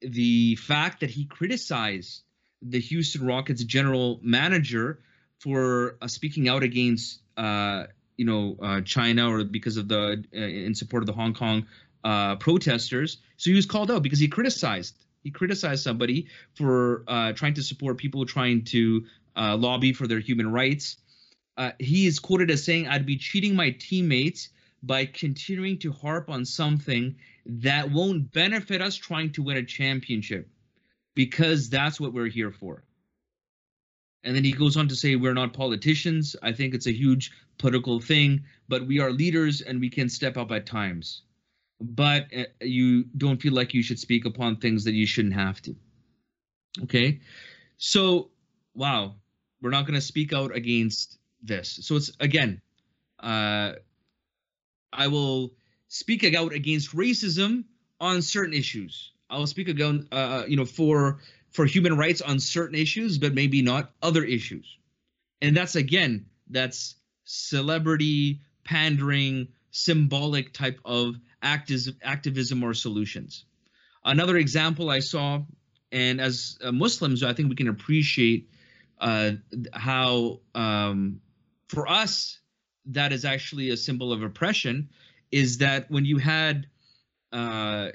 the 0.01 0.57
fact 0.57 1.01
that 1.01 1.11
he 1.11 1.25
criticized 1.25 2.23
the 2.61 2.81
Houston 2.81 3.27
Rockets 3.27 3.65
general 3.65 4.21
manager 4.23 5.01
for 5.41 5.97
uh, 6.01 6.07
speaking 6.07 6.49
out 6.49 6.63
against 6.63 7.21
uh, 7.37 7.87
you 8.17 8.25
know 8.25 8.57
uh, 8.63 8.81
China 8.83 9.31
or 9.31 9.45
because 9.45 9.77
of 9.77 9.89
the 9.89 10.25
uh, 10.35 10.39
in 10.39 10.75
support 10.75 11.03
of 11.03 11.07
the 11.07 11.13
Hong 11.13 11.35
Kong 11.35 11.67
uh, 12.05 12.37
protesters. 12.37 13.19
So 13.37 13.51
he 13.51 13.57
was 13.57 13.67
called 13.67 13.91
out 13.91 14.03
because 14.03 14.19
he 14.19 14.29
criticized 14.29 14.97
he 15.23 15.31
criticized 15.31 15.85
somebody 15.85 16.27
for 16.55 17.05
uh, 17.07 17.33
trying 17.33 17.55
to 17.55 17.63
support 17.63 17.99
people 17.99 18.27
trying 18.27 18.65
to 18.65 19.05
lobby 19.37 19.93
for 19.93 20.07
their 20.07 20.19
human 20.19 20.51
rights. 20.51 20.97
he 21.79 22.07
is 22.07 22.19
quoted 22.19 22.51
as 22.51 22.65
saying, 22.65 22.89
"I'd 22.89 23.07
be 23.07 23.17
cheating 23.17 23.55
my 23.55 23.71
teammates." 23.71 24.49
By 24.85 25.07
continuing 25.07 25.79
to 25.79 25.93
harp 25.93 26.29
on 26.29 26.45
something 26.45 27.15
that 27.47 27.93
won't 27.93 28.33
benefit 28.33 28.83
us 28.83 28.97
trying 28.97 29.31
to 29.35 29.43
win 29.45 29.57
a 29.57 29.63
championship 29.63 30.49
because 31.15 31.71
that's 31.71 32.01
what 32.01 32.13
we're 32.13 32.27
here 32.27 32.51
for. 32.51 32.83
And 34.25 34.37
then 34.37 34.45
he 34.45 34.53
goes 34.53 34.77
on 34.77 34.89
to 34.89 34.95
say, 34.95 35.17
We're 35.17 35.35
not 35.35 35.53
politicians. 35.53 36.37
I 36.43 36.53
think 36.53 36.75
it's 36.75 36.87
a 36.87 36.93
huge 36.93 37.33
political 37.59 38.01
thing, 38.01 38.45
but 38.69 38.87
we 38.87 39.01
are 39.01 39.11
leaders 39.11 39.61
and 39.61 39.81
we 39.81 39.91
can 39.91 40.09
step 40.09 40.37
up 40.37 40.53
at 40.53 40.67
times. 40.67 41.23
But 41.81 42.27
uh, 42.37 42.45
you 42.61 43.05
don't 43.17 43.43
feel 43.43 43.53
like 43.53 43.75
you 43.75 43.83
should 43.83 43.99
speak 43.99 44.25
upon 44.25 44.57
things 44.57 44.85
that 44.85 44.93
you 44.93 45.07
shouldn't 45.07 45.35
have 45.35 45.61
to. 45.63 45.75
Okay. 46.85 47.21
So, 47.77 48.31
wow, 48.75 49.17
we're 49.61 49.71
not 49.71 49.87
going 49.87 49.95
to 49.95 50.01
speak 50.01 50.33
out 50.33 50.55
against 50.55 51.19
this. 51.43 51.81
So 51.83 51.97
it's 51.97 52.13
again, 52.21 52.61
uh, 53.19 53.73
I 54.93 55.09
will 55.09 55.55
speak 55.89 56.25
out 56.35 56.53
against 56.53 56.95
racism 56.95 57.65
on 58.01 58.23
certain 58.23 58.55
issues. 58.55 59.13
I 59.29 59.39
will 59.39 59.47
speak 59.47 59.69
again, 59.69 60.09
uh, 60.13 60.45
you 60.47 60.57
know, 60.57 60.65
for 60.65 61.21
for 61.53 61.67
human 61.67 61.97
rights 61.97 62.21
on 62.21 62.41
certain 62.41 62.75
issues, 62.75 63.19
but 63.19 63.35
maybe 63.35 63.63
not 63.63 63.93
other 64.03 64.25
issues. 64.25 64.79
And 65.41 65.57
that's 65.57 65.77
again, 65.77 66.27
that's 66.49 66.97
celebrity 67.25 68.41
pandering, 68.65 69.49
symbolic 69.71 70.53
type 70.53 70.81
of 70.85 71.17
activism, 71.43 71.97
activism 72.03 72.63
or 72.63 72.75
solutions. 72.75 73.45
Another 74.05 74.37
example 74.37 74.91
I 74.91 75.01
saw, 75.01 75.43
and 75.91 76.21
as 76.21 76.59
uh, 76.63 76.73
Muslims, 76.73 77.23
I 77.23 77.33
think 77.33 77.49
we 77.49 77.57
can 77.57 77.69
appreciate 77.69 78.49
uh, 78.99 79.33
how, 79.73 80.41
um, 80.55 81.21
for 81.69 81.89
us, 81.89 82.39
that 82.87 83.13
is 83.13 83.25
actually 83.25 83.71
a 83.71 83.77
symbol 83.77 84.13
of 84.13 84.23
oppression. 84.23 84.89
Is 85.31 85.59
that 85.59 85.91
when 85.91 86.05
you 86.05 86.19
had, 86.19 86.67
uh, 87.33 87.91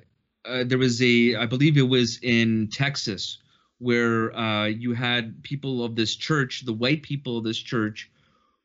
uh 0.45 0.64
there 0.66 0.78
was 0.78 1.01
a, 1.01 1.36
I 1.36 1.45
believe 1.45 1.78
it 1.78 1.88
was 1.88 2.20
in 2.22 2.70
Texas, 2.72 3.38
where 3.80 4.36
uh, 4.36 4.65
you 4.65 4.93
had 4.93 5.43
people 5.43 5.84
of 5.84 5.95
this 5.95 6.15
church, 6.15 6.65
the 6.65 6.73
white 6.73 7.03
people 7.03 7.38
of 7.38 7.43
this 7.43 7.57
church, 7.57 8.09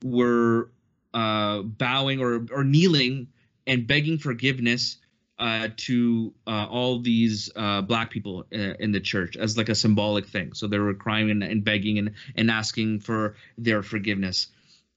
were 0.05 0.71
uh, 1.15 1.63
bowing 1.63 2.21
or 2.21 2.47
or 2.51 2.65
kneeling 2.65 3.29
and 3.67 3.87
begging 3.87 4.19
forgiveness 4.19 4.99
uh, 5.39 5.69
to 5.77 6.33
uh, 6.47 6.67
all 6.71 7.01
these 7.01 7.51
uh, 7.57 7.83
black 7.83 8.11
people 8.11 8.47
uh, 8.55 8.75
in 8.79 8.93
the 8.93 9.01
church 9.01 9.37
as 9.37 9.57
like 9.57 9.69
a 9.69 9.75
symbolic 9.75 10.27
thing. 10.27 10.53
So 10.55 10.67
they 10.69 10.79
were 10.79 10.95
crying 10.95 11.31
and, 11.31 11.43
and 11.43 11.65
begging 11.65 11.99
and, 11.99 12.13
and 12.37 12.51
asking 12.51 13.01
for 13.01 13.37
their 13.59 13.83
forgiveness. 13.83 14.49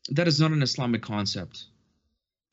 That 0.10 0.28
is 0.28 0.40
not 0.40 0.52
an 0.52 0.62
Islamic 0.62 1.02
concept. 1.02 1.66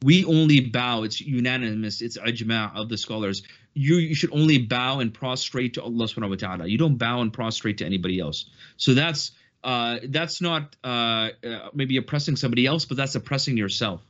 We 0.03 0.25
only 0.25 0.61
bow. 0.61 1.05
It's 1.05 1.21
unanimous. 1.21 2.03
It's 2.03 2.19
ijma 2.19 2.75
of 2.75 2.89
the 2.89 2.99
scholars. 2.99 3.43
You, 3.75 3.97
you 3.97 4.15
should 4.15 4.33
only 4.33 4.59
bow 4.59 5.01
and 5.01 5.15
prostrate 5.15 5.75
to 5.75 5.83
Allah 5.83 6.07
subhanahu 6.07 6.31
wa 6.31 6.37
ta'ala. 6.37 6.67
You 6.67 6.79
don't 6.79 6.97
bow 6.97 7.21
and 7.21 7.33
prostrate 7.33 7.79
to 7.79 7.87
anybody 7.87 8.21
else. 8.21 8.47
So 8.77 8.95
that's 8.95 9.33
uh, 9.65 9.99
that's 10.09 10.41
not 10.41 10.75
uh, 10.83 11.31
uh, 11.47 11.69
maybe 11.73 11.97
oppressing 11.97 12.37
somebody 12.37 12.67
else, 12.67 12.85
but 12.85 12.97
that's 12.97 13.15
oppressing 13.15 13.57
yourself 13.57 14.03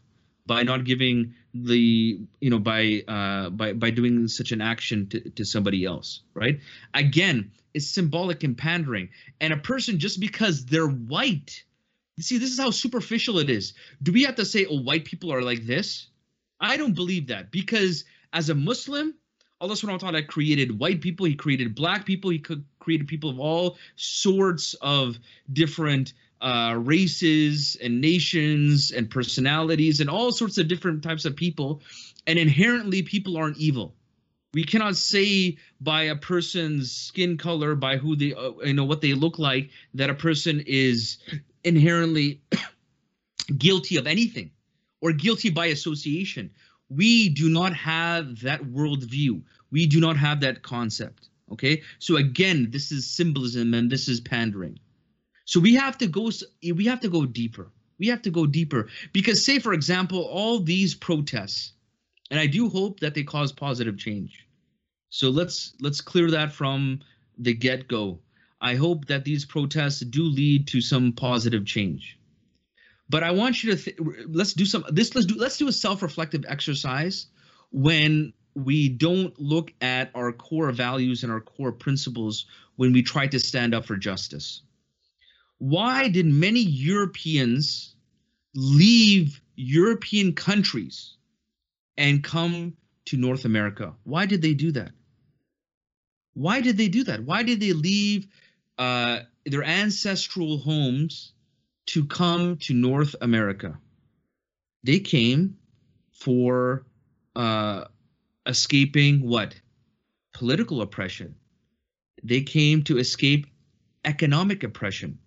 by 0.46 0.62
not 0.62 0.84
giving 0.84 1.34
the 1.54 2.20
you 2.40 2.50
know 2.50 2.58
by 2.58 3.02
uh, 3.06 3.50
by 3.50 3.74
by 3.74 3.90
doing 3.90 4.28
such 4.28 4.52
an 4.52 4.60
action 4.60 5.08
to, 5.08 5.20
to 5.30 5.44
somebody 5.44 5.84
else, 5.84 6.22
right? 6.34 6.60
Again, 6.94 7.52
it's 7.74 7.86
symbolic 7.86 8.44
and 8.44 8.56
pandering, 8.56 9.10
and 9.40 9.52
a 9.52 9.58
person 9.58 9.98
just 9.98 10.20
because 10.20 10.64
they're 10.64 10.88
white. 10.88 11.64
See, 12.20 12.38
this 12.38 12.50
is 12.50 12.60
how 12.60 12.70
superficial 12.70 13.38
it 13.38 13.48
is. 13.48 13.72
Do 14.02 14.12
we 14.12 14.24
have 14.24 14.36
to 14.36 14.44
say, 14.44 14.66
"Oh, 14.66 14.80
white 14.80 15.04
people 15.04 15.32
are 15.32 15.42
like 15.42 15.64
this"? 15.66 16.08
I 16.60 16.76
don't 16.76 16.94
believe 16.94 17.28
that 17.28 17.50
because 17.50 18.04
as 18.32 18.50
a 18.50 18.54
Muslim, 18.54 19.14
Allah 19.60 19.74
subhanahu 19.74 19.92
wa 19.92 20.10
ta'ala 20.10 20.22
created 20.24 20.78
white 20.78 21.00
people, 21.00 21.24
he 21.26 21.34
created 21.34 21.74
black 21.74 22.04
people, 22.04 22.30
he 22.30 22.42
created 22.80 23.08
people 23.08 23.30
of 23.30 23.38
all 23.38 23.78
sorts 23.96 24.74
of 24.74 25.18
different 25.52 26.12
uh, 26.40 26.74
races 26.76 27.76
and 27.80 28.00
nations 28.00 28.90
and 28.90 29.08
personalities 29.08 30.00
and 30.00 30.10
all 30.10 30.32
sorts 30.32 30.58
of 30.58 30.68
different 30.68 31.02
types 31.02 31.24
of 31.24 31.36
people. 31.36 31.80
And 32.26 32.38
inherently, 32.38 33.02
people 33.02 33.36
aren't 33.36 33.56
evil. 33.58 33.94
We 34.52 34.64
cannot 34.64 34.96
say 34.96 35.56
by 35.80 36.04
a 36.04 36.16
person's 36.16 36.92
skin 36.92 37.38
color, 37.38 37.74
by 37.74 37.96
who 37.96 38.16
they, 38.16 38.34
uh, 38.34 38.52
you 38.64 38.74
know, 38.74 38.84
what 38.84 39.00
they 39.00 39.14
look 39.14 39.38
like, 39.38 39.70
that 39.94 40.10
a 40.10 40.14
person 40.14 40.62
is 40.66 41.18
inherently 41.64 42.40
guilty 43.58 43.96
of 43.96 44.06
anything 44.06 44.50
or 45.00 45.12
guilty 45.12 45.50
by 45.50 45.66
association 45.66 46.50
we 46.96 47.28
do 47.28 47.48
not 47.48 47.74
have 47.74 48.40
that 48.40 48.62
worldview. 48.62 49.42
We 49.70 49.86
do 49.86 50.00
not 50.00 50.16
have 50.16 50.40
that 50.40 50.62
concept. 50.62 51.28
Okay. 51.50 51.82
So 51.98 52.16
again, 52.16 52.68
this 52.70 52.92
is 52.92 53.08
symbolism 53.08 53.74
and 53.74 53.90
this 53.90 54.08
is 54.08 54.20
pandering. 54.20 54.78
So 55.44 55.60
we 55.60 55.74
have 55.74 55.98
to 55.98 56.06
go. 56.06 56.30
We 56.62 56.84
have 56.86 57.00
to 57.00 57.08
go 57.08 57.26
deeper. 57.26 57.70
We 57.98 58.08
have 58.08 58.22
to 58.22 58.30
go 58.30 58.46
deeper 58.46 58.88
because, 59.12 59.44
say, 59.44 59.58
for 59.58 59.72
example, 59.72 60.22
all 60.24 60.58
these 60.58 60.94
protests, 60.94 61.72
and 62.30 62.40
I 62.40 62.46
do 62.46 62.68
hope 62.68 63.00
that 63.00 63.14
they 63.14 63.22
cause 63.22 63.52
positive 63.52 63.98
change. 63.98 64.46
So 65.10 65.30
let's 65.30 65.74
let's 65.80 66.00
clear 66.00 66.30
that 66.30 66.52
from 66.52 67.00
the 67.38 67.54
get 67.54 67.88
go. 67.88 68.18
I 68.62 68.76
hope 68.76 69.06
that 69.06 69.24
these 69.24 69.44
protests 69.44 70.00
do 70.00 70.22
lead 70.22 70.68
to 70.68 70.80
some 70.80 71.12
positive 71.12 71.66
change. 71.66 72.16
But 73.10 73.24
I 73.24 73.32
want 73.32 73.62
you 73.62 73.74
to 73.74 73.82
th- 73.82 73.98
let's 74.28 74.54
do 74.54 74.64
some 74.64 74.84
this 74.88 75.14
let's 75.14 75.26
do 75.26 75.34
let's 75.36 75.58
do 75.58 75.68
a 75.68 75.72
self-reflective 75.72 76.44
exercise 76.48 77.26
when 77.72 78.32
we 78.54 78.88
don't 78.88 79.38
look 79.38 79.72
at 79.80 80.10
our 80.14 80.32
core 80.32 80.70
values 80.70 81.24
and 81.24 81.32
our 81.32 81.40
core 81.40 81.72
principles 81.72 82.46
when 82.76 82.92
we 82.92 83.02
try 83.02 83.26
to 83.26 83.40
stand 83.40 83.74
up 83.74 83.84
for 83.84 83.96
justice. 83.96 84.62
Why 85.58 86.08
did 86.08 86.26
many 86.26 86.60
Europeans 86.60 87.96
leave 88.54 89.40
European 89.56 90.34
countries 90.34 91.16
and 91.96 92.22
come 92.22 92.76
to 93.06 93.16
North 93.16 93.44
America? 93.44 93.94
Why 94.04 94.26
did 94.26 94.40
they 94.40 94.54
do 94.54 94.70
that? 94.72 94.92
Why 96.34 96.60
did 96.60 96.76
they 96.76 96.88
do 96.88 97.04
that? 97.04 97.24
Why 97.24 97.42
did 97.42 97.60
they 97.60 97.72
leave 97.72 98.26
uh, 98.82 99.22
their 99.46 99.62
ancestral 99.62 100.58
homes 100.58 101.34
to 101.86 102.04
come 102.04 102.56
to 102.56 102.74
North 102.74 103.14
America. 103.20 103.78
They 104.82 104.98
came 104.98 105.58
for 106.10 106.84
uh, 107.36 107.84
escaping 108.44 109.20
what? 109.20 109.54
Political 110.34 110.82
oppression. 110.82 111.36
They 112.24 112.40
came 112.40 112.82
to 112.84 112.98
escape 112.98 113.46
economic 114.04 114.64
oppression. 114.64 115.20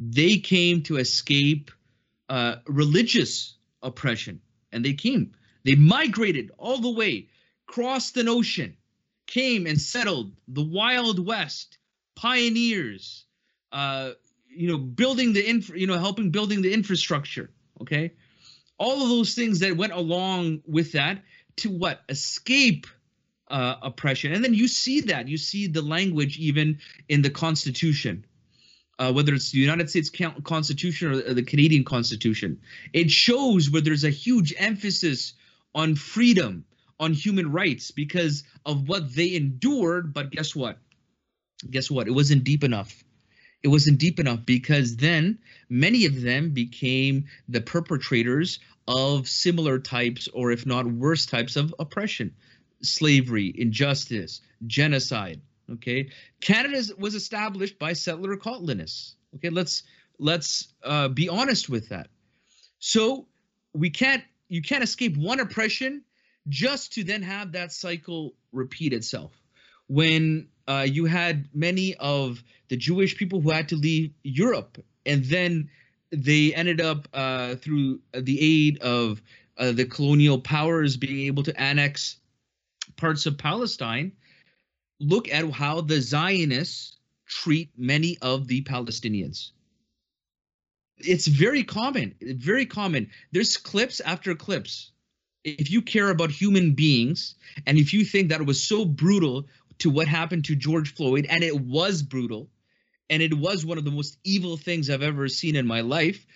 They 0.00 0.38
came 0.38 0.82
to 0.84 0.96
escape 0.96 1.70
uh, 2.28 2.56
religious 2.66 3.56
oppression. 3.82 4.40
And 4.72 4.84
they 4.84 4.94
came. 4.94 5.32
They 5.64 5.76
migrated 5.76 6.50
all 6.58 6.78
the 6.78 6.96
way, 7.00 7.28
crossed 7.66 8.16
an 8.16 8.28
ocean, 8.28 8.76
came 9.28 9.64
and 9.68 9.80
settled 9.80 10.32
the 10.48 10.64
Wild 10.64 11.24
West, 11.24 11.78
pioneers, 12.16 13.24
uh, 13.70 14.10
you 14.48 14.68
know 14.68 14.78
building 14.78 15.32
the 15.32 15.48
infra, 15.48 15.78
you 15.78 15.86
know 15.86 15.98
helping 15.98 16.30
building 16.30 16.62
the 16.62 16.72
infrastructure 16.72 17.50
okay? 17.82 18.12
All 18.78 19.02
of 19.02 19.08
those 19.08 19.34
things 19.34 19.60
that 19.60 19.76
went 19.76 19.92
along 19.92 20.62
with 20.66 20.92
that 20.92 21.22
to 21.56 21.70
what? 21.70 22.02
Escape 22.08 22.86
uh, 23.48 23.76
oppression. 23.82 24.32
And 24.32 24.44
then 24.44 24.54
you 24.54 24.68
see 24.68 25.02
that. 25.02 25.28
You 25.28 25.38
see 25.38 25.66
the 25.66 25.82
language 25.82 26.38
even 26.38 26.80
in 27.08 27.22
the 27.22 27.30
constitution 27.30 28.26
uh, 28.98 29.12
whether 29.12 29.34
it's 29.34 29.50
the 29.50 29.58
united 29.58 29.90
states 29.90 30.10
constitution 30.44 31.12
or 31.12 31.34
the 31.34 31.42
canadian 31.42 31.84
constitution. 31.84 32.60
It 32.92 33.10
shows 33.10 33.70
where 33.70 33.82
there's 33.82 34.04
a 34.04 34.10
huge 34.10 34.54
emphasis 34.56 35.34
on 35.74 35.96
freedom 35.96 36.64
on 36.98 37.12
human 37.12 37.52
rights 37.52 37.90
because 37.90 38.44
of 38.64 38.88
what 38.88 39.14
they 39.14 39.34
endured. 39.34 40.14
But 40.14 40.30
guess 40.30 40.56
what 40.56 40.78
guess 41.70 41.90
what 41.90 42.06
it 42.06 42.12
wasn't 42.12 42.44
deep 42.44 42.64
enough 42.64 43.04
it 43.62 43.68
wasn't 43.68 43.98
deep 43.98 44.20
enough 44.20 44.44
because 44.46 44.96
then 44.96 45.38
many 45.68 46.06
of 46.06 46.22
them 46.22 46.50
became 46.50 47.24
the 47.48 47.60
perpetrators 47.60 48.60
of 48.86 49.28
similar 49.28 49.78
types, 49.78 50.28
or 50.28 50.52
if 50.52 50.66
not 50.66 50.86
worse 50.86 51.26
types 51.26 51.56
of 51.56 51.74
oppression, 51.78 52.34
slavery, 52.82 53.52
injustice, 53.56 54.40
genocide. 54.66 55.40
Okay, 55.68 56.10
Canada 56.40 56.80
was 56.96 57.16
established 57.16 57.78
by 57.78 57.92
settler 57.92 58.36
colonists. 58.36 59.16
Okay, 59.34 59.50
let's 59.50 59.82
let's 60.20 60.72
uh, 60.84 61.08
be 61.08 61.28
honest 61.28 61.68
with 61.68 61.88
that. 61.88 62.08
So 62.78 63.26
we 63.72 63.90
can't 63.90 64.22
you 64.48 64.62
can't 64.62 64.84
escape 64.84 65.16
one 65.16 65.40
oppression 65.40 66.04
just 66.48 66.92
to 66.92 67.02
then 67.02 67.22
have 67.22 67.52
that 67.52 67.72
cycle 67.72 68.34
repeat 68.52 68.92
itself. 68.92 69.32
When 69.88 70.48
uh, 70.68 70.86
you 70.88 71.04
had 71.06 71.48
many 71.54 71.94
of 71.96 72.42
the 72.68 72.76
Jewish 72.76 73.16
people 73.16 73.40
who 73.40 73.50
had 73.50 73.68
to 73.68 73.76
leave 73.76 74.12
Europe, 74.22 74.78
and 75.04 75.24
then 75.24 75.70
they 76.10 76.54
ended 76.54 76.80
up 76.80 77.08
uh, 77.12 77.56
through 77.56 78.00
the 78.12 78.40
aid 78.40 78.78
of 78.78 79.22
uh, 79.58 79.72
the 79.72 79.84
colonial 79.84 80.40
powers 80.40 80.96
being 80.96 81.26
able 81.26 81.42
to 81.44 81.60
annex 81.60 82.16
parts 82.96 83.26
of 83.26 83.38
Palestine. 83.38 84.12
Look 85.00 85.28
at 85.28 85.50
how 85.50 85.82
the 85.82 86.00
Zionists 86.00 86.96
treat 87.26 87.70
many 87.76 88.18
of 88.22 88.46
the 88.46 88.62
Palestinians. 88.62 89.50
it's 90.98 91.26
very 91.26 91.62
common 91.62 92.14
very 92.22 92.66
common 92.66 93.10
there's 93.32 93.56
clips 93.56 94.00
after 94.00 94.34
clips 94.34 94.92
if 95.44 95.70
you 95.70 95.82
care 95.82 96.10
about 96.10 96.30
human 96.30 96.72
beings 96.72 97.34
and 97.66 97.78
if 97.78 97.92
you 97.92 98.04
think 98.04 98.30
that 98.30 98.40
it 98.40 98.46
was 98.46 98.62
so 98.62 98.84
brutal 98.84 99.46
to 99.78 99.90
what 99.90 100.08
happened 100.08 100.44
to 100.44 100.56
george 100.56 100.94
floyd 100.94 101.26
and 101.28 101.42
it 101.42 101.58
was 101.58 102.02
brutal 102.02 102.48
and 103.08 103.22
it 103.22 103.34
was 103.34 103.64
one 103.64 103.78
of 103.78 103.84
the 103.84 103.90
most 103.90 104.18
evil 104.24 104.56
things 104.56 104.90
i've 104.90 105.02
ever 105.02 105.28
seen 105.28 105.56
in 105.56 105.66
my 105.66 105.80
life. 105.80 106.26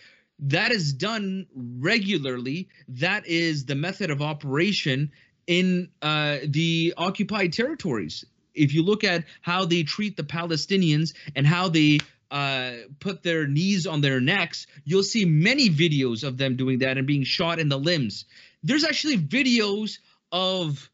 That 0.41 0.73
is 0.73 0.93
done 0.93 1.47
regularly. 1.55 2.69
That 2.89 3.27
is 3.27 3.67
the 3.67 3.75
method 3.75 4.11
of 4.11 4.23
operation 4.23 5.13
in 5.47 5.91
uh, 6.01 6.39
the 6.47 6.95
occupied 6.97 7.53
territories. 7.53 8.25
If 8.55 8.73
you 8.73 8.83
look 8.83 9.05
at 9.05 9.25
how 9.43 9.65
they 9.65 9.83
treat 9.83 10.17
the 10.17 10.23
palestinians 10.23 11.13
and 11.37 11.47
how 11.47 11.69
they 11.69 11.99
uh, 12.31 12.73
put 13.01 13.23
their 13.23 13.47
knees 13.47 13.87
on 13.87 14.01
their 14.01 14.21
necks, 14.21 14.67
you'll 14.85 15.03
see 15.03 15.25
many 15.25 15.69
videos 15.69 16.25
of 16.25 16.39
them 16.39 16.57
doing 16.57 16.79
that 16.79 16.97
and 16.97 17.07
being 17.07 17.25
shot 17.25 17.59
in 17.59 17.69
the 17.69 17.79
limbs. 17.79 18.25
There's 18.63 18.85
actually 18.85 19.19
videos 19.19 19.99
of 20.33 20.90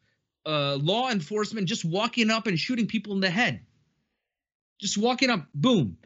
uh, 0.46 0.76
law 0.80 1.10
enforcement 1.10 1.68
just 1.68 1.84
walking 1.84 2.30
up 2.30 2.46
and 2.46 2.58
shooting 2.58 2.86
people 2.86 3.12
in 3.12 3.20
the 3.20 3.30
head. 3.30 3.60
Just 4.80 4.96
walking 4.96 5.30
up, 5.30 5.46
boom, 5.54 5.96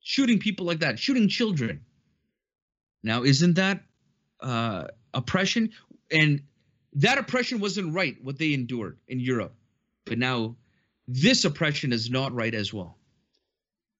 shooting 0.00 0.38
people 0.38 0.66
like 0.66 0.80
that, 0.80 0.98
shooting 0.98 1.28
children. 1.28 1.80
Now, 3.02 3.22
isn't 3.22 3.54
that 3.54 3.82
uh, 4.40 4.84
oppression? 5.14 5.70
And 6.10 6.42
that 6.94 7.18
oppression 7.18 7.60
wasn't 7.60 7.94
right, 7.94 8.16
what 8.22 8.38
they 8.38 8.52
endured 8.52 8.98
in 9.08 9.20
Europe. 9.20 9.54
But 10.04 10.18
now, 10.18 10.56
this 11.06 11.44
oppression 11.44 11.92
is 11.92 12.10
not 12.10 12.32
right 12.32 12.54
as 12.54 12.74
well. 12.74 12.98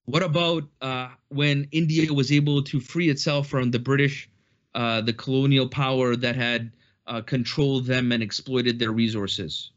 What 0.06 0.22
about 0.22 0.64
uh, 0.80 1.08
when 1.28 1.68
India 1.70 2.12
was 2.12 2.32
able 2.32 2.62
to 2.64 2.80
free 2.80 3.08
itself 3.08 3.46
from 3.46 3.70
the 3.70 3.78
British, 3.78 4.28
uh, 4.74 5.00
the 5.02 5.12
colonial 5.12 5.68
power 5.68 6.16
that 6.16 6.34
had 6.34 6.72
uh, 7.10 7.20
controlled 7.20 7.84
them 7.84 8.12
and 8.12 8.22
exploited 8.22 8.78
their 8.78 8.92
resources? 8.92 9.70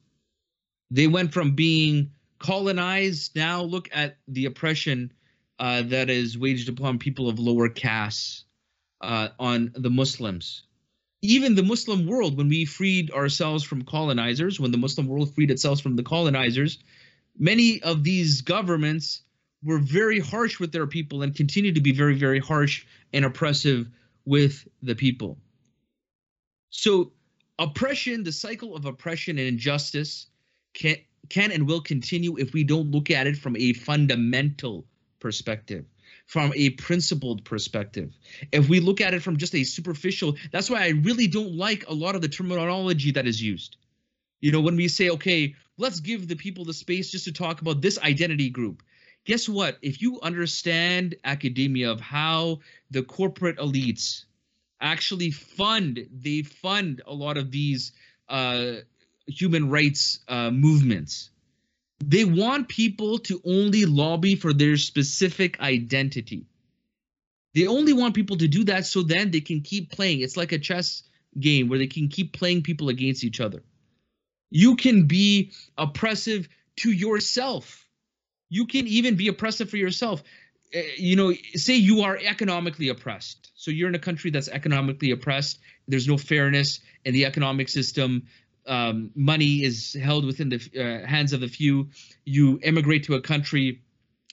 They 0.91 1.07
went 1.07 1.33
from 1.33 1.55
being 1.55 2.11
colonized. 2.39 3.35
Now 3.35 3.63
look 3.63 3.89
at 3.91 4.17
the 4.27 4.45
oppression 4.45 5.11
uh, 5.59 5.81
that 5.83 6.09
is 6.09 6.37
waged 6.37 6.69
upon 6.69 6.99
people 6.99 7.27
of 7.27 7.39
lower 7.39 7.67
castes, 7.67 8.45
uh, 9.03 9.29
on 9.39 9.71
the 9.75 9.89
Muslims. 9.89 10.63
Even 11.21 11.55
the 11.55 11.63
Muslim 11.63 12.07
world, 12.07 12.37
when 12.37 12.49
we 12.49 12.65
freed 12.65 13.11
ourselves 13.11 13.63
from 13.63 13.83
colonizers, 13.83 14.59
when 14.59 14.71
the 14.71 14.77
Muslim 14.77 15.07
world 15.07 15.33
freed 15.35 15.51
itself 15.51 15.81
from 15.81 15.95
the 15.95 16.03
colonizers, 16.03 16.79
many 17.37 17.81
of 17.83 18.03
these 18.03 18.41
governments 18.41 19.21
were 19.63 19.79
very 19.79 20.19
harsh 20.19 20.59
with 20.59 20.71
their 20.71 20.87
people 20.87 21.21
and 21.21 21.35
continue 21.35 21.73
to 21.73 21.81
be 21.81 21.93
very, 21.93 22.15
very 22.15 22.39
harsh 22.39 22.85
and 23.13 23.23
oppressive 23.23 23.89
with 24.25 24.67
the 24.81 24.95
people. 24.95 25.37
So, 26.69 27.11
oppression, 27.59 28.23
the 28.23 28.31
cycle 28.31 28.75
of 28.75 28.85
oppression 28.85 29.37
and 29.37 29.47
injustice, 29.47 30.27
can 30.73 30.95
can 31.29 31.51
and 31.51 31.67
will 31.67 31.81
continue 31.81 32.37
if 32.37 32.53
we 32.53 32.63
don't 32.63 32.91
look 32.91 33.09
at 33.09 33.27
it 33.27 33.37
from 33.37 33.55
a 33.57 33.73
fundamental 33.73 34.85
perspective 35.19 35.85
from 36.25 36.53
a 36.55 36.69
principled 36.71 37.43
perspective. 37.43 38.13
If 38.51 38.69
we 38.69 38.79
look 38.79 39.01
at 39.01 39.13
it 39.13 39.21
from 39.21 39.37
just 39.37 39.53
a 39.55 39.63
superficial, 39.63 40.35
that's 40.51 40.69
why 40.69 40.83
I 40.83 40.89
really 40.89 41.27
don't 41.27 41.55
like 41.55 41.87
a 41.87 41.93
lot 41.93 42.15
of 42.15 42.21
the 42.21 42.29
terminology 42.29 43.11
that 43.11 43.27
is 43.27 43.41
used. 43.41 43.75
You 44.39 44.51
know, 44.51 44.61
when 44.61 44.75
we 44.75 44.87
say, 44.87 45.09
okay, 45.09 45.53
let's 45.77 45.99
give 45.99 46.27
the 46.27 46.35
people 46.35 46.65
the 46.65 46.73
space 46.73 47.11
just 47.11 47.25
to 47.25 47.33
talk 47.33 47.61
about 47.61 47.81
this 47.81 47.99
identity 47.99 48.49
group 48.49 48.83
guess 49.25 49.47
what? 49.47 49.77
If 49.81 50.01
you 50.01 50.19
understand 50.21 51.15
academia 51.23 51.91
of 51.91 52.01
how 52.01 52.59
the 52.91 53.03
corporate 53.03 53.57
elites 53.57 54.25
actually 54.83 55.31
fund, 55.31 56.07
they 56.11 56.43
fund 56.43 57.01
a 57.07 57.13
lot 57.13 57.37
of 57.37 57.49
these 57.49 57.93
uh, 58.29 58.73
human 59.25 59.69
rights 59.69 60.19
uh, 60.27 60.51
movements. 60.51 61.31
They 62.05 62.25
want 62.25 62.67
people 62.67 63.19
to 63.19 63.41
only 63.45 63.85
lobby 63.85 64.35
for 64.35 64.53
their 64.53 64.77
specific 64.77 65.59
identity. 65.59 66.45
They 67.55 67.67
only 67.67 67.93
want 67.93 68.13
people 68.13 68.37
to 68.37 68.47
do 68.47 68.65
that 68.65 68.85
so 68.85 69.03
then 69.03 69.31
they 69.31 69.41
can 69.41 69.61
keep 69.61 69.91
playing. 69.91 70.21
It's 70.21 70.37
like 70.37 70.51
a 70.51 70.59
chess 70.59 71.03
game 71.39 71.69
where 71.69 71.79
they 71.79 71.87
can 71.87 72.09
keep 72.09 72.33
playing 72.33 72.63
people 72.63 72.89
against 72.89 73.23
each 73.23 73.39
other. 73.39 73.63
You 74.51 74.75
can 74.75 75.07
be 75.07 75.51
oppressive 75.77 76.49
to 76.77 76.91
yourself 76.91 77.83
you 78.53 78.67
can 78.67 78.85
even 78.87 79.15
be 79.15 79.29
oppressive 79.29 79.67
for 79.67 79.77
yourself 79.77 80.21
you 80.97 81.15
know 81.15 81.33
say 81.55 81.75
you 81.75 82.01
are 82.01 82.17
economically 82.17 82.89
oppressed. 82.89 83.51
So 83.55 83.71
you're 83.71 83.89
in 83.89 83.95
a 83.95 83.99
country 83.99 84.31
that's 84.31 84.47
economically 84.47 85.11
oppressed. 85.11 85.59
There's 85.87 86.07
no 86.07 86.17
fairness 86.17 86.79
in 87.05 87.13
the 87.13 87.25
economic 87.25 87.69
system. 87.69 88.27
Um, 88.65 89.11
money 89.15 89.63
is 89.63 89.93
held 89.93 90.25
within 90.25 90.49
the 90.49 90.55
uh, 90.55 91.07
hands 91.07 91.33
of 91.33 91.41
the 91.41 91.47
few. 91.47 91.89
You 92.25 92.59
immigrate 92.63 93.03
to 93.05 93.15
a 93.15 93.21
country. 93.21 93.81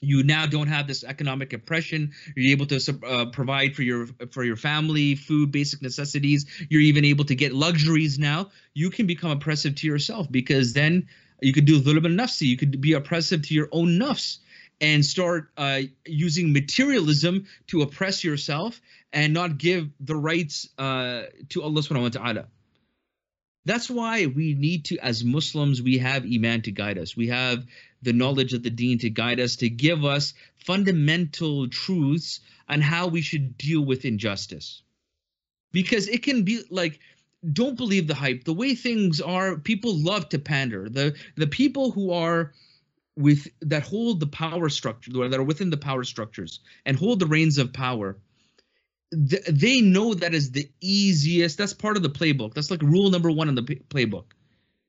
You 0.00 0.22
now 0.22 0.46
don't 0.46 0.68
have 0.68 0.86
this 0.86 1.04
economic 1.04 1.52
oppression. 1.52 2.12
You're 2.34 2.52
able 2.52 2.66
to 2.66 2.98
uh, 3.06 3.26
provide 3.26 3.76
for 3.76 3.82
your 3.82 4.06
for 4.30 4.44
your 4.44 4.56
family 4.56 5.14
food 5.14 5.52
basic 5.52 5.82
necessities. 5.82 6.46
You're 6.70 6.80
even 6.80 7.04
able 7.04 7.24
to 7.26 7.34
get 7.34 7.52
luxuries 7.52 8.18
now. 8.18 8.50
You 8.72 8.88
can 8.88 9.06
become 9.06 9.30
oppressive 9.30 9.74
to 9.74 9.86
yourself 9.86 10.30
because 10.30 10.72
then 10.72 11.08
you 11.42 11.52
could 11.52 11.66
do 11.66 11.76
a 11.76 11.80
dhulm 11.80 12.04
al-nafsi. 12.04 12.42
You 12.42 12.56
could 12.56 12.80
be 12.80 12.94
oppressive 12.94 13.42
to 13.42 13.54
your 13.54 13.68
own 13.72 13.98
nafs 13.98 14.38
and 14.80 15.04
start 15.04 15.50
uh, 15.56 15.80
using 16.06 16.52
materialism 16.52 17.46
to 17.68 17.82
oppress 17.82 18.24
yourself 18.24 18.80
and 19.12 19.34
not 19.34 19.58
give 19.58 19.90
the 20.00 20.16
rights 20.16 20.68
uh, 20.78 21.24
to 21.50 21.62
Allah 21.62 21.80
subhanahu 21.82 22.02
wa 22.02 22.08
ta'ala. 22.08 22.46
That's 23.66 23.90
why 23.90 24.26
we 24.26 24.54
need 24.54 24.86
to, 24.86 24.98
as 24.98 25.22
Muslims, 25.22 25.82
we 25.82 25.98
have 25.98 26.24
Iman 26.24 26.62
to 26.62 26.70
guide 26.70 26.96
us. 26.98 27.16
We 27.16 27.28
have 27.28 27.66
the 28.02 28.14
knowledge 28.14 28.54
of 28.54 28.62
the 28.62 28.70
deen 28.70 28.98
to 29.00 29.10
guide 29.10 29.38
us, 29.38 29.56
to 29.56 29.68
give 29.68 30.04
us 30.04 30.32
fundamental 30.56 31.68
truths 31.68 32.40
on 32.68 32.80
how 32.80 33.08
we 33.08 33.20
should 33.20 33.58
deal 33.58 33.84
with 33.84 34.06
injustice. 34.06 34.82
Because 35.72 36.08
it 36.08 36.22
can 36.22 36.42
be 36.44 36.62
like 36.70 37.00
don't 37.52 37.76
believe 37.76 38.06
the 38.06 38.14
hype. 38.14 38.44
The 38.44 38.52
way 38.52 38.74
things 38.74 39.20
are, 39.20 39.56
people 39.56 39.96
love 39.96 40.28
to 40.30 40.38
pander. 40.38 40.88
The 40.88 41.16
the 41.36 41.46
people 41.46 41.90
who 41.90 42.12
are 42.12 42.52
with 43.16 43.48
that 43.60 43.82
hold 43.82 44.20
the 44.20 44.26
power 44.26 44.68
structure 44.68 45.10
that 45.12 45.38
are 45.38 45.42
within 45.42 45.70
the 45.70 45.76
power 45.76 46.04
structures 46.04 46.60
and 46.86 46.96
hold 46.96 47.18
the 47.18 47.26
reins 47.26 47.58
of 47.58 47.72
power 47.72 48.16
th- 49.12 49.44
they 49.46 49.80
know 49.80 50.14
that 50.14 50.34
is 50.34 50.52
the 50.52 50.70
easiest 50.80 51.58
that's 51.58 51.74
part 51.74 51.96
of 51.96 52.02
the 52.02 52.10
playbook. 52.10 52.54
That's 52.54 52.70
like 52.70 52.82
rule 52.82 53.10
number 53.10 53.30
one 53.30 53.48
in 53.48 53.54
the 53.54 53.62
p- 53.62 53.82
playbook. 53.88 54.26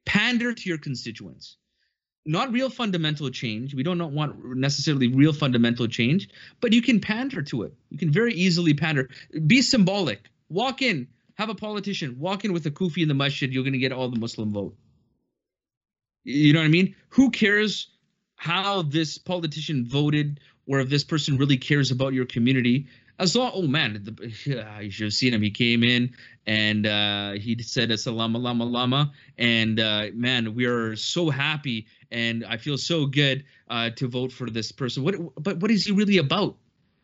Pander 0.05 0.53
to 0.53 0.69
your 0.69 0.78
constituents. 0.78 1.57
Not 2.26 2.51
real 2.51 2.69
fundamental 2.69 3.30
change. 3.32 3.74
We 3.74 3.84
don't 3.84 4.13
want 4.13 4.55
necessarily 4.55 5.07
real 5.07 5.34
fundamental 5.34 5.88
change 5.88 6.30
but 6.61 6.74
you 6.74 6.82
can 6.82 6.99
pander 7.01 7.41
to 7.43 7.63
it. 7.63 7.74
You 7.89 7.97
can 7.97 8.11
very 8.11 8.34
easily 8.34 8.74
pander. 8.74 9.09
Be 9.47 9.61
symbolic. 9.61 10.30
Walk 10.49 10.82
in. 10.82 11.07
Have 11.36 11.49
a 11.49 11.55
politician. 11.55 12.17
Walk 12.19 12.45
in 12.45 12.53
with 12.53 12.65
a 12.67 12.72
kufi 12.72 13.01
in 13.01 13.07
the 13.07 13.15
masjid, 13.15 13.51
you're 13.51 13.63
going 13.63 13.74
to 13.74 13.80
get 13.80 13.91
all 13.91 14.09
the 14.09 14.19
Muslim 14.19 14.53
vote. 14.53 14.76
You 16.24 16.53
know 16.53 16.59
what 16.59 16.65
I 16.65 16.69
mean? 16.69 16.95
Who 17.09 17.32
cares 17.32 17.88
how 18.41 18.81
this 18.81 19.19
politician 19.19 19.85
voted 19.85 20.39
or 20.65 20.79
if 20.79 20.89
this 20.89 21.03
person 21.03 21.37
really 21.37 21.57
cares 21.57 21.91
about 21.91 22.11
your 22.11 22.25
community? 22.25 22.87
As 23.19 23.35
long, 23.35 23.51
oh 23.53 23.67
man, 23.67 24.01
the, 24.03 24.33
yeah, 24.47 24.79
you 24.79 24.89
should 24.89 25.03
have 25.05 25.13
seen 25.13 25.35
him. 25.35 25.43
He 25.43 25.51
came 25.51 25.83
in 25.83 26.15
and 26.47 26.87
uh, 26.87 27.33
he 27.33 27.61
said 27.61 27.91
"Assalamu 27.91 28.41
lama 28.41 28.65
lama," 28.65 29.11
and 29.37 29.79
uh, 29.79 30.07
man, 30.15 30.55
we 30.55 30.65
are 30.65 30.95
so 30.95 31.29
happy, 31.29 31.85
and 32.09 32.43
I 32.43 32.57
feel 32.57 32.79
so 32.79 33.05
good 33.05 33.45
uh, 33.69 33.91
to 33.97 34.07
vote 34.07 34.31
for 34.31 34.49
this 34.49 34.71
person. 34.71 35.03
What, 35.03 35.17
but 35.35 35.59
what 35.59 35.69
is 35.69 35.85
he 35.85 35.91
really 35.91 36.17
about? 36.17 36.57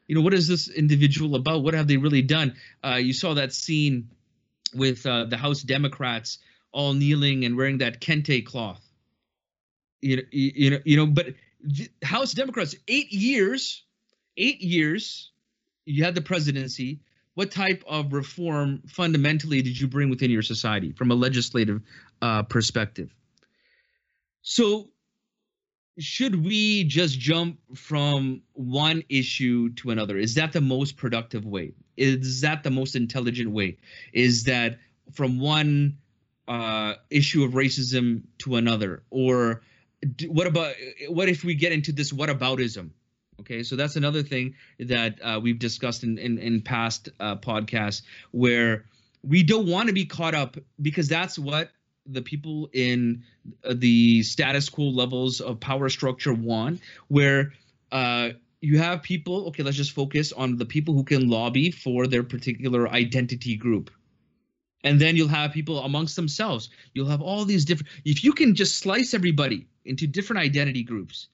You 0.08 0.16
know, 0.16 0.22
what 0.22 0.34
is 0.34 0.48
this 0.48 0.70
individual 0.70 1.36
about? 1.36 1.62
What 1.62 1.76
have 1.76 1.88
they 1.88 1.98
really 1.98 2.24
done? 2.24 2.56
Uh, 2.84 2.96
you 2.96 3.14
saw 3.14 3.36
that 3.36 3.54
scene 3.54 4.10
with 4.74 5.06
uh, 5.06 5.26
the 5.26 5.38
House 5.38 5.62
Democrats 5.62 6.40
all 6.72 6.94
kneeling 6.94 7.46
and 7.46 7.56
wearing 7.56 7.78
that 7.78 8.02
kente 8.02 8.44
cloth. 8.44 8.87
You 10.02 10.18
know, 10.18 10.24
you 10.32 10.70
know, 10.70 10.80
you 10.86 10.98
know. 10.98 11.06
But 11.06 11.34
House 12.04 12.34
Democrats, 12.34 12.76
eight 12.88 13.12
years, 13.12 13.84
eight 14.38 14.62
years, 14.62 15.32
you 15.86 16.04
had 16.04 16.16
the 16.16 16.22
presidency. 16.22 17.00
What 17.36 17.52
type 17.52 17.84
of 17.88 18.14
reform 18.14 18.82
fundamentally 18.88 19.62
did 19.62 19.80
you 19.80 19.88
bring 19.88 20.10
within 20.10 20.32
your 20.32 20.42
society 20.42 20.92
from 20.92 21.12
a 21.12 21.16
legislative 21.16 21.82
uh, 22.22 22.44
perspective? 22.44 23.14
So, 24.42 24.90
should 26.00 26.44
we 26.44 26.84
just 26.84 27.20
jump 27.20 27.60
from 27.76 28.42
one 28.54 29.04
issue 29.10 29.72
to 29.74 29.92
another? 29.92 30.18
Is 30.18 30.34
that 30.36 30.52
the 30.52 30.62
most 30.62 30.98
productive 30.98 31.46
way? 31.46 31.74
is 31.98 32.42
that 32.42 32.64
the 32.64 32.70
most 32.70 32.96
intelligent 32.96 33.52
way? 33.52 33.78
Is 34.14 34.44
that 34.46 34.78
from 35.12 35.40
one 35.40 35.98
uh, 36.48 36.94
issue 37.10 37.44
of 37.44 37.54
racism 37.54 38.22
to 38.40 38.56
another, 38.56 39.04
or 39.10 39.62
what 40.28 40.48
about 40.48 40.76
what 41.10 41.30
if 41.30 41.44
we 41.44 41.56
get 41.56 41.72
into 41.72 41.92
this 41.92 42.14
what 42.14 42.30
aboutism? 42.30 42.92
Okay, 43.40 43.64
so 43.64 43.76
that's 43.76 43.96
another 43.96 44.24
thing 44.24 44.56
that 44.80 45.20
uh, 45.22 45.40
we've 45.42 45.60
discussed 45.60 46.04
in 46.04 46.18
in, 46.18 46.38
in 46.38 46.62
past 46.62 47.10
uh, 47.20 47.36
podcasts 47.36 48.02
where 48.32 48.86
we 49.24 49.44
don't 49.44 49.68
want 49.68 49.88
to 49.88 49.94
be 49.94 50.06
caught 50.06 50.36
up 50.36 50.58
because 50.82 51.08
that's 51.08 51.38
what 51.38 51.72
the 52.06 52.22
people 52.22 52.70
in 52.74 53.24
uh, 53.64 53.74
the 53.76 54.24
status 54.24 54.70
quo 54.70 54.86
levels 54.86 55.42
of 55.42 55.60
power 55.60 55.90
structure 55.90 56.34
want, 56.34 56.80
where 57.08 57.54
uh, 57.92 58.30
you 58.62 58.78
have 58.78 59.04
people. 59.04 59.48
Okay, 59.48 59.64
let's 59.64 59.78
just 59.78 59.92
focus 59.92 60.32
on 60.32 60.58
the 60.58 60.66
people 60.66 60.94
who 60.94 61.04
can 61.04 61.30
lobby 61.30 61.72
for 61.72 62.08
their 62.08 62.24
particular 62.24 62.88
identity 62.90 63.56
group 63.56 63.92
and 64.84 65.02
then 65.02 65.16
you'll 65.16 65.28
have 65.28 65.52
people 65.52 65.80
amongst 65.80 66.16
themselves 66.16 66.70
you'll 66.94 67.08
have 67.08 67.22
all 67.22 67.46
these 67.46 67.66
different 67.66 67.90
if 68.06 68.24
you 68.24 68.32
can 68.32 68.56
just 68.56 68.78
slice 68.80 69.14
everybody 69.14 69.66
into 69.88 70.08
different 70.08 70.42
identity 70.42 70.84
groups. 70.84 71.28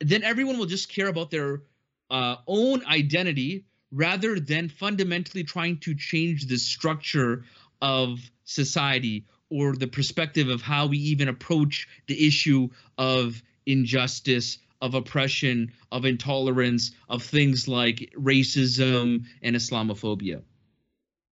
Then 0.00 0.22
everyone 0.22 0.58
will 0.58 0.66
just 0.66 0.88
care 0.88 1.08
about 1.08 1.30
their 1.30 1.62
uh, 2.10 2.36
own 2.46 2.84
identity 2.86 3.64
rather 3.90 4.40
than 4.40 4.68
fundamentally 4.68 5.44
trying 5.44 5.78
to 5.78 5.94
change 5.94 6.46
the 6.46 6.56
structure 6.56 7.44
of 7.80 8.18
society 8.44 9.26
or 9.50 9.76
the 9.76 9.86
perspective 9.86 10.48
of 10.48 10.62
how 10.62 10.86
we 10.86 10.98
even 10.98 11.28
approach 11.28 11.86
the 12.06 12.26
issue 12.26 12.68
of 12.96 13.42
injustice 13.66 14.58
of 14.80 14.94
oppression 14.94 15.72
of 15.92 16.04
intolerance 16.04 16.90
of 17.08 17.22
things 17.22 17.68
like 17.68 18.12
racism 18.18 19.24
and 19.40 19.54
islamophobia. 19.54 20.42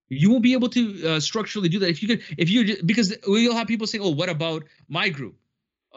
You 0.10 0.30
won't 0.32 0.44
be 0.44 0.54
able 0.54 0.70
to 0.70 1.08
uh, 1.08 1.20
structurally 1.20 1.70
do 1.70 1.80
that 1.80 1.90
if 1.90 2.02
you 2.02 2.10
could 2.10 2.24
if 2.38 2.50
you 2.50 2.84
because 2.84 3.16
we'll 3.28 3.56
have 3.56 3.68
people 3.68 3.88
saying 3.88 4.04
oh 4.04 4.10
what 4.10 4.30
about 4.30 4.66
my 4.88 5.10
group 5.10 5.36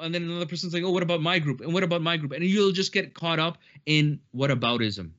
and 0.01 0.15
then 0.15 0.23
another 0.23 0.47
person's 0.47 0.75
like 0.75 0.83
oh 0.83 0.91
what 0.91 1.03
about 1.03 1.23
my 1.23 1.39
group? 1.39 1.61
And 1.61 1.73
what 1.73 1.83
about 1.83 2.03
my 2.03 2.17
group? 2.17 2.33
And 2.33 2.45
you'll 2.45 2.73
just 2.73 2.93
get 2.93 3.15
caught 3.15 3.39
up 3.39 3.59
in 3.87 4.21
what 4.33 4.51
aboutism 4.51 5.11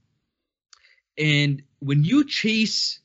and 1.18 1.62
when 1.80 2.04
you 2.04 2.26
chase 2.26 3.00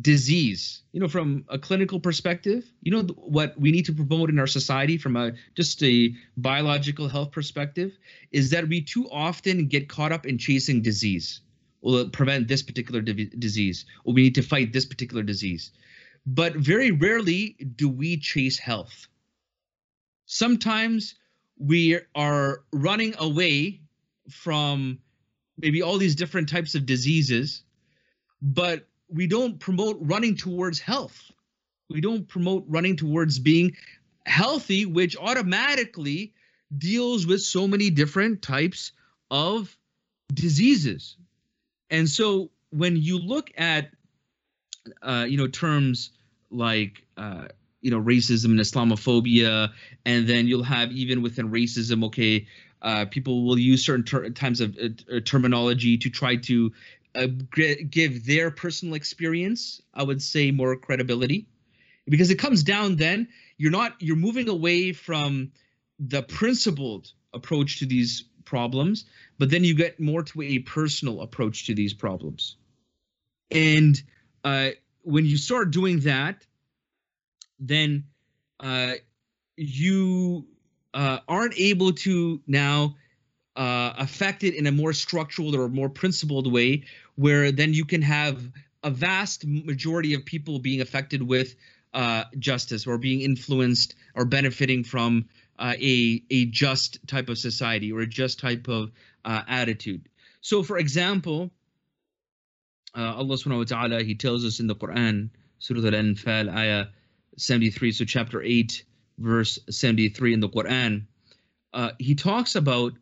disease 0.00 0.82
you 0.92 1.00
know 1.00 1.08
from 1.08 1.44
a 1.50 1.58
clinical 1.58 2.00
perspective 2.00 2.64
you 2.80 2.90
know 2.90 3.02
what 3.16 3.58
we 3.60 3.70
need 3.70 3.84
to 3.84 3.92
promote 3.92 4.30
in 4.30 4.38
our 4.38 4.46
society 4.46 4.96
from 4.96 5.16
a 5.16 5.32
just 5.54 5.82
a 5.82 6.14
biological 6.38 7.08
health 7.08 7.30
perspective 7.30 7.92
is 8.30 8.50
that 8.50 8.66
we 8.68 8.80
too 8.80 9.08
often 9.10 9.66
get 9.66 9.88
caught 9.88 10.12
up 10.12 10.26
in 10.26 10.38
chasing 10.38 10.82
disease. 10.82 11.40
Will 11.82 11.96
uh, 11.96 12.08
prevent 12.08 12.48
this 12.48 12.62
particular 12.62 13.00
disease. 13.00 13.84
Or 14.04 14.14
we 14.14 14.22
need 14.22 14.36
to 14.36 14.42
fight 14.42 14.72
this 14.72 14.86
particular 14.86 15.22
disease. 15.22 15.72
But 16.24 16.54
very 16.54 16.92
rarely 16.92 17.56
do 17.76 17.88
we 17.88 18.18
chase 18.18 18.58
health 18.58 19.08
sometimes 20.26 21.14
we 21.58 21.98
are 22.14 22.62
running 22.72 23.14
away 23.18 23.80
from 24.30 24.98
maybe 25.58 25.82
all 25.82 25.98
these 25.98 26.14
different 26.14 26.48
types 26.48 26.74
of 26.74 26.86
diseases 26.86 27.62
but 28.42 28.88
we 29.08 29.26
don't 29.26 29.60
promote 29.60 29.96
running 30.00 30.36
towards 30.36 30.80
health. 30.80 31.30
We 31.88 32.00
don't 32.00 32.26
promote 32.26 32.64
running 32.66 32.96
towards 32.96 33.38
being 33.38 33.76
healthy 34.26 34.86
which 34.86 35.16
automatically 35.16 36.34
deals 36.76 37.26
with 37.26 37.42
so 37.42 37.66
many 37.68 37.90
different 37.90 38.40
types 38.42 38.92
of 39.30 39.76
diseases. 40.32 41.16
And 41.90 42.08
so 42.08 42.50
when 42.70 42.96
you 42.96 43.18
look 43.18 43.50
at 43.56 43.90
uh, 45.02 45.26
you 45.28 45.36
know 45.36 45.46
terms 45.46 46.10
like 46.50 47.04
uh, 47.16 47.48
you 47.82 47.90
know 47.90 48.00
racism 48.00 48.46
and 48.46 48.60
Islamophobia, 48.60 49.70
and 50.06 50.26
then 50.26 50.46
you'll 50.46 50.62
have 50.62 50.90
even 50.92 51.20
within 51.20 51.50
racism, 51.50 52.04
okay, 52.04 52.46
uh, 52.80 53.04
people 53.10 53.44
will 53.44 53.58
use 53.58 53.84
certain 53.84 54.04
ter- 54.04 54.30
times 54.30 54.60
of 54.60 54.78
uh, 54.78 55.20
terminology 55.24 55.98
to 55.98 56.08
try 56.08 56.36
to 56.36 56.72
uh, 57.14 57.26
give 57.90 58.24
their 58.24 58.50
personal 58.50 58.94
experience, 58.94 59.82
I 59.92 60.02
would 60.02 60.22
say, 60.22 60.50
more 60.50 60.76
credibility, 60.76 61.46
because 62.06 62.30
it 62.30 62.38
comes 62.38 62.62
down 62.62 62.96
then 62.96 63.28
you're 63.58 63.70
not 63.70 63.94
you're 64.00 64.16
moving 64.16 64.48
away 64.48 64.92
from 64.92 65.52
the 65.98 66.22
principled 66.22 67.12
approach 67.34 67.78
to 67.80 67.86
these 67.86 68.24
problems, 68.44 69.04
but 69.38 69.50
then 69.50 69.64
you 69.64 69.74
get 69.74 70.00
more 70.00 70.22
to 70.22 70.42
a 70.42 70.58
personal 70.60 71.20
approach 71.20 71.66
to 71.66 71.74
these 71.74 71.94
problems. 71.94 72.56
And 73.50 74.02
uh, 74.44 74.70
when 75.02 75.26
you 75.26 75.36
start 75.36 75.70
doing 75.70 76.00
that, 76.00 76.44
then 77.62 78.04
uh, 78.60 78.94
you 79.56 80.46
uh, 80.94 81.18
aren't 81.28 81.58
able 81.58 81.92
to 81.92 82.40
now 82.46 82.96
uh, 83.56 83.92
affect 83.98 84.44
it 84.44 84.54
in 84.54 84.66
a 84.66 84.72
more 84.72 84.92
structural 84.92 85.54
or 85.56 85.68
more 85.68 85.88
principled 85.88 86.50
way, 86.52 86.84
where 87.16 87.52
then 87.52 87.72
you 87.74 87.84
can 87.84 88.02
have 88.02 88.42
a 88.82 88.90
vast 88.90 89.46
majority 89.46 90.14
of 90.14 90.24
people 90.24 90.58
being 90.58 90.80
affected 90.80 91.22
with 91.22 91.54
uh, 91.94 92.24
justice 92.38 92.86
or 92.86 92.98
being 92.98 93.20
influenced 93.20 93.94
or 94.14 94.24
benefiting 94.24 94.82
from 94.82 95.28
uh, 95.58 95.74
a 95.78 96.22
a 96.30 96.46
just 96.46 97.06
type 97.06 97.28
of 97.28 97.38
society 97.38 97.92
or 97.92 98.00
a 98.00 98.06
just 98.06 98.40
type 98.40 98.68
of 98.68 98.90
uh, 99.24 99.42
attitude. 99.46 100.08
So, 100.40 100.62
for 100.62 100.78
example, 100.78 101.50
uh, 102.96 103.14
Allah 103.14 103.36
Subhanahu 103.36 103.70
wa 103.70 103.76
Taala 103.76 104.02
He 104.02 104.14
tells 104.14 104.44
us 104.44 104.58
in 104.58 104.66
the 104.66 104.74
Quran, 104.74 105.30
Surah 105.58 105.86
Al-Anfal, 105.86 106.52
ayah 106.52 106.86
73, 107.36 107.92
so 107.92 108.04
chapter 108.04 108.42
8, 108.42 108.84
verse 109.18 109.58
73 109.70 110.34
in 110.34 110.40
the 110.40 110.48
Quran. 110.48 111.06
Uh, 111.72 111.90
he 111.98 112.14
talks 112.14 112.54
about 112.54 112.92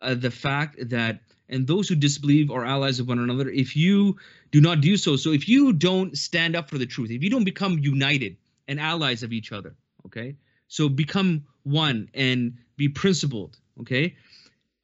uh, 0.00 0.14
the 0.14 0.30
fact 0.30 0.76
that 0.90 1.20
and 1.48 1.66
those 1.66 1.88
who 1.88 1.96
disbelieve 1.96 2.50
are 2.50 2.64
allies 2.64 3.00
of 3.00 3.08
one 3.08 3.18
another 3.18 3.48
if 3.48 3.76
you 3.76 4.16
do 4.52 4.60
not 4.60 4.80
do 4.80 4.96
so 4.96 5.16
so 5.16 5.30
if 5.30 5.48
you 5.48 5.72
don't 5.72 6.16
stand 6.16 6.56
up 6.56 6.70
for 6.70 6.78
the 6.78 6.86
truth 6.86 7.10
if 7.10 7.22
you 7.22 7.30
don't 7.30 7.44
become 7.44 7.78
united 7.78 8.36
and 8.68 8.80
allies 8.80 9.22
of 9.22 9.32
each 9.32 9.52
other 9.52 9.74
okay 10.06 10.36
so 10.70 10.88
become 10.88 11.44
one 11.64 12.08
and 12.14 12.56
be 12.76 12.88
principled. 12.88 13.58
Okay, 13.80 14.16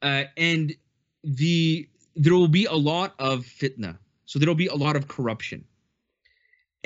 uh, 0.03 0.25
and 0.37 0.75
the 1.23 1.89
there 2.15 2.35
will 2.35 2.49
be 2.49 2.65
a 2.65 2.75
lot 2.75 3.15
of 3.19 3.47
fitna. 3.47 3.99
So 4.25 4.39
there 4.39 4.49
will 4.49 4.55
be 4.55 4.67
a 4.67 4.75
lot 4.75 4.97
of 4.97 5.07
corruption, 5.07 5.65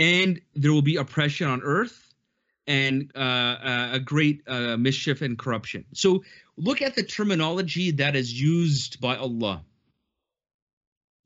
and 0.01 0.41
there 0.55 0.73
will 0.73 0.83
be 0.83 0.97
oppression 0.97 1.47
on 1.47 1.61
earth, 1.63 2.13
and 2.67 3.13
uh, 3.15 3.19
uh, 3.19 3.89
a 3.93 4.01
great 4.01 4.43
uh, 4.49 4.77
mischief 4.77 5.23
and 5.23 5.39
corruption. 5.39 5.85
So 5.93 6.25
look 6.57 6.83
at 6.83 6.95
the 6.95 7.03
terminology 7.03 7.91
that 7.93 8.17
is 8.17 8.41
used 8.41 9.01
by 9.01 9.17
Allah. 9.17 9.63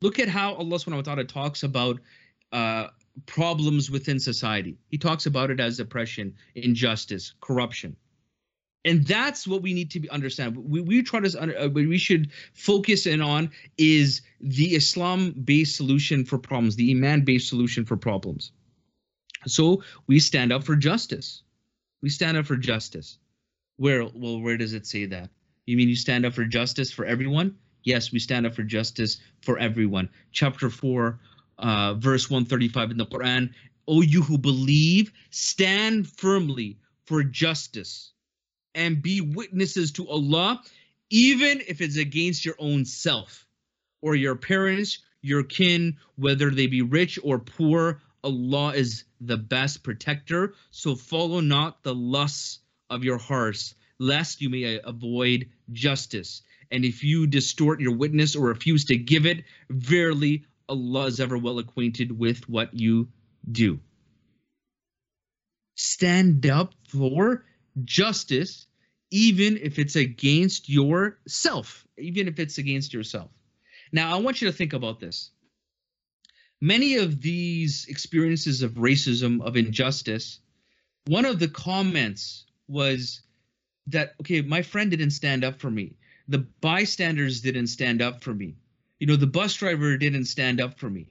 Look 0.03 0.19
at 0.19 0.29
how 0.29 0.55
Allah 0.55 0.77
subhanahu 0.79 0.97
wa 0.97 1.03
ta'ala 1.03 1.25
talks 1.25 1.63
about 1.63 2.01
uh, 2.53 2.89
problems 3.27 3.91
within 3.91 4.19
society. 4.19 4.77
He 4.89 4.99
talks 4.99 5.27
about 5.27 5.51
it 5.51 5.61
as 5.61 5.79
oppression, 5.81 6.35
injustice, 6.55 7.35
corruption. 7.41 7.97
And 8.85 9.07
that's 9.07 9.47
what 9.47 9.63
we 9.63 9.73
need 9.73 9.91
to 9.93 10.09
understand. 10.09 10.57
We, 10.57 10.81
we 10.81 11.03
try 11.03 11.21
to 11.21 11.65
uh, 11.65 11.69
we 11.69 11.97
should 11.97 12.33
focus 12.53 13.07
in 13.07 13.23
on 13.23 13.51
is 13.79 14.21
the 14.41 14.75
Islam-based 14.75 15.77
solution 15.77 16.25
for 16.25 16.39
problems, 16.39 16.77
the 16.77 16.91
Iman-based 16.91 17.49
solution 17.49 17.87
for 17.87 17.97
problems. 17.97 18.53
So 19.47 19.83
we 20.07 20.21
stand 20.21 20.53
up 20.53 20.65
for 20.65 20.77
justice. 20.77 21.43
We 22.03 22.09
stand 22.11 22.37
up 22.37 22.47
for 22.47 22.57
justice. 22.57 23.19
Where 23.77 24.05
well, 24.05 24.41
where 24.41 24.57
does 24.57 24.75
it 24.75 24.87
say 24.87 25.07
that? 25.07 25.31
You 25.67 25.77
mean 25.77 25.89
you 25.89 25.97
stand 25.97 26.27
up 26.27 26.35
for 26.35 26.45
justice 26.45 26.93
for 26.93 27.05
everyone? 27.05 27.57
Yes, 27.83 28.13
we 28.13 28.19
stand 28.19 28.47
up 28.47 28.55
for 28.55 28.63
justice 28.63 29.21
for 29.43 29.59
everyone. 29.59 30.09
Chapter 30.33 30.71
four 30.71 31.19
uh, 31.59 31.95
verse 31.95 32.31
135 32.31 32.91
in 32.93 32.97
the 32.97 33.07
Quran, 33.07 33.53
O 33.87 34.01
you 34.01 34.23
who 34.23 34.39
believe, 34.39 35.13
stand 35.31 36.09
firmly 36.09 36.79
for 37.07 37.23
justice 37.23 38.13
and 38.75 39.03
be 39.03 39.21
witnesses 39.21 39.93
to 39.93 40.09
Allah, 40.09 40.63
even 41.11 41.63
if 41.69 41.81
it's 41.81 41.97
against 41.97 42.45
your 42.45 42.57
own 42.59 42.85
self 42.85 43.47
or 44.03 44.15
your 44.15 44.35
parents, 44.35 45.01
your 45.23 45.43
kin, 45.43 45.97
whether 46.17 46.51
they 46.51 46.67
be 46.67 46.83
rich 46.83 47.19
or 47.23 47.39
poor. 47.39 48.01
Allah 48.25 48.73
is 48.75 49.05
the 49.21 49.37
best 49.37 49.85
protector. 49.85 50.55
So 50.71 50.97
follow 50.97 51.41
not 51.41 51.83
the 51.83 51.95
lusts 51.95 52.61
of 52.91 53.05
your 53.05 53.19
hearts, 53.19 53.75
lest 53.99 54.41
you 54.41 54.51
may 54.51 54.81
avoid 54.83 55.51
justice. 55.71 56.43
And 56.71 56.85
if 56.85 57.05
you 57.05 57.27
distort 57.27 57.81
your 57.81 57.95
witness 57.95 58.35
or 58.35 58.49
refuse 58.49 58.87
to 58.87 58.97
give 58.97 59.27
it, 59.27 59.45
verily 59.71 60.47
Allah 60.69 61.07
is 61.07 61.21
ever 61.21 61.39
well 61.39 61.59
acquainted 61.59 62.19
with 62.19 62.49
what 62.49 62.75
you 62.75 63.09
do. 63.51 63.81
Stand 65.77 66.47
up 66.47 66.75
for 66.89 67.45
justice, 67.85 68.67
even 69.11 69.59
if 69.59 69.79
it's 69.79 69.97
against 69.97 70.69
yourself, 70.69 71.87
even 71.99 72.29
if 72.29 72.39
it's 72.39 72.59
against 72.59 72.95
yourself. 72.95 73.31
Now, 73.93 74.17
I 74.17 74.21
want 74.21 74.41
you 74.41 74.49
to 74.49 74.57
think 74.57 74.73
about 74.73 74.99
this. 74.99 75.31
Many 76.65 76.97
of 76.97 77.21
these 77.21 77.85
experiences 77.91 78.63
of 78.63 78.73
racism, 78.73 79.43
of 79.43 79.55
injustice, 79.55 80.39
one 81.07 81.27
of 81.27 81.39
the 81.39 81.49
comments 81.49 82.47
was 82.69 83.21
that, 83.89 84.15
okay, 84.23 84.41
my 84.41 84.63
friend 84.63 84.91
didn't 84.91 85.11
stand 85.11 85.45
up 85.45 85.61
for 85.61 85.71
me. 85.71 85.97
the 86.27 86.39
bystanders 86.39 87.43
didn't 87.43 87.67
stand 87.67 88.01
up 88.01 88.23
for 88.23 88.33
me. 88.33 88.57
You 88.99 89.07
know 89.09 89.17
the 89.17 89.27
bus 89.27 89.53
driver 89.53 89.99
didn't 89.99 90.25
stand 90.25 90.59
up 90.59 90.79
for 90.79 90.89
me. 90.89 91.11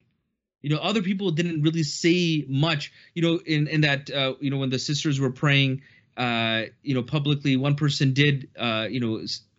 You 0.64 0.72
know 0.72 0.78
other 0.78 1.04
people 1.04 1.30
didn't 1.30 1.62
really 1.62 1.84
say 1.84 2.45
much. 2.47 2.91
You 3.14 3.22
know 3.22 3.36
in 3.45 3.68
in 3.68 3.82
that 3.82 4.10
uh, 4.10 4.34
you 4.39 4.49
know 4.49 4.58
when 4.58 4.72
the 4.72 4.80
sisters 4.80 5.20
were 5.20 5.30
praying 5.43 5.84
uh, 6.18 6.64
you 6.82 6.95
know 6.95 7.04
publicly 7.04 7.58
one 7.58 7.76
person 7.76 8.14
did 8.14 8.49
uh, 8.58 8.88
you 8.89 9.01
know 9.04 9.14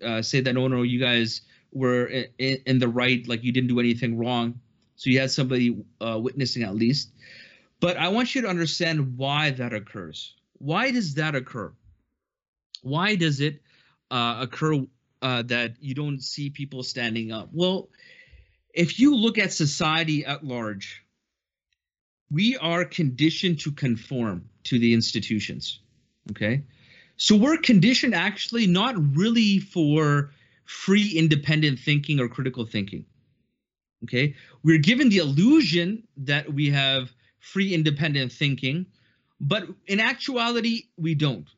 uh, 0.08 0.22
say 0.22 0.40
that 0.40 0.54
no 0.54 0.66
no 0.66 0.82
you 0.82 0.98
guys 0.98 1.42
were 1.70 2.06
in, 2.06 2.58
in, 2.66 2.78
the 2.80 2.88
right 2.88 3.28
like 3.28 3.44
you 3.44 3.52
didn't 3.52 3.68
do 3.68 3.78
anything 3.78 4.18
wrong 4.18 4.60
so 4.96 5.10
you 5.10 5.20
had 5.20 5.30
somebody 5.30 5.84
uh, 6.00 6.18
witnessing 6.20 6.62
at 6.62 6.74
least. 6.74 7.10
But 7.80 7.96
i 7.96 8.08
want 8.08 8.34
you 8.34 8.42
to 8.42 8.48
understand 8.48 9.16
why 9.16 9.50
that 9.50 9.72
occurs. 9.72 10.34
Why 10.58 10.90
does 10.90 11.14
that 11.14 11.34
occur? 11.34 11.72
Why 12.82 13.16
does 13.16 13.40
it 13.40 13.60
uh, 14.10 14.38
occur 14.40 14.86
uh, 15.20 15.42
that 15.42 15.74
you 15.80 15.94
don't 15.94 16.22
see 16.22 16.50
people 16.50 16.82
standing 16.82 17.32
up? 17.32 17.50
Well 17.52 17.88
if 18.74 18.98
you 18.98 19.14
look 19.14 19.38
at 19.38 19.52
society 19.52 20.24
at 20.24 20.44
large 20.44 21.02
we 22.30 22.56
are 22.56 22.84
conditioned 22.84 23.60
to 23.60 23.70
conform 23.70 24.48
to 24.64 24.78
the 24.78 24.92
institutions 24.92 25.80
okay? 26.30 26.64
So 27.16 27.36
we're 27.36 27.58
conditioned 27.58 28.14
actually 28.14 28.66
not 28.66 28.94
really 29.16 29.60
for 29.60 30.32
free 30.64 31.10
independent 31.10 31.78
thinking 31.78 32.18
or 32.18 32.28
critical 32.28 32.64
thinking 32.64 33.04
okay? 34.04 34.34
We're 34.62 34.78
given 34.78 35.08
the 35.08 35.18
illusion 35.18 36.04
that 36.18 36.52
we 36.52 36.70
have 36.70 37.12
free 37.40 37.74
independent 37.74 38.32
thinking 38.32 38.86
but 39.40 39.68
in 39.86 40.00
actuality 40.00 40.84
we 40.96 41.14
don't 41.14 41.48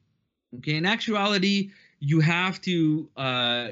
okay? 0.58 0.76
In 0.76 0.86
actuality 0.86 1.70
you 2.00 2.20
have 2.20 2.60
to 2.62 3.08
uh, 3.16 3.68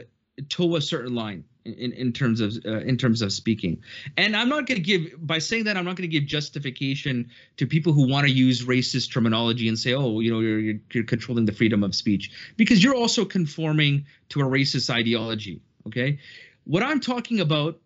toe 0.49 0.77
a 0.77 0.81
certain 0.81 1.15
line 1.15 1.45
in, 1.65 1.93
in 1.93 2.13
terms 2.13 2.41
of 2.41 2.57
uh, 2.67 2.79
in 2.81 2.97
terms 2.97 3.23
of 3.23 3.33
speaking. 3.33 3.83
And 4.17 4.37
i'm 4.37 4.49
not 4.49 4.67
going 4.67 4.77
to 4.77 4.87
give 4.87 5.15
by 5.27 5.39
saying 5.39 5.65
that 5.65 5.77
i'm 5.77 5.85
not 5.85 5.97
going 5.97 6.09
to 6.09 6.19
give 6.19 6.27
justification 6.27 7.31
to 7.57 7.67
people 7.67 7.93
who 7.93 8.09
want 8.09 8.27
to 8.27 8.33
use 8.33 8.65
racist 8.65 9.13
terminology 9.13 9.69
and 9.69 9.79
say 9.79 9.95
oh 9.95 10.21
you 10.21 10.31
know 10.31 10.41
you're, 10.41 10.59
you're, 10.59 10.81
you're 10.93 11.05
controlling 11.05 11.45
the 11.45 11.53
freedom 11.53 11.83
of 11.83 11.95
speech 11.95 12.31
because 12.57 12.83
you're 12.83 12.97
also 12.97 13.25
conforming 13.25 14.07
to 14.29 14.41
a 14.41 14.45
racist 14.45 14.91
ideology 14.91 15.61
okay? 15.87 16.19
What 16.65 16.83
i'm 16.83 17.01
talking 17.01 17.41
about 17.41 17.81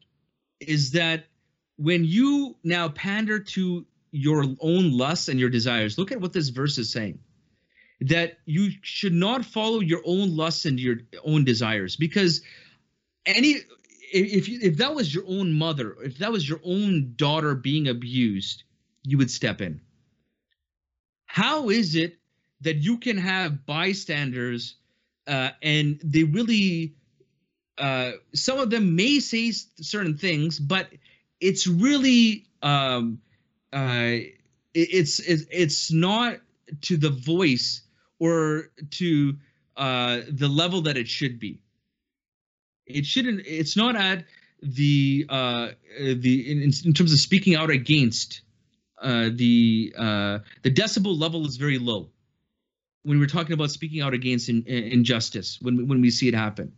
is 0.61 0.93
that 0.93 1.25
when 1.77 2.05
you 2.05 2.57
now 2.65 2.89
pander 2.89 3.39
to 3.39 3.87
your 4.11 4.45
own 4.61 4.97
lusts 4.97 5.29
and 5.29 5.39
your 5.39 5.51
desires 5.51 5.99
look 5.99 6.13
at 6.13 6.21
what 6.21 6.33
this 6.33 6.49
verse 6.49 6.79
is 6.79 6.91
saying 6.91 7.19
that 8.01 8.39
you 8.47 8.71
should 8.83 9.13
not 9.13 9.45
follow 9.45 9.81
your 9.81 10.01
own 10.05 10.37
lusts 10.37 10.65
and 10.65 10.79
your 10.81 10.97
own 11.25 11.45
desires 11.45 11.97
because 11.97 12.43
any 13.27 13.57
if 14.13 14.49
you, 14.49 14.59
if 14.63 14.79
that 14.79 14.95
was 14.95 15.15
your 15.15 15.25
own 15.27 15.53
mother, 15.53 15.95
if 16.03 16.19
that 16.19 16.33
was 16.33 16.49
your 16.49 16.61
own 16.65 17.13
daughter 17.17 17.55
being 17.55 17.89
abused, 17.89 18.63
you 19.03 19.19
would 19.19 19.31
step 19.31 19.61
in. 19.61 19.81
How 21.27 21.69
is 21.69 21.95
it 21.95 22.19
that 22.63 22.77
you 22.77 22.99
can 22.99 23.19
have 23.19 23.67
bystanders 23.67 24.77
uh, 25.27 25.51
and 25.63 26.01
they 26.03 26.25
really 26.25 26.95
uh, 27.79 28.13
some 28.35 28.59
of 28.59 28.71
them 28.71 28.97
may 28.97 29.21
say 29.21 29.53
certain 29.53 30.17
things, 30.17 30.59
but 30.59 30.89
it's 31.41 31.67
really 31.67 32.47
um, 32.63 33.21
uh, 33.73 34.17
it's 34.75 35.21
it's 35.21 35.45
it's 35.51 35.93
not 35.93 36.39
to 36.83 36.97
the 36.97 37.11
voice 37.11 37.83
or 38.19 38.71
to 38.91 39.37
uh, 39.77 40.21
the 40.31 40.49
level 40.49 40.83
that 40.83 40.97
it 40.97 41.09
should 41.09 41.39
be. 41.39 41.61
It 42.87 43.07
shouldn't 43.07 43.43
it's 43.47 43.77
not 43.77 43.97
at 43.97 44.25
the 44.61 45.27
uh 45.29 45.69
the 46.01 46.51
in, 46.51 46.63
in 46.63 46.93
terms 46.93 47.13
of 47.13 47.21
speaking 47.21 47.55
out 47.55 47.71
against 47.71 48.41
uh 49.01 49.29
the 49.33 49.95
uh 49.97 50.39
the 50.63 50.71
decibel 50.71 51.19
level 51.19 51.47
is 51.47 51.57
very 51.57 51.79
low. 51.79 52.09
When 53.05 53.21
we're 53.21 53.27
talking 53.27 53.53
about 53.53 53.71
speaking 53.71 54.01
out 54.03 54.15
against 54.15 54.49
in, 54.49 54.65
in, 54.65 54.85
injustice 54.85 55.59
when 55.61 55.87
when 55.87 56.01
we 56.01 56.11
see 56.11 56.29
it 56.29 56.35
happen 56.35 56.73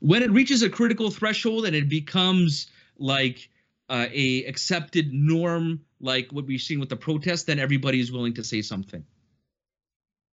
when 0.00 0.22
it 0.22 0.30
reaches 0.30 0.62
a 0.62 0.70
critical 0.70 1.10
threshold 1.10 1.66
and 1.66 1.74
it 1.74 1.88
becomes 1.88 2.68
like 2.98 3.48
uh, 3.88 4.06
a 4.12 4.44
accepted 4.44 5.12
norm 5.12 5.80
like 6.00 6.30
what 6.32 6.46
we've 6.46 6.60
seen 6.60 6.80
with 6.80 6.88
the 6.88 6.96
protests 6.96 7.44
then 7.44 7.58
everybody 7.58 8.00
is 8.00 8.10
willing 8.12 8.34
to 8.34 8.44
say 8.44 8.60
something 8.62 9.04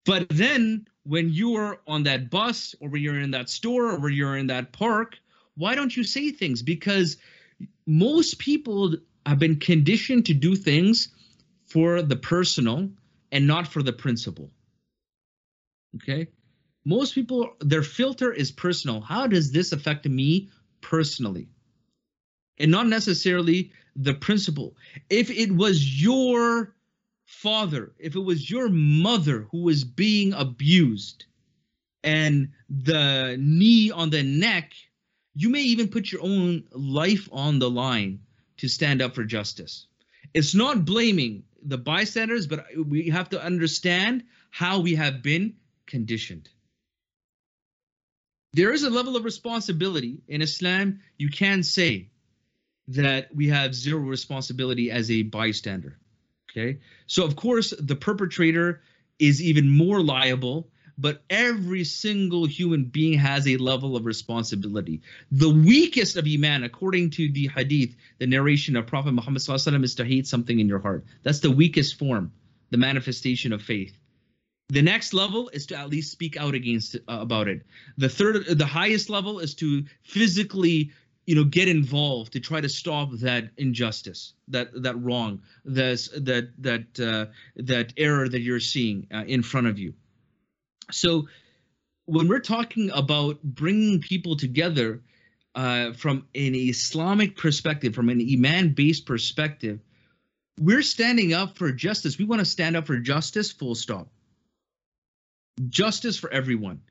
but 0.05 0.27
then 0.29 0.85
when 1.03 1.29
you're 1.29 1.79
on 1.87 2.03
that 2.03 2.29
bus 2.29 2.75
or 2.79 2.89
when 2.89 3.01
you're 3.01 3.19
in 3.19 3.31
that 3.31 3.49
store 3.49 3.91
or 3.91 3.99
when 3.99 4.13
you're 4.13 4.37
in 4.37 4.47
that 4.47 4.71
park 4.71 5.17
why 5.55 5.75
don't 5.75 5.95
you 5.95 6.03
say 6.03 6.31
things? 6.31 6.61
Because 6.61 7.17
most 7.85 8.39
people 8.39 8.95
have 9.25 9.39
been 9.39 9.59
conditioned 9.59 10.25
to 10.25 10.33
do 10.33 10.55
things 10.55 11.09
for 11.65 12.01
the 12.01 12.15
personal 12.15 12.89
and 13.31 13.47
not 13.47 13.67
for 13.67 13.83
the 13.83 13.93
principle. 13.93 14.51
Okay? 15.95 16.27
Most 16.85 17.15
people, 17.15 17.55
their 17.59 17.83
filter 17.83 18.31
is 18.31 18.51
personal. 18.51 19.01
How 19.01 19.27
does 19.27 19.51
this 19.51 19.71
affect 19.71 20.05
me 20.05 20.49
personally? 20.81 21.47
And 22.57 22.71
not 22.71 22.87
necessarily 22.87 23.71
the 23.95 24.13
principle. 24.13 24.75
If 25.09 25.29
it 25.29 25.51
was 25.51 26.01
your 26.01 26.75
father, 27.25 27.93
if 27.99 28.15
it 28.15 28.19
was 28.19 28.49
your 28.49 28.69
mother 28.69 29.47
who 29.51 29.63
was 29.63 29.83
being 29.83 30.33
abused, 30.33 31.25
and 32.03 32.49
the 32.69 33.37
knee 33.39 33.89
on 33.89 34.09
the 34.09 34.23
neck 34.23 34.73
you 35.35 35.49
may 35.49 35.61
even 35.61 35.87
put 35.87 36.11
your 36.11 36.21
own 36.21 36.63
life 36.71 37.27
on 37.31 37.59
the 37.59 37.69
line 37.69 38.19
to 38.57 38.67
stand 38.67 39.01
up 39.01 39.15
for 39.15 39.23
justice. 39.23 39.87
It's 40.33 40.55
not 40.55 40.85
blaming 40.85 41.43
the 41.63 41.77
bystanders, 41.77 42.47
but 42.47 42.65
we 42.77 43.09
have 43.09 43.29
to 43.29 43.43
understand 43.43 44.23
how 44.51 44.79
we 44.79 44.95
have 44.95 45.23
been 45.23 45.55
conditioned. 45.87 46.49
There 48.53 48.71
is 48.71 48.83
a 48.83 48.89
level 48.89 49.15
of 49.15 49.25
responsibility 49.25 50.21
in 50.27 50.41
Islam. 50.41 50.99
You 51.17 51.29
can 51.29 51.63
say 51.63 52.09
that 52.89 53.33
we 53.33 53.47
have 53.47 53.73
zero 53.73 54.01
responsibility 54.01 54.91
as 54.91 55.09
a 55.09 55.23
bystander. 55.23 55.97
Okay. 56.51 56.79
So, 57.07 57.25
of 57.25 57.35
course, 57.35 57.73
the 57.79 57.95
perpetrator 57.95 58.81
is 59.17 59.41
even 59.41 59.69
more 59.69 60.01
liable 60.01 60.69
but 60.97 61.23
every 61.29 61.83
single 61.83 62.45
human 62.45 62.85
being 62.85 63.17
has 63.17 63.47
a 63.47 63.57
level 63.57 63.95
of 63.95 64.05
responsibility. 64.05 65.01
The 65.31 65.49
weakest 65.49 66.17
of 66.17 66.27
Iman, 66.27 66.63
according 66.63 67.11
to 67.11 67.31
the 67.31 67.47
hadith, 67.47 67.95
the 68.19 68.27
narration 68.27 68.75
of 68.75 68.87
Prophet 68.87 69.11
Muhammad 69.13 69.41
is 69.83 69.95
to 69.95 70.05
hate 70.05 70.27
something 70.27 70.59
in 70.59 70.67
your 70.67 70.79
heart. 70.79 71.05
That's 71.23 71.39
the 71.39 71.51
weakest 71.51 71.97
form, 71.97 72.31
the 72.69 72.77
manifestation 72.77 73.53
of 73.53 73.61
faith. 73.61 73.97
The 74.69 74.81
next 74.81 75.13
level 75.13 75.49
is 75.49 75.67
to 75.67 75.77
at 75.77 75.89
least 75.89 76.11
speak 76.11 76.37
out 76.37 76.55
against 76.55 76.95
uh, 76.95 76.99
about 77.07 77.47
it. 77.47 77.61
The 77.97 78.09
third, 78.09 78.45
the 78.45 78.65
highest 78.65 79.09
level 79.09 79.39
is 79.39 79.55
to 79.55 79.83
physically, 80.03 80.91
you 81.25 81.35
know, 81.35 81.43
get 81.43 81.67
involved 81.67 82.33
to 82.33 82.39
try 82.39 82.61
to 82.61 82.69
stop 82.69 83.11
that 83.19 83.51
injustice, 83.57 84.33
that 84.47 84.69
that 84.83 84.95
wrong, 84.95 85.41
that 85.65 86.07
that 86.17 86.53
that 86.59 86.99
uh, 86.99 87.31
that 87.57 87.93
error 87.97 88.27
that 88.27 88.39
you're 88.39 88.59
seeing 88.59 89.07
uh, 89.13 89.23
in 89.27 89.43
front 89.43 89.67
of 89.67 89.77
you. 89.77 89.93
So 90.91 91.27
when 92.05 92.27
we're 92.27 92.39
talking 92.39 92.89
about 92.91 93.41
bringing 93.43 94.01
people 94.01 94.35
together 94.35 95.01
uh, 95.55 95.93
from 95.93 96.27
an 96.35 96.55
Islamic 96.55 97.37
perspective, 97.37 97.93
from 97.93 98.09
an 98.09 98.19
Iman-based 98.19 99.05
perspective, 99.05 99.79
we're 100.59 100.81
standing 100.81 101.33
up 101.33 101.57
for 101.57 101.71
justice. 101.71 102.17
We 102.17 102.25
want 102.25 102.39
to 102.39 102.45
stand 102.45 102.75
up 102.75 102.87
for 102.87 102.97
justice, 102.97 103.51
full 103.51 103.75
stop. 103.75 104.07
Justice 105.69 106.17
for 106.17 106.31
everyone, 106.31 106.81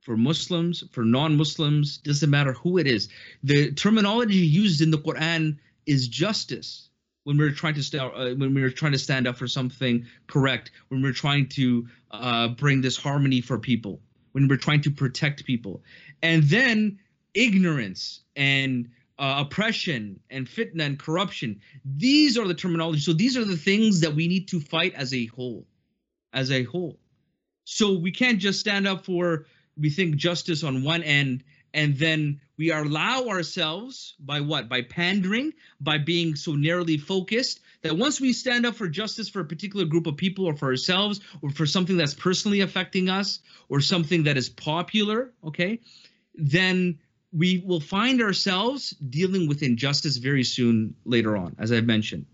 for 0.00 0.16
Muslims, 0.16 0.84
for 0.92 1.04
non-Muslims, 1.04 1.98
doesn't 1.98 2.30
matter 2.30 2.52
who 2.52 2.78
it 2.78 2.86
is. 2.86 3.08
The 3.42 3.72
terminology 3.72 4.36
used 4.36 4.80
in 4.80 4.90
the 4.90 4.98
Quran 4.98 5.58
is 5.86 6.08
justice 6.08 6.90
when 7.24 7.38
we're 7.38 7.52
trying 7.52 7.74
to 7.74 7.82
stand 7.82 8.12
uh, 8.14 8.34
when 8.34 8.54
we're 8.54 8.70
trying 8.70 8.92
to 8.92 8.98
stand 8.98 9.26
up 9.26 9.36
for 9.36 9.46
something 9.46 10.06
correct 10.26 10.70
when 10.88 11.02
we're 11.02 11.12
trying 11.12 11.48
to 11.48 11.86
uh, 12.10 12.48
bring 12.48 12.80
this 12.80 12.96
harmony 12.96 13.40
for 13.40 13.58
people 13.58 14.00
when 14.32 14.48
we're 14.48 14.56
trying 14.56 14.82
to 14.82 14.90
protect 14.90 15.44
people. 15.44 15.82
And 16.22 16.42
then 16.44 16.98
ignorance 17.34 18.20
and 18.36 18.90
uh, 19.18 19.44
oppression 19.46 20.20
and 20.30 20.46
fitna 20.46 20.82
and 20.82 20.98
corruption. 20.98 21.60
These 21.84 22.38
are 22.38 22.46
the 22.46 22.54
terminology. 22.54 23.00
So 23.00 23.12
these 23.12 23.36
are 23.36 23.44
the 23.44 23.56
things 23.56 24.00
that 24.00 24.14
we 24.14 24.28
need 24.28 24.48
to 24.48 24.60
fight 24.60 24.94
as 24.94 25.12
a 25.12 25.26
whole 25.26 25.66
as 26.32 26.50
a 26.50 26.62
whole 26.62 26.99
so 27.70 27.92
we 27.92 28.10
can't 28.10 28.40
just 28.40 28.58
stand 28.58 28.88
up 28.88 29.04
for 29.04 29.46
we 29.76 29.88
think 29.88 30.16
justice 30.16 30.64
on 30.64 30.82
one 30.82 31.04
end 31.04 31.44
and 31.72 31.96
then 31.96 32.40
we 32.58 32.72
allow 32.72 33.28
ourselves 33.28 34.16
by 34.18 34.40
what 34.40 34.68
by 34.68 34.82
pandering 34.82 35.52
by 35.80 35.96
being 35.96 36.34
so 36.34 36.56
narrowly 36.56 36.98
focused 36.98 37.60
that 37.82 37.96
once 37.96 38.20
we 38.20 38.32
stand 38.32 38.66
up 38.66 38.74
for 38.74 38.88
justice 38.88 39.28
for 39.28 39.38
a 39.38 39.44
particular 39.44 39.86
group 39.86 40.08
of 40.08 40.16
people 40.16 40.46
or 40.46 40.54
for 40.56 40.66
ourselves 40.66 41.20
or 41.42 41.50
for 41.50 41.64
something 41.64 41.96
that's 41.96 42.14
personally 42.14 42.60
affecting 42.60 43.08
us 43.08 43.38
or 43.68 43.80
something 43.80 44.24
that 44.24 44.36
is 44.36 44.48
popular 44.48 45.32
okay 45.44 45.78
then 46.34 46.98
we 47.32 47.62
will 47.64 47.80
find 47.80 48.20
ourselves 48.20 48.90
dealing 48.90 49.46
with 49.46 49.62
injustice 49.62 50.16
very 50.16 50.42
soon 50.42 50.96
later 51.04 51.36
on, 51.36 51.54
as 51.60 51.70
I've 51.70 51.86
mentioned. 51.86 52.26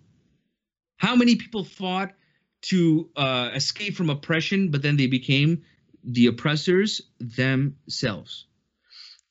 How 0.96 1.14
many 1.14 1.36
people 1.36 1.64
fought 1.64 2.14
to 2.62 3.10
uh, 3.16 3.50
escape 3.54 3.96
from 3.96 4.10
oppression, 4.10 4.70
but 4.70 4.82
then 4.82 4.96
they 4.96 5.06
became 5.06 5.62
the 6.04 6.26
oppressors 6.26 7.02
themselves? 7.18 8.46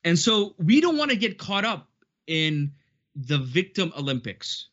And 0.04 0.18
so 0.18 0.54
we 0.58 0.80
don't 0.80 0.96
want 0.96 1.10
to 1.10 1.16
get 1.16 1.38
caught 1.38 1.64
up 1.64 1.88
in 2.26 2.72
the 3.14 3.38
victim 3.38 3.92
Olympics. 3.96 4.68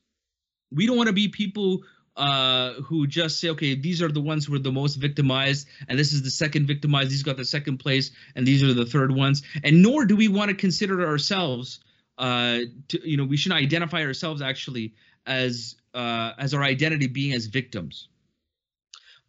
We 0.71 0.85
don't 0.85 0.97
want 0.97 1.07
to 1.07 1.13
be 1.13 1.27
people 1.27 1.83
uh, 2.15 2.73
who 2.73 3.07
just 3.07 3.39
say, 3.39 3.49
okay, 3.49 3.75
these 3.75 4.01
are 4.01 4.11
the 4.11 4.21
ones 4.21 4.45
who 4.45 4.53
are 4.53 4.59
the 4.59 4.71
most 4.71 4.95
victimized, 4.95 5.67
and 5.87 5.97
this 5.97 6.13
is 6.13 6.21
the 6.21 6.29
second 6.29 6.67
victimized. 6.67 7.09
These 7.09 7.23
got 7.23 7.37
the 7.37 7.45
second 7.45 7.77
place, 7.77 8.11
and 8.35 8.45
these 8.45 8.61
are 8.61 8.73
the 8.73 8.85
third 8.85 9.11
ones. 9.11 9.41
And 9.63 9.81
nor 9.81 10.05
do 10.05 10.15
we 10.15 10.27
want 10.27 10.49
to 10.49 10.55
consider 10.55 11.07
ourselves, 11.07 11.79
uh, 12.17 12.59
to, 12.89 13.09
you 13.09 13.17
know, 13.17 13.25
we 13.25 13.37
shouldn't 13.37 13.61
identify 13.61 14.03
ourselves 14.03 14.41
actually 14.41 14.93
as 15.25 15.75
uh, 15.93 16.33
as 16.37 16.53
our 16.53 16.61
identity 16.61 17.07
being 17.07 17.33
as 17.33 17.47
victims. 17.47 18.09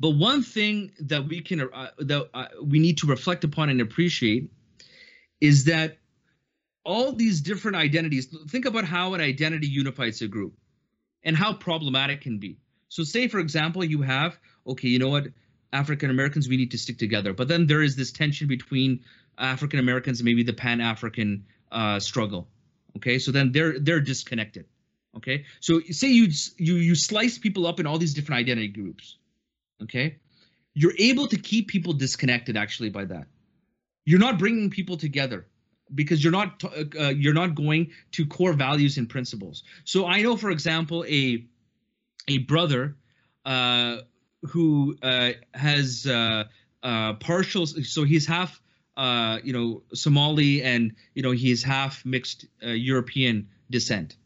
But 0.00 0.10
one 0.10 0.42
thing 0.42 0.92
that 1.00 1.28
we 1.28 1.40
can 1.40 1.60
uh, 1.60 1.90
that 1.98 2.28
uh, 2.34 2.46
we 2.62 2.78
need 2.78 2.98
to 2.98 3.06
reflect 3.06 3.44
upon 3.44 3.68
and 3.68 3.80
appreciate 3.80 4.50
is 5.40 5.64
that 5.64 5.98
all 6.84 7.12
these 7.12 7.40
different 7.40 7.76
identities. 7.76 8.34
Think 8.48 8.66
about 8.66 8.84
how 8.84 9.14
an 9.14 9.20
identity 9.20 9.66
unifies 9.66 10.20
a 10.20 10.28
group, 10.28 10.54
and 11.22 11.36
how 11.36 11.54
problematic 11.54 12.22
can 12.22 12.38
be. 12.38 12.58
So 12.88 13.02
say, 13.02 13.28
for 13.28 13.38
example, 13.38 13.82
you 13.82 14.02
have, 14.02 14.38
okay, 14.66 14.88
you 14.88 14.98
know 14.98 15.08
what, 15.08 15.28
African 15.72 16.10
Americans, 16.10 16.48
we 16.48 16.56
need 16.56 16.70
to 16.70 16.78
stick 16.78 16.98
together. 16.98 17.32
But 17.32 17.48
then 17.48 17.66
there 17.66 17.82
is 17.82 17.96
this 17.96 18.12
tension 18.12 18.46
between 18.46 19.00
African 19.36 19.80
Americans 19.80 20.20
and 20.20 20.24
maybe 20.24 20.44
the 20.44 20.52
Pan 20.52 20.80
African 20.80 21.46
uh, 21.72 21.98
struggle. 21.98 22.48
Okay, 22.96 23.18
so 23.18 23.32
then 23.32 23.50
they're 23.50 23.78
they're 23.78 24.00
disconnected. 24.00 24.66
Okay, 25.16 25.44
so 25.60 25.80
say 25.90 26.08
you 26.08 26.28
you 26.56 26.74
you 26.74 26.94
slice 26.94 27.38
people 27.38 27.66
up 27.66 27.80
in 27.80 27.86
all 27.86 27.98
these 27.98 28.14
different 28.14 28.40
identity 28.40 28.68
groups. 28.68 29.16
Okay, 29.82 30.18
you're 30.74 30.94
able 30.98 31.26
to 31.28 31.36
keep 31.36 31.68
people 31.68 31.92
disconnected 31.92 32.56
actually 32.56 32.90
by 32.90 33.04
that. 33.06 33.26
You're 34.04 34.20
not 34.20 34.38
bringing 34.38 34.70
people 34.70 34.96
together 34.96 35.46
because 35.94 36.22
you're 36.22 36.32
not 36.32 36.62
uh, 36.64 37.08
you're 37.08 37.34
not 37.34 37.54
going 37.54 37.90
to 38.12 38.26
core 38.26 38.52
values 38.52 38.98
and 38.98 39.08
principles. 39.08 39.64
So 39.84 40.06
I 40.06 40.22
know, 40.22 40.36
for 40.36 40.50
example, 40.50 41.04
a 41.08 41.44
a 42.28 42.38
brother 42.38 42.96
uh, 43.44 43.98
who 44.42 44.96
uh, 45.02 45.32
has 45.54 46.06
uh, 46.06 46.44
uh, 46.82 47.14
partial, 47.14 47.66
so 47.66 48.04
he's 48.04 48.26
half, 48.26 48.60
uh, 48.96 49.38
you 49.42 49.52
know, 49.52 49.82
Somali 49.92 50.62
and 50.62 50.94
you 51.14 51.22
know 51.22 51.32
he's 51.32 51.62
half 51.62 52.04
mixed 52.04 52.46
uh, 52.62 52.70
European 52.70 53.48
descent, 53.70 54.16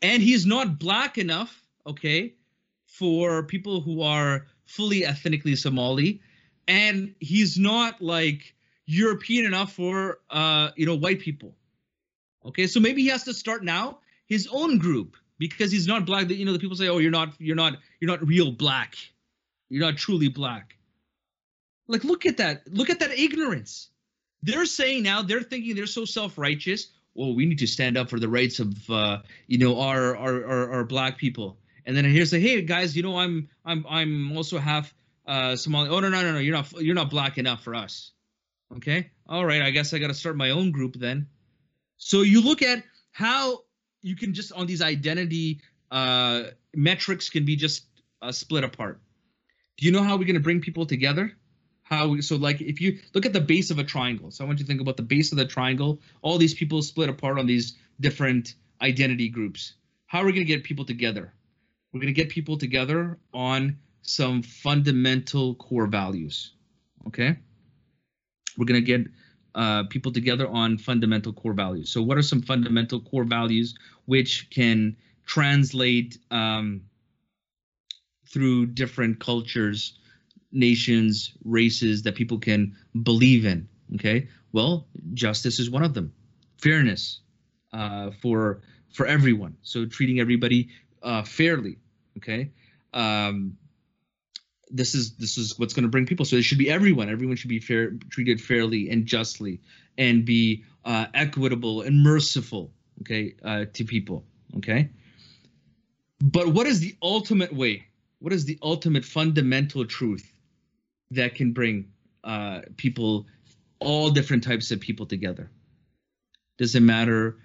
and 0.00 0.22
he's 0.22 0.46
not 0.46 0.78
black 0.78 1.18
enough, 1.18 1.62
okay, 1.86 2.34
for 2.92 3.42
people 3.42 3.80
who 3.80 4.02
are 4.02 4.46
fully 4.66 5.04
ethnically 5.04 5.56
Somali, 5.56 6.20
and 6.68 7.14
he's 7.20 7.58
not 7.58 8.02
like 8.02 8.54
European 8.86 9.46
enough 9.46 9.72
for 9.72 10.18
uh, 10.30 10.70
you 10.76 10.84
know 10.84 10.94
white 10.94 11.20
people. 11.20 11.56
Okay, 12.44 12.66
so 12.66 12.80
maybe 12.80 13.02
he 13.02 13.08
has 13.08 13.24
to 13.24 13.32
start 13.32 13.64
now 13.64 13.98
his 14.26 14.46
own 14.52 14.78
group 14.78 15.16
because 15.38 15.72
he's 15.72 15.86
not 15.86 16.04
black. 16.04 16.28
You 16.28 16.44
know, 16.44 16.52
the 16.52 16.58
people 16.58 16.76
say, 16.76 16.88
"Oh, 16.88 16.98
you're 16.98 17.10
not, 17.10 17.32
you're 17.38 17.56
not, 17.56 17.78
you're 17.98 18.10
not 18.10 18.26
real 18.26 18.52
black. 18.52 18.94
You're 19.70 19.84
not 19.84 19.96
truly 19.96 20.28
black." 20.28 20.76
Like, 21.88 22.04
look 22.04 22.26
at 22.26 22.36
that. 22.36 22.62
Look 22.72 22.90
at 22.90 23.00
that 23.00 23.10
ignorance. 23.10 23.88
They're 24.42 24.66
saying 24.66 25.02
now 25.02 25.22
they're 25.22 25.42
thinking 25.42 25.74
they're 25.74 25.86
so 25.86 26.04
self-righteous. 26.04 26.88
Well, 27.14 27.34
we 27.34 27.46
need 27.46 27.58
to 27.58 27.66
stand 27.66 27.96
up 27.96 28.10
for 28.10 28.18
the 28.18 28.28
rights 28.28 28.58
of, 28.58 28.90
uh, 28.90 29.18
you 29.46 29.58
know, 29.58 29.80
our, 29.80 30.16
our 30.16 30.44
our 30.44 30.72
our 30.72 30.84
black 30.84 31.16
people. 31.16 31.58
And 31.86 31.96
then 31.96 32.04
here's 32.04 32.30
say, 32.30 32.40
"Hey 32.40 32.62
guys, 32.62 32.96
you 32.96 33.02
know, 33.02 33.18
I'm 33.18 33.48
I'm 33.64 33.84
I'm 33.88 34.36
also 34.36 34.58
half 34.58 34.94
uh, 35.26 35.56
Somali." 35.56 35.88
Oh 35.88 36.00
no 36.00 36.08
no 36.08 36.22
no 36.22 36.32
no, 36.32 36.38
you're 36.38 36.54
not 36.54 36.72
you're 36.80 36.94
not 36.94 37.10
black 37.10 37.38
enough 37.38 37.62
for 37.62 37.74
us. 37.74 38.12
Okay, 38.76 39.10
all 39.26 39.44
right. 39.44 39.62
I 39.62 39.70
guess 39.70 39.92
I 39.92 39.98
got 39.98 40.08
to 40.08 40.14
start 40.14 40.36
my 40.36 40.50
own 40.50 40.70
group 40.70 40.94
then. 40.94 41.26
So 41.98 42.22
you 42.22 42.40
look 42.42 42.62
at 42.62 42.82
how 43.10 43.60
you 44.00 44.16
can 44.16 44.34
just 44.34 44.52
on 44.52 44.66
these 44.66 44.82
identity 44.82 45.60
uh, 45.90 46.44
metrics 46.74 47.30
can 47.30 47.44
be 47.44 47.56
just 47.56 47.84
uh, 48.22 48.32
split 48.32 48.64
apart. 48.64 49.00
Do 49.76 49.86
you 49.86 49.92
know 49.92 50.02
how 50.02 50.16
we're 50.16 50.24
going 50.24 50.34
to 50.34 50.40
bring 50.40 50.60
people 50.60 50.86
together? 50.86 51.32
How 51.82 52.08
we, 52.08 52.22
so 52.22 52.36
like 52.36 52.60
if 52.60 52.80
you 52.80 52.98
look 53.14 53.26
at 53.26 53.32
the 53.32 53.40
base 53.40 53.70
of 53.70 53.78
a 53.78 53.84
triangle. 53.84 54.30
So 54.30 54.44
I 54.44 54.46
want 54.46 54.58
you 54.58 54.64
to 54.64 54.68
think 54.68 54.80
about 54.80 54.96
the 54.96 55.02
base 55.02 55.32
of 55.32 55.38
the 55.38 55.44
triangle. 55.44 56.00
All 56.22 56.38
these 56.38 56.54
people 56.54 56.80
split 56.82 57.08
apart 57.08 57.38
on 57.38 57.46
these 57.46 57.76
different 58.00 58.54
identity 58.80 59.28
groups. 59.28 59.74
How 60.06 60.20
are 60.20 60.26
we 60.26 60.32
going 60.32 60.46
to 60.46 60.52
get 60.52 60.64
people 60.64 60.84
together? 60.84 61.32
We're 61.92 62.00
going 62.00 62.14
to 62.14 62.20
get 62.20 62.30
people 62.30 62.56
together 62.56 63.18
on 63.34 63.78
some 64.02 64.42
fundamental 64.42 65.54
core 65.54 65.86
values. 65.86 66.52
Okay. 67.06 67.36
We're 68.56 68.66
going 68.66 68.84
to 68.84 68.86
get 68.86 69.06
uh, 69.54 69.84
people 69.84 70.12
together 70.12 70.48
on 70.48 70.78
fundamental 70.78 71.32
core 71.32 71.52
values. 71.52 71.90
So, 71.90 72.02
what 72.02 72.16
are 72.16 72.22
some 72.22 72.42
fundamental 72.42 73.00
core 73.00 73.24
values 73.24 73.74
which 74.06 74.48
can 74.50 74.96
translate 75.26 76.18
um, 76.30 76.82
through 78.26 78.66
different 78.66 79.20
cultures, 79.20 79.98
nations, 80.52 81.32
races 81.44 82.02
that 82.02 82.14
people 82.14 82.38
can 82.38 82.74
believe 83.02 83.44
in? 83.44 83.68
Okay, 83.94 84.28
well, 84.52 84.86
justice 85.12 85.58
is 85.58 85.70
one 85.70 85.82
of 85.82 85.92
them. 85.92 86.12
Fairness 86.56 87.20
uh, 87.72 88.10
for 88.22 88.62
for 88.92 89.06
everyone. 89.06 89.56
So 89.62 89.84
treating 89.84 90.20
everybody 90.20 90.68
uh, 91.02 91.22
fairly. 91.22 91.78
Okay. 92.18 92.50
Um, 92.92 93.56
this 94.70 94.94
is 94.94 95.16
this 95.16 95.36
is 95.36 95.58
what's 95.58 95.74
going 95.74 95.84
to 95.84 95.90
bring 95.90 96.06
people. 96.06 96.24
So 96.24 96.36
it 96.36 96.42
should 96.42 96.58
be 96.58 96.70
everyone. 96.70 97.10
Everyone 97.10 97.36
should 97.36 97.50
be 97.50 97.60
fair, 97.60 97.92
treated 98.10 98.40
fairly 98.40 98.90
and 98.90 99.06
justly, 99.06 99.60
and 99.98 100.24
be 100.24 100.64
uh, 100.84 101.06
equitable 101.14 101.82
and 101.82 102.02
merciful. 102.02 102.72
Okay, 103.02 103.34
uh, 103.44 103.66
to 103.72 103.84
people. 103.84 104.24
Okay. 104.56 104.90
But 106.22 106.48
what 106.48 106.66
is 106.66 106.80
the 106.80 106.96
ultimate 107.02 107.52
way? 107.52 107.86
What 108.20 108.32
is 108.32 108.44
the 108.44 108.58
ultimate 108.62 109.04
fundamental 109.04 109.84
truth 109.84 110.32
that 111.10 111.34
can 111.34 111.52
bring 111.52 111.88
uh, 112.22 112.60
people, 112.76 113.26
all 113.80 114.10
different 114.10 114.44
types 114.44 114.70
of 114.70 114.78
people 114.78 115.06
together? 115.06 115.50
Doesn't 116.58 116.86
matter 116.86 117.38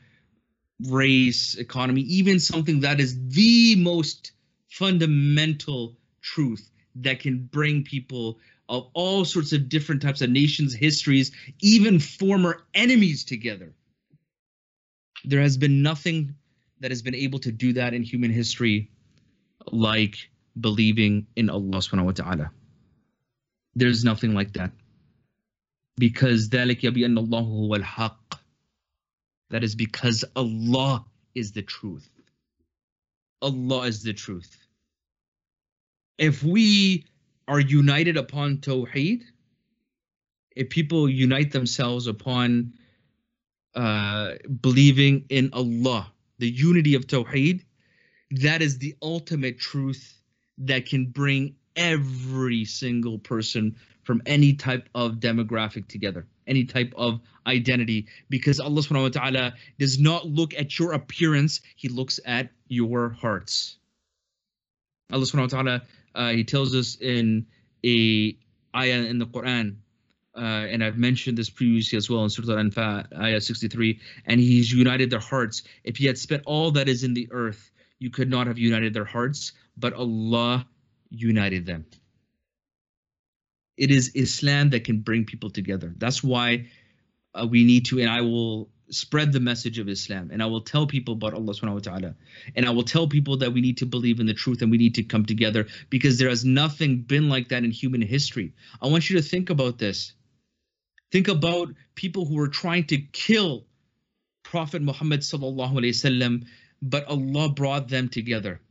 race, 0.85 1.55
economy, 1.55 2.01
even 2.01 2.39
something 2.39 2.81
that 2.81 2.99
is 2.99 3.17
the 3.29 3.75
most 3.77 4.31
fundamental 4.68 5.96
truth 6.20 6.70
that 6.96 7.20
can 7.20 7.38
bring 7.38 7.84
people 7.84 8.38
of 8.68 8.88
all 8.94 9.24
sorts 9.24 9.52
of 9.52 9.68
different 9.68 10.02
types 10.02 10.22
of 10.22 10.30
nations, 10.30 10.74
histories, 10.74 11.32
even 11.60 11.98
former 11.98 12.64
enemies 12.74 13.24
together. 13.24 13.74
There 15.24 15.40
has 15.40 15.56
been 15.56 15.82
nothing 15.82 16.34
that 16.80 16.90
has 16.90 17.02
been 17.02 17.14
able 17.14 17.38
to 17.40 17.52
do 17.52 17.74
that 17.74 17.94
in 17.94 18.02
human 18.02 18.30
history 18.30 18.90
like 19.70 20.30
believing 20.58 21.26
in 21.36 21.50
Allah 21.50 21.78
subhanahu 21.78 22.06
wa 22.06 22.12
ta'ala. 22.12 22.50
There's 23.74 24.04
nothing 24.04 24.34
like 24.34 24.54
that. 24.54 24.72
Because 25.96 26.48
ذلك 26.48 26.80
بأن 26.86 27.18
الله 27.18 27.40
هو 27.40 27.76
الحق. 27.76 28.34
That 29.50 29.62
is 29.64 29.74
because 29.74 30.24
Allah 30.34 31.04
is 31.34 31.52
the 31.52 31.62
truth. 31.62 32.08
Allah 33.41 33.81
is 33.83 34.03
the 34.03 34.13
truth. 34.13 34.57
If 36.17 36.43
we 36.43 37.05
are 37.47 37.59
united 37.59 38.17
upon 38.17 38.57
Tawheed, 38.57 39.23
if 40.55 40.69
people 40.69 41.07
unite 41.07 41.51
themselves 41.51 42.07
upon 42.07 42.73
uh, 43.75 44.33
believing 44.61 45.25
in 45.29 45.51
Allah, 45.53 46.11
the 46.39 46.49
unity 46.49 46.95
of 46.95 47.05
Tawheed, 47.05 47.63
that 48.31 48.61
is 48.61 48.79
the 48.79 48.95
ultimate 49.01 49.59
truth 49.59 50.19
that 50.57 50.87
can 50.87 51.05
bring 51.05 51.55
every 51.75 52.65
single 52.65 53.19
person 53.19 53.75
from 54.03 54.21
any 54.25 54.53
type 54.53 54.89
of 54.95 55.15
demographic 55.15 55.87
together, 55.87 56.25
any 56.47 56.63
type 56.63 56.93
of 56.95 57.19
identity, 57.45 58.07
because 58.29 58.59
Allah 58.59 58.81
subhanahu 58.81 59.03
wa 59.03 59.09
ta'ala 59.09 59.53
does 59.77 59.99
not 59.99 60.25
look 60.25 60.55
at 60.55 60.79
your 60.79 60.93
appearance, 60.93 61.61
He 61.75 61.87
looks 61.87 62.19
at 62.25 62.49
your 62.67 63.09
hearts. 63.09 63.77
Allah 65.11 65.25
subhanahu 65.25 65.53
wa 65.53 65.63
ta'ala 65.63 65.81
uh, 66.17 66.31
he 66.31 66.43
tells 66.43 66.75
us 66.75 66.97
in 66.99 67.45
a 67.85 68.35
ayah 68.75 69.03
in 69.05 69.19
the 69.19 69.27
Quran, 69.27 69.77
uh, 70.35 70.39
and 70.39 70.83
I've 70.83 70.97
mentioned 70.97 71.37
this 71.37 71.49
previously 71.49 71.97
as 71.97 72.09
well 72.09 72.23
in 72.23 72.29
Surah 72.29 72.57
Al-Anfal, 72.57 73.19
ayah 73.19 73.39
63, 73.39 73.99
and 74.25 74.39
he's 74.39 74.71
united 74.71 75.09
their 75.09 75.19
hearts. 75.19 75.63
If 75.83 75.97
he 75.97 76.05
had 76.05 76.17
spent 76.17 76.43
all 76.45 76.71
that 76.71 76.89
is 76.89 77.03
in 77.03 77.13
the 77.13 77.27
earth, 77.31 77.71
you 77.99 78.09
could 78.09 78.29
not 78.29 78.47
have 78.47 78.57
united 78.57 78.93
their 78.93 79.05
hearts, 79.05 79.53
but 79.77 79.93
Allah 79.93 80.67
united 81.09 81.65
them. 81.65 81.85
It 83.77 83.91
is 83.91 84.11
Islam 84.15 84.71
that 84.71 84.83
can 84.83 85.01
bring 85.01 85.23
people 85.25 85.51
together. 85.51 85.93
That's 85.97 86.23
why 86.23 86.67
uh, 87.35 87.45
we 87.45 87.63
need 87.63 87.85
to, 87.85 87.99
and 87.99 88.09
I 88.09 88.21
will 88.21 88.69
spread 88.89 89.33
the 89.33 89.39
message 89.39 89.79
of 89.79 89.89
Islam 89.89 90.29
and 90.31 90.41
I 90.41 90.45
will 90.45 90.61
tell 90.61 90.87
people 90.87 91.13
about 91.15 91.33
Allah 91.33 91.53
subhanahu 91.53 91.73
wa 91.73 91.79
ta'ala. 91.79 92.15
And 92.55 92.65
I 92.65 92.69
will 92.71 92.83
tell 92.83 93.07
people 93.07 93.37
that 93.37 93.51
we 93.53 93.61
need 93.61 93.77
to 93.77 93.85
believe 93.85 94.19
in 94.19 94.25
the 94.25 94.33
truth 94.33 94.61
and 94.61 94.71
we 94.71 94.77
need 94.77 94.95
to 94.95 95.03
come 95.03 95.25
together 95.25 95.67
because 95.89 96.17
there 96.17 96.29
has 96.29 96.45
nothing 96.45 97.01
been 97.01 97.29
like 97.29 97.49
that 97.49 97.63
in 97.63 97.71
human 97.71 98.01
history. 98.01 98.53
I 98.81 98.87
want 98.87 99.09
you 99.09 99.17
to 99.17 99.23
think 99.23 99.49
about 99.49 99.77
this. 99.77 100.13
Think 101.11 101.27
about 101.27 101.73
people 101.95 102.25
who 102.25 102.35
were 102.35 102.49
trying 102.49 102.85
to 102.87 102.97
kill 102.97 103.65
Prophet 104.43 104.81
Muhammad 104.81 105.21
sallallahu 105.21 105.73
alaihi 105.73 105.95
wasallam, 105.95 106.45
but 106.81 107.05
Allah 107.05 107.49
brought 107.49 107.89
them 107.89 108.09
together. 108.09 108.61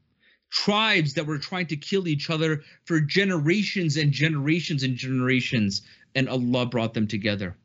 Tribes 0.51 1.15
that 1.15 1.27
were 1.27 1.39
trying 1.39 1.67
to 1.67 1.77
kill 1.77 2.09
each 2.09 2.31
other 2.31 2.63
for 2.85 3.01
generations 3.01 3.97
and 3.97 4.13
generations 4.13 4.83
and 4.83 4.97
generations, 4.97 5.83
and 6.15 6.29
Allah 6.29 6.67
brought 6.67 6.95
them 6.95 7.09
together 7.09 7.57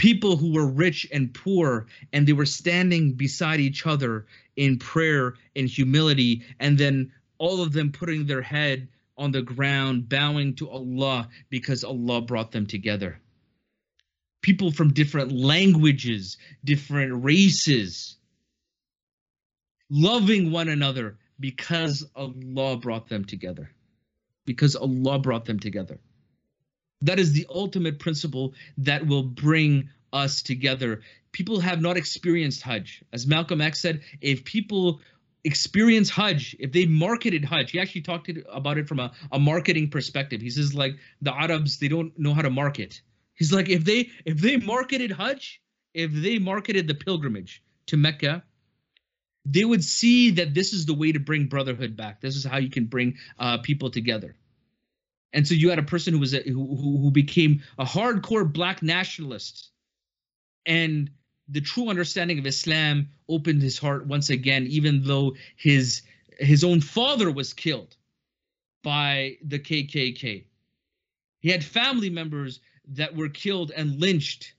people 0.00 0.34
who 0.38 0.54
were 0.54 0.66
rich 0.66 1.06
and 1.12 1.34
poor 1.34 1.86
and 2.10 2.26
they 2.26 2.32
were 2.32 2.46
standing 2.46 3.12
beside 3.12 3.60
each 3.60 3.86
other 3.86 4.24
in 4.56 4.78
prayer 4.78 5.34
and 5.54 5.68
humility 5.68 6.42
and 6.58 6.78
then 6.78 7.12
all 7.36 7.62
of 7.62 7.74
them 7.74 7.92
putting 7.92 8.24
their 8.24 8.40
head 8.40 8.88
on 9.18 9.30
the 9.30 9.42
ground 9.42 10.08
bowing 10.08 10.54
to 10.54 10.70
Allah 10.70 11.28
because 11.50 11.84
Allah 11.84 12.22
brought 12.22 12.50
them 12.50 12.64
together. 12.64 13.20
People 14.40 14.72
from 14.72 14.94
different 14.94 15.32
languages 15.32 16.38
different 16.64 17.22
races 17.22 18.16
loving 19.90 20.50
one 20.50 20.70
another 20.70 21.18
because 21.38 22.06
Allah 22.16 22.78
brought 22.78 23.10
them 23.10 23.26
together. 23.26 23.70
Because 24.46 24.76
Allah 24.76 25.18
brought 25.18 25.44
them 25.44 25.58
together 25.58 26.00
that 27.02 27.18
is 27.18 27.32
the 27.32 27.46
ultimate 27.48 27.98
principle 27.98 28.54
that 28.78 29.06
will 29.06 29.22
bring 29.22 29.88
us 30.12 30.42
together. 30.42 31.02
People 31.32 31.60
have 31.60 31.80
not 31.80 31.96
experienced 31.96 32.62
Hajj. 32.62 33.02
As 33.12 33.26
Malcolm 33.26 33.60
X 33.60 33.80
said, 33.80 34.00
if 34.20 34.44
people 34.44 35.00
experience 35.44 36.10
Hajj, 36.10 36.56
if 36.58 36.72
they 36.72 36.86
marketed 36.86 37.44
Hajj, 37.44 37.70
he 37.70 37.80
actually 37.80 38.02
talked 38.02 38.30
about 38.52 38.78
it 38.78 38.88
from 38.88 39.00
a, 39.00 39.12
a 39.32 39.38
marketing 39.38 39.90
perspective. 39.90 40.40
He 40.40 40.50
says 40.50 40.74
like 40.74 40.96
the 41.22 41.34
Arabs, 41.34 41.78
they 41.78 41.88
don't 41.88 42.16
know 42.18 42.34
how 42.34 42.42
to 42.42 42.50
market. 42.50 43.00
He's 43.34 43.52
like, 43.52 43.68
if 43.70 43.84
they 43.84 44.10
if 44.24 44.38
they 44.38 44.58
marketed 44.58 45.12
Hajj, 45.12 45.62
if 45.94 46.12
they 46.12 46.38
marketed 46.38 46.86
the 46.86 46.94
pilgrimage 46.94 47.62
to 47.86 47.96
Mecca, 47.96 48.44
they 49.46 49.64
would 49.64 49.82
see 49.82 50.32
that 50.32 50.52
this 50.52 50.72
is 50.72 50.84
the 50.84 50.94
way 50.94 51.12
to 51.12 51.20
bring 51.20 51.46
brotherhood 51.46 51.96
back. 51.96 52.20
This 52.20 52.36
is 52.36 52.44
how 52.44 52.58
you 52.58 52.68
can 52.68 52.84
bring 52.84 53.16
uh, 53.38 53.58
people 53.58 53.90
together. 53.90 54.36
And 55.32 55.46
so 55.46 55.54
you 55.54 55.70
had 55.70 55.78
a 55.78 55.84
person 55.84 56.12
who 56.12 56.20
was 56.20 56.34
a, 56.34 56.42
who 56.42 56.76
who 56.76 57.10
became 57.10 57.62
a 57.78 57.84
hardcore 57.84 58.50
black 58.50 58.82
nationalist, 58.82 59.70
and 60.66 61.10
the 61.48 61.60
true 61.60 61.88
understanding 61.88 62.38
of 62.38 62.46
Islam 62.46 63.08
opened 63.28 63.62
his 63.62 63.78
heart 63.78 64.06
once 64.06 64.30
again, 64.30 64.66
even 64.66 65.04
though 65.04 65.36
his 65.56 66.02
his 66.38 66.64
own 66.64 66.80
father 66.80 67.30
was 67.30 67.52
killed 67.52 67.96
by 68.82 69.36
the 69.44 69.58
KKK. 69.58 70.44
He 71.40 71.48
had 71.48 71.64
family 71.64 72.10
members 72.10 72.60
that 72.88 73.14
were 73.14 73.28
killed 73.28 73.70
and 73.70 74.00
lynched 74.00 74.54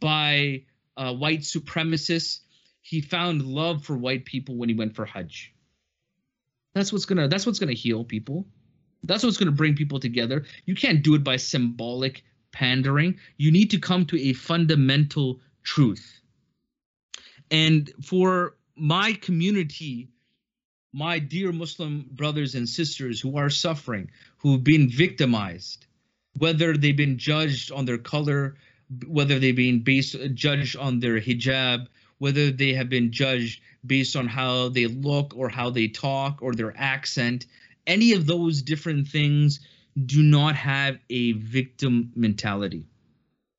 by 0.00 0.64
uh, 0.96 1.14
white 1.14 1.40
supremacists. 1.40 2.40
He 2.80 3.00
found 3.00 3.42
love 3.42 3.84
for 3.84 3.96
white 3.96 4.24
people 4.24 4.56
when 4.56 4.68
he 4.68 4.74
went 4.74 4.94
for 4.94 5.04
Hajj. 5.04 5.52
That's 6.74 6.92
what's 6.92 7.06
gonna. 7.06 7.28
That's 7.28 7.46
what's 7.46 7.58
gonna 7.58 7.72
heal 7.72 8.04
people. 8.04 8.46
That's 9.06 9.24
what's 9.24 9.36
going 9.36 9.46
to 9.46 9.52
bring 9.52 9.74
people 9.74 10.00
together. 10.00 10.44
You 10.64 10.74
can't 10.74 11.02
do 11.02 11.14
it 11.14 11.24
by 11.24 11.36
symbolic 11.36 12.24
pandering. 12.52 13.18
You 13.36 13.50
need 13.52 13.70
to 13.70 13.78
come 13.78 14.06
to 14.06 14.20
a 14.20 14.32
fundamental 14.32 15.40
truth. 15.62 16.20
And 17.50 17.90
for 18.02 18.56
my 18.76 19.12
community, 19.14 20.08
my 20.92 21.18
dear 21.18 21.52
Muslim 21.52 22.08
brothers 22.12 22.54
and 22.54 22.68
sisters 22.68 23.20
who 23.20 23.36
are 23.36 23.50
suffering, 23.50 24.10
who've 24.38 24.64
been 24.64 24.88
victimized, 24.88 25.86
whether 26.38 26.76
they've 26.76 26.96
been 26.96 27.18
judged 27.18 27.70
on 27.70 27.84
their 27.84 27.98
color, 27.98 28.56
whether 29.06 29.38
they've 29.38 29.56
been 29.56 29.80
based 29.80 30.16
judged 30.34 30.76
on 30.76 31.00
their 31.00 31.20
hijab, 31.20 31.86
whether 32.18 32.50
they 32.50 32.72
have 32.72 32.88
been 32.88 33.12
judged 33.12 33.60
based 33.84 34.16
on 34.16 34.26
how 34.26 34.68
they 34.70 34.86
look 34.86 35.36
or 35.36 35.48
how 35.48 35.70
they 35.70 35.88
talk 35.88 36.38
or 36.40 36.54
their 36.54 36.74
accent, 36.76 37.46
any 37.86 38.12
of 38.12 38.26
those 38.26 38.62
different 38.62 39.08
things 39.08 39.60
do 40.04 40.22
not 40.22 40.56
have 40.56 40.98
a 41.08 41.32
victim 41.32 42.12
mentality. 42.14 42.86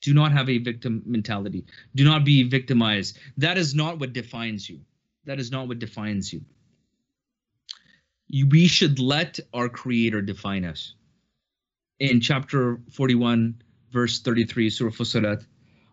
Do 0.02 0.14
not 0.14 0.32
have 0.32 0.50
a 0.50 0.60
victim 0.60 1.02
mentality. 1.06 1.66
Do 1.96 2.04
not 2.04 2.24
be 2.24 2.44
victimized. 2.44 3.18
That 3.38 3.58
is 3.58 3.74
not 3.74 4.00
what 4.00 4.14
defines 4.14 4.70
you. 4.70 4.82
That 5.26 5.40
is 5.40 5.52
not 5.52 5.68
what 5.68 5.80
defines 5.80 6.32
you. 6.32 6.42
we 8.50 8.68
should 8.68 9.00
let 9.00 9.40
our 9.54 9.70
Creator 9.70 10.22
define 10.22 10.66
us. 10.66 10.94
In 12.00 12.22
chapter 12.22 12.80
41, 12.92 13.62
verse 13.92 14.20
33, 14.20 14.70
Surah 14.70 14.92
Fussilat, 14.92 15.46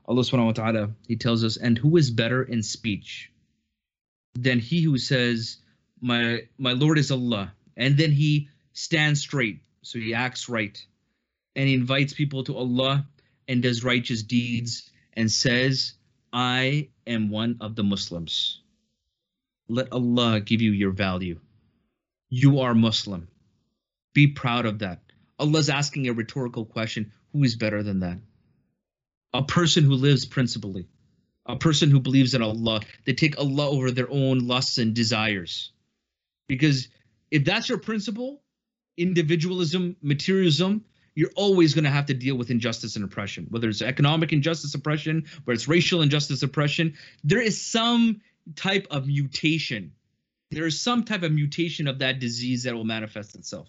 Allah 0.07 0.23
subhanahu 0.23 0.47
wa 0.47 0.53
ta'ala, 0.53 0.91
He 1.09 1.17
tells 1.17 1.43
us, 1.43 1.57
and 1.57 1.79
who 1.79 1.97
is 1.97 2.11
better 2.11 2.43
in 2.43 2.63
speech 2.63 3.33
than 4.35 4.59
he 4.59 4.83
who 4.83 4.99
says, 4.99 5.59
My 6.01 6.43
my 6.59 6.73
Lord 6.73 6.99
is 6.99 7.11
Allah, 7.11 7.55
and 7.77 7.97
then 7.97 8.13
he 8.13 8.49
stands 8.73 9.21
straight. 9.21 9.61
So 9.83 9.99
he 9.99 10.15
acts 10.15 10.49
right. 10.49 10.81
And 11.57 11.69
he 11.69 11.75
invites 11.75 12.13
people 12.15 12.45
to 12.45 12.57
allah 12.57 13.07
and 13.47 13.63
does 13.63 13.85
righteous 13.85 14.23
deeds 14.23 14.91
and 15.13 15.31
says 15.31 15.95
i 16.33 16.89
am 17.07 17.31
one 17.31 17.59
of 17.61 17.77
the 17.77 17.85
muslims. 17.85 18.61
Let 19.69 19.93
allah 19.93 20.41
give 20.41 20.61
you 20.61 20.73
your 20.73 20.91
value. 20.91 21.41
You 22.29 22.61
are 22.61 22.75
muslim. 22.75 23.29
Be 24.15 24.29
proud 24.29 24.67
of 24.67 24.81
that. 24.81 25.01
Allah's 25.39 25.69
asking 25.69 26.09
a 26.09 26.13
rhetorical 26.13 26.65
question. 26.65 27.13
Who 27.33 27.43
is 27.45 27.57
better 27.57 27.83
than 27.83 28.01
that? 28.01 28.19
A 29.33 29.43
person 29.43 29.85
who 29.85 29.95
lives 29.95 30.25
principally. 30.25 30.87
A 31.47 31.57
person 31.57 31.91
who 31.91 32.01
believes 32.01 32.35
in 32.35 32.43
allah. 32.43 32.81
They 33.05 33.13
take 33.13 33.39
allah 33.39 33.69
over 33.69 33.91
their 33.91 34.11
own 34.11 34.47
lusts 34.47 34.79
and 34.79 34.95
desires. 34.95 35.73
Because 36.49 36.89
if 37.35 37.45
that's 37.45 37.69
your 37.69 37.79
principle, 37.79 38.45
individualism, 38.97 39.97
materialism, 40.01 40.85
you're 41.17 41.33
always 41.35 41.75
going 41.75 41.83
to 41.83 41.91
have 41.91 42.07
to 42.07 42.15
deal 42.15 42.37
with 42.37 42.49
injustice 42.49 42.95
and 42.95 43.05
oppression, 43.05 43.49
whether 43.51 43.69
it's 43.69 43.83
economic 43.83 44.33
injustice, 44.33 44.73
oppression, 44.73 45.25
whether 45.43 45.55
it's 45.55 45.67
racial 45.67 46.01
injustice, 46.01 46.45
oppression. 46.45 46.95
There 47.25 47.41
is 47.41 47.61
some 47.61 48.21
type 48.55 48.87
of 48.93 49.09
mutation. 49.09 49.95
There 50.53 50.65
is 50.65 50.81
some 50.81 51.03
type 51.03 51.25
of 51.25 51.33
mutation 51.33 51.89
of 51.89 51.99
that 51.99 52.21
disease 52.21 52.63
that 52.63 52.75
will 52.75 52.85
manifest 52.85 53.35
itself. 53.35 53.69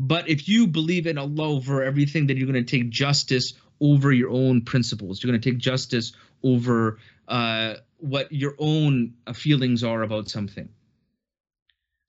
But 0.00 0.28
if 0.28 0.48
you 0.48 0.66
believe 0.66 1.06
in 1.06 1.18
Allah 1.18 1.50
over 1.50 1.84
everything, 1.84 2.26
then 2.26 2.36
you're 2.36 2.50
going 2.50 2.66
to 2.66 2.78
take 2.78 2.90
justice 2.90 3.54
over 3.80 4.10
your 4.10 4.30
own 4.30 4.62
principles. 4.62 5.22
You're 5.22 5.30
going 5.30 5.40
to 5.40 5.50
take 5.50 5.60
justice 5.60 6.14
over 6.42 6.98
uh, 7.28 7.74
what 7.98 8.32
your 8.32 8.56
own 8.58 9.14
uh, 9.24 9.34
feelings 9.34 9.84
are 9.84 10.02
about 10.02 10.28
something. 10.28 10.68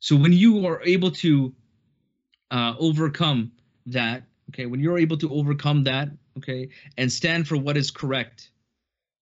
So 0.03 0.17
when 0.17 0.33
you 0.33 0.67
are 0.67 0.81
able 0.83 1.11
to 1.11 1.53
uh, 2.51 2.73
overcome 2.77 3.53
that, 3.85 4.23
okay, 4.49 4.65
when 4.65 4.81
you're 4.81 4.97
able 4.97 5.15
to 5.19 5.33
overcome 5.33 5.85
that, 5.85 6.09
okay, 6.39 6.67
and 6.97 7.09
stand 7.09 7.47
for 7.47 7.55
what 7.55 7.77
is 7.77 7.89
correct, 7.89 8.49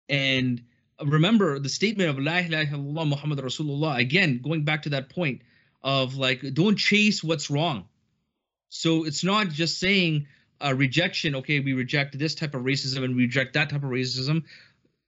and 0.09 0.61
remember 1.01 1.59
the 1.59 1.69
statement 1.69 2.09
of 2.09 2.19
La 2.19 2.39
ilaha 2.39 2.75
illallah 2.75 3.07
Muhammad 3.07 3.39
Rasulullah, 3.39 3.99
again, 3.99 4.41
going 4.43 4.65
back 4.65 4.81
to 4.81 4.89
that 4.89 5.07
point 5.07 5.43
of 5.81 6.17
like, 6.17 6.43
don't 6.53 6.75
chase 6.75 7.23
what's 7.23 7.49
wrong. 7.49 7.85
So 8.67 9.05
it's 9.05 9.23
not 9.23 9.47
just 9.47 9.79
saying 9.79 10.27
rejection, 10.61 11.35
okay, 11.35 11.61
we 11.61 11.71
reject 11.71 12.19
this 12.19 12.35
type 12.35 12.53
of 12.53 12.63
racism 12.63 13.05
and 13.05 13.15
we 13.15 13.21
reject 13.21 13.53
that 13.53 13.69
type 13.69 13.83
of 13.83 13.91
racism. 13.91 14.43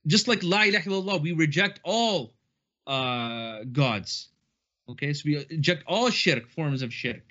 Just 0.06 0.30
like 0.30 0.44
La 0.44 0.64
ilaha 0.64 0.90
illallah, 0.90 1.22
we 1.22 1.34
reject 1.34 1.82
all 1.84 2.32
uh, 2.88 3.66
gods. 3.70 4.30
Okay, 4.90 5.14
so 5.14 5.24
we 5.26 5.46
reject 5.50 5.84
all 5.86 6.10
shirk, 6.10 6.50
forms 6.50 6.82
of 6.82 6.94
shirk. 6.94 7.24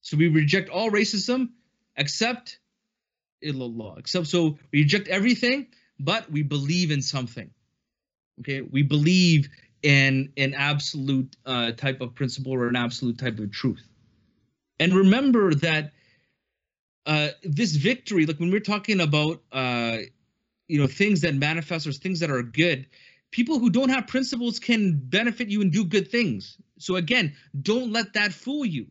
So 0.00 0.16
we 0.16 0.28
reject 0.28 0.68
all 0.70 0.90
racism 0.90 1.50
except 1.96 2.58
illallah. 3.44 3.98
Except 3.98 4.26
so 4.26 4.58
we 4.72 4.80
reject 4.80 5.08
everything, 5.08 5.68
but 6.00 6.30
we 6.30 6.42
believe 6.42 6.90
in 6.90 7.02
something. 7.02 7.50
Okay, 8.40 8.60
we 8.62 8.82
believe 8.82 9.48
in 9.82 10.32
an 10.36 10.54
absolute 10.54 11.36
uh, 11.46 11.72
type 11.72 12.00
of 12.00 12.14
principle 12.14 12.52
or 12.52 12.68
an 12.68 12.76
absolute 12.76 13.18
type 13.18 13.38
of 13.38 13.50
truth. 13.52 13.88
And 14.80 14.92
remember 14.92 15.54
that 15.54 15.92
uh, 17.06 17.28
this 17.42 17.72
victory, 17.72 18.26
like 18.26 18.38
when 18.38 18.50
we're 18.50 18.60
talking 18.60 19.00
about 19.00 19.42
uh, 19.52 19.98
you 20.68 20.80
know 20.80 20.86
things 20.86 21.20
that 21.22 21.34
manifest 21.34 21.86
or 21.86 21.92
things 21.92 22.20
that 22.20 22.30
are 22.30 22.42
good, 22.42 22.86
people 23.30 23.58
who 23.58 23.70
don't 23.70 23.90
have 23.90 24.06
principles 24.06 24.58
can 24.58 24.98
benefit 24.98 25.48
you 25.48 25.60
and 25.60 25.72
do 25.72 25.84
good 25.84 26.10
things. 26.10 26.56
So 26.78 26.96
again, 26.96 27.34
don't 27.60 27.92
let 27.92 28.14
that 28.14 28.32
fool 28.32 28.64
you. 28.64 28.86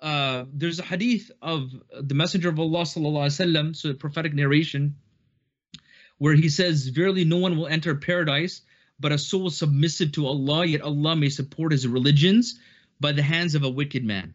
Uh, 0.00 0.44
there's 0.52 0.78
a 0.78 0.84
hadith 0.84 1.30
of 1.42 1.70
the 2.00 2.14
Messenger 2.14 2.50
of 2.50 2.60
Allah 2.60 2.84
wasallam, 2.84 3.74
so 3.74 3.92
prophetic 3.94 4.32
narration, 4.32 4.96
where 6.18 6.34
he 6.34 6.48
says, 6.48 6.86
Verily, 6.88 7.24
no 7.24 7.38
one 7.38 7.56
will 7.56 7.66
enter 7.66 7.94
paradise 7.94 8.62
but 9.00 9.12
a 9.12 9.18
soul 9.18 9.50
submissive 9.50 10.12
to 10.12 10.26
Allah, 10.26 10.64
yet 10.66 10.82
Allah 10.82 11.16
may 11.16 11.28
support 11.28 11.72
his 11.72 11.86
religions 11.86 12.58
by 13.00 13.12
the 13.12 13.22
hands 13.22 13.54
of 13.54 13.62
a 13.62 13.70
wicked 13.70 14.04
man. 14.04 14.34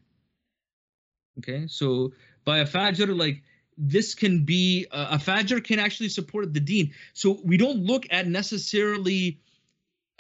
Okay, 1.40 1.68
so 1.68 2.14
by 2.46 2.60
a 2.60 2.66
fajir, 2.66 3.18
like 3.18 3.44
this 3.78 4.16
can 4.16 4.46
be 4.46 4.88
uh, 4.92 5.08
a 5.12 5.18
fajir 5.18 5.64
can 5.64 5.80
actually 5.80 6.10
support 6.10 6.54
the 6.54 6.60
deen. 6.60 6.94
So 7.14 7.40
we 7.44 7.58
don't 7.58 7.84
look 7.84 8.06
at 8.12 8.28
necessarily 8.28 9.40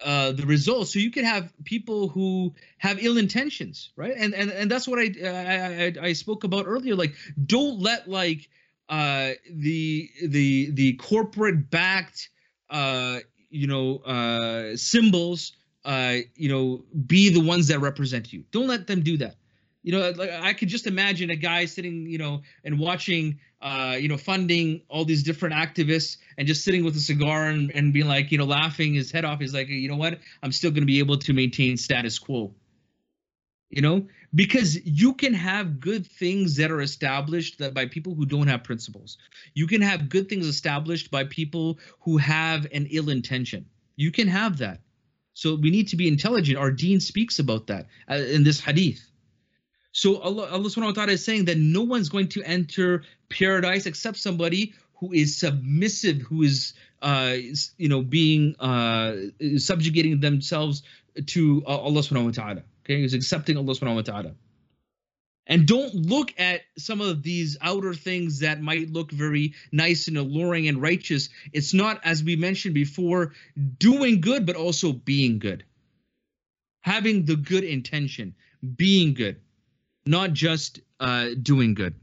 uh, 0.04 0.32
the 0.32 0.46
results. 0.46 0.94
So 0.94 1.00
you 1.00 1.12
could 1.12 1.24
have 1.24 1.54
people 1.64 2.10
who 2.10 2.54
have 2.78 3.04
ill 3.04 3.18
intentions, 3.18 3.92
right? 3.96 4.14
And 4.16 4.34
and 4.34 4.52
and 4.52 4.70
that's 4.70 4.88
what 4.88 5.00
I 5.00 5.14
I, 5.24 5.86
I, 6.02 6.08
I 6.08 6.14
spoke 6.14 6.44
about 6.44 6.66
earlier. 6.68 6.96
Like, 6.96 7.16
don't 7.46 7.80
let 7.80 8.10
like 8.10 8.50
uh, 8.90 9.32
the 9.50 10.10
the 10.24 10.72
the 10.72 10.94
corporate 10.94 11.70
backed 11.70 12.30
uh, 12.70 13.20
you 13.50 13.68
know 13.68 13.98
uh, 14.00 14.76
symbols 14.76 15.54
uh, 15.86 16.18
you 16.36 16.50
know 16.50 16.84
be 17.08 17.30
the 17.30 17.42
ones 17.42 17.68
that 17.68 17.80
represent 17.80 18.34
you. 18.34 18.44
Don't 18.52 18.68
let 18.68 18.88
them 18.88 19.02
do 19.02 19.18
that. 19.18 19.36
You 19.84 19.92
know, 19.92 20.12
like 20.12 20.32
I 20.32 20.54
could 20.54 20.70
just 20.70 20.88
imagine 20.88 21.30
a 21.30 21.36
guy 21.36 21.66
sitting, 21.66 22.08
you 22.08 22.18
know, 22.18 22.42
and 22.64 22.80
watching, 22.80 23.40
uh, 23.62 23.98
you 24.00 24.08
know, 24.08 24.18
funding 24.18 24.82
all 24.88 25.04
these 25.04 25.24
different 25.24 25.56
activists 25.56 26.18
and 26.38 26.48
just 26.48 26.64
sitting 26.64 26.86
with 26.86 26.96
a 26.96 27.02
cigar 27.02 27.48
and, 27.48 27.70
and 27.76 27.92
being 27.92 28.08
like, 28.08 28.32
you 28.32 28.38
know, 28.38 28.46
laughing 28.46 28.94
his 28.94 29.12
head 29.12 29.26
off. 29.26 29.40
He's 29.40 29.54
like, 29.54 29.68
you 29.68 29.90
know 29.90 29.98
what? 29.98 30.20
I'm 30.42 30.54
still 30.54 30.72
going 30.72 30.84
to 30.84 30.88
be 30.88 31.00
able 31.00 31.18
to 31.18 31.34
maintain 31.34 31.76
status 31.76 32.18
quo. 32.18 32.56
You 33.70 33.82
know, 33.82 34.08
because 34.34 34.80
you 34.86 35.16
can 35.16 35.34
have 35.34 35.80
good 35.80 36.06
things 36.08 36.56
that 36.58 36.72
are 36.72 36.82
established 36.82 37.60
that 37.60 37.74
by 37.74 37.88
people 37.88 38.16
who 38.16 38.26
don't 38.26 38.48
have 38.48 38.64
principles. 38.64 39.18
You 39.54 39.68
can 39.68 39.82
have 39.82 40.10
good 40.10 40.30
things 40.30 40.46
established 40.46 41.12
by 41.12 41.26
people 41.26 41.80
who 42.02 42.18
have 42.18 42.68
an 42.72 42.88
ill 42.92 43.10
intention. 43.10 43.66
You 43.96 44.12
can 44.12 44.28
have 44.28 44.60
that. 44.60 44.80
So 45.34 45.56
we 45.56 45.72
need 45.72 45.88
to 45.90 45.96
be 45.96 46.08
intelligent. 46.08 46.58
Our 46.58 46.72
deen 46.72 47.00
speaks 47.00 47.40
about 47.40 47.68
that 47.68 47.88
uh, 48.10 48.16
in 48.16 48.44
this 48.44 48.60
hadith. 48.60 49.10
So 49.94 50.20
Allah, 50.22 50.50
Allah 50.50 50.70
subhanahu 50.70 50.86
wa 50.88 50.92
ta'ala 50.92 51.12
is 51.14 51.24
saying 51.24 51.46
that 51.46 51.58
no 51.60 51.84
one's 51.84 52.10
going 52.10 52.28
to 52.30 52.44
enter 52.44 53.04
paradise 53.30 53.86
except 53.86 54.18
somebody 54.18 54.74
who 54.96 55.14
is 55.14 55.38
submissive, 55.38 56.22
who 56.22 56.42
is, 56.42 56.74
uh, 57.04 57.36
you 57.78 57.90
know, 57.90 58.02
being 58.02 58.56
uh, 58.60 59.16
subjugating 59.58 60.20
themselves 60.20 60.82
to 61.28 61.64
uh, 61.68 61.78
Allah 61.78 62.02
subhanahu 62.02 62.26
wa 62.26 62.32
ta'ala. 62.32 62.64
Okay, 62.84 63.02
who's 63.02 63.14
accepting 63.14 63.56
Allah 63.56 63.74
subhanahu 63.76 63.96
wa 63.96 64.02
ta'ala. 64.02 64.32
And 65.46 65.68
don't 65.68 65.94
look 65.94 66.34
at 66.40 66.62
some 66.78 67.00
of 67.00 67.22
these 67.22 67.58
outer 67.62 67.94
things 67.94 68.40
that 68.40 68.62
might 68.62 68.90
look 68.90 69.12
very 69.12 69.54
nice 69.72 70.08
and 70.08 70.18
alluring 70.18 70.70
and 70.70 70.82
righteous. 70.82 71.30
It's 71.52 71.74
not, 71.74 72.00
as 72.04 72.24
we 72.24 72.36
mentioned 72.36 72.74
before, 72.74 73.34
doing 73.78 74.22
good, 74.22 74.46
but 74.46 74.56
also 74.56 74.94
being 74.94 75.38
good. 75.38 75.66
Having 76.82 77.26
the 77.26 77.36
good 77.36 77.64
intention, 77.64 78.34
being 78.76 79.14
good 79.14 79.43
not 80.06 80.34
just 80.34 80.82
uh, 81.00 81.30
doing 81.42 81.74
good. 81.74 81.96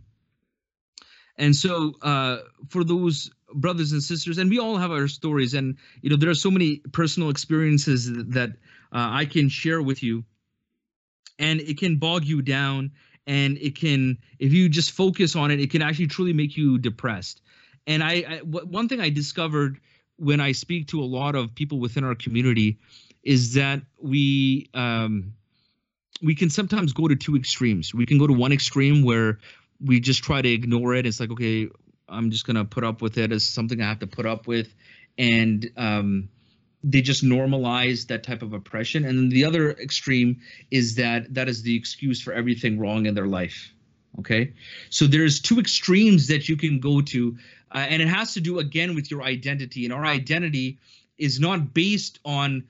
And 1.36 1.56
so, 1.56 1.94
uh, 2.02 2.39
for 2.68 2.85
those 2.85 3.31
brothers 3.55 3.93
and 3.93 4.02
sisters, 4.02 4.39
and 4.39 4.51
we 4.51 4.59
all 4.59 4.77
have 4.77 4.90
our 4.90 5.09
stories, 5.09 5.55
and 5.55 5.77
you 6.02 6.10
know, 6.10 6.16
there 6.16 6.28
are 6.28 6.35
so 6.35 6.51
many 6.51 6.78
personal 6.93 7.31
experiences 7.31 8.10
that 8.12 8.51
uh, 8.93 9.09
I 9.10 9.24
can 9.24 9.48
share 9.48 9.81
with 9.81 10.02
you, 10.02 10.24
and 11.39 11.60
it 11.60 11.78
can 11.78 11.97
bog 11.97 12.24
you 12.24 12.43
down, 12.43 12.93
and 13.27 13.56
it 13.59 13.74
can, 13.74 14.18
if 14.39 14.52
you 14.52 14.68
just 14.68 14.90
focus 14.90 15.35
on 15.35 15.51
it, 15.51 15.60
it 15.60 15.70
can 15.70 15.81
actually 15.81 16.09
truly 16.09 16.35
make 16.35 16.56
you 16.59 16.78
depressed. 16.78 17.40
And 17.86 18.05
I, 18.05 18.24
I 18.28 18.39
one 18.43 18.89
thing 18.89 19.01
I 19.01 19.09
discovered 19.09 19.81
when 20.16 20.40
I 20.40 20.52
speak 20.52 20.89
to 20.89 21.01
a 21.01 21.05
lot 21.05 21.35
of 21.35 21.55
people 21.55 21.81
within 21.81 22.05
our 22.05 22.14
community 22.14 22.78
is 23.22 23.55
that 23.55 23.81
we 23.98 24.68
um, 24.74 25.32
we 26.22 26.34
can 26.34 26.51
sometimes 26.51 26.92
go 26.92 27.09
to 27.09 27.16
two 27.16 27.36
extremes. 27.36 27.94
We 27.94 28.06
can 28.06 28.18
go 28.18 28.26
to 28.26 28.32
one 28.32 28.52
extreme 28.52 29.02
where 29.02 29.38
we 29.80 30.01
just 30.01 30.22
try 30.22 30.42
to 30.42 30.48
ignore 30.48 30.94
it. 30.94 31.06
It's 31.06 31.20
like, 31.20 31.30
okay, 31.30 31.68
I'm 32.09 32.30
just 32.30 32.47
gonna 32.47 32.64
put 32.64 32.84
up 32.84 33.01
with 33.01 33.18
it 33.18 33.32
as 33.32 33.47
something 33.47 33.80
I 33.80 33.88
have 33.88 34.01
to 34.01 34.06
put 34.06 34.26
up 34.26 34.47
with, 34.47 34.74
and 35.16 35.70
um, 35.76 36.28
they 36.84 37.01
just 37.01 37.24
normalize 37.24 38.06
that 38.09 38.22
type 38.22 38.42
of 38.42 38.52
oppression. 38.52 39.05
And 39.05 39.18
then 39.18 39.28
the 39.28 39.44
other 39.44 39.70
extreme 39.72 40.40
is 40.70 40.97
that 40.97 41.32
that 41.34 41.48
is 41.48 41.62
the 41.62 41.76
excuse 41.76 42.20
for 42.20 42.32
everything 42.32 42.78
wrong 42.78 43.06
in 43.06 43.14
their 43.14 43.26
life. 43.26 43.72
Okay, 44.18 44.55
so 44.90 45.06
there's 45.06 45.40
two 45.40 45.60
extremes 45.60 46.26
that 46.28 46.48
you 46.48 46.56
can 46.56 46.80
go 46.80 47.01
to, 47.01 47.36
uh, 47.72 47.78
and 47.78 48.02
it 48.02 48.09
has 48.09 48.34
to 48.34 48.40
do 48.40 48.59
again 48.59 48.94
with 48.94 49.10
your 49.10 49.22
identity. 49.22 49.84
And 49.84 49.94
our 49.94 50.05
identity 50.05 50.78
is 51.16 51.38
not 51.38 51.72
based 51.72 52.18
on 52.24 52.64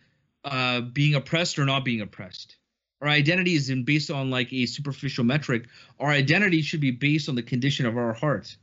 uh, 0.44 0.82
being 0.82 1.14
oppressed 1.14 1.58
or 1.58 1.64
not 1.64 1.84
being 1.84 2.02
oppressed 2.02 2.56
our 3.00 3.08
identity 3.08 3.54
isn't 3.54 3.84
based 3.84 4.10
on 4.10 4.30
like 4.30 4.52
a 4.52 4.66
superficial 4.66 5.24
metric. 5.24 5.66
Our 5.98 6.10
identity 6.10 6.62
should 6.62 6.80
be 6.80 6.90
based 6.90 7.28
on 7.28 7.34
the 7.34 7.42
condition 7.42 7.86
of 7.86 7.96
our 7.96 8.12
heart. 8.12 8.56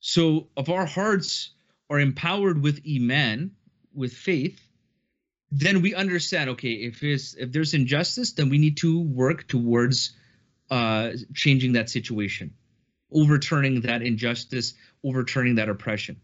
So 0.00 0.48
if 0.56 0.68
our 0.68 0.86
hearts 0.86 1.50
are 1.90 2.00
empowered 2.00 2.62
with 2.62 2.80
iman, 2.88 3.52
with 3.94 4.12
faith, 4.12 4.60
then 5.50 5.82
we 5.82 5.94
understand. 5.94 6.50
Okay, 6.50 6.72
if 6.72 7.02
it's 7.02 7.34
if 7.34 7.52
there's 7.52 7.74
injustice, 7.74 8.32
then 8.32 8.48
we 8.48 8.58
need 8.58 8.76
to 8.78 9.00
work 9.00 9.48
towards 9.48 10.12
uh, 10.70 11.12
changing 11.34 11.72
that 11.72 11.90
situation, 11.90 12.54
overturning 13.12 13.80
that 13.82 14.02
injustice, 14.02 14.74
overturning 15.04 15.56
that 15.56 15.68
oppression. 15.68 16.20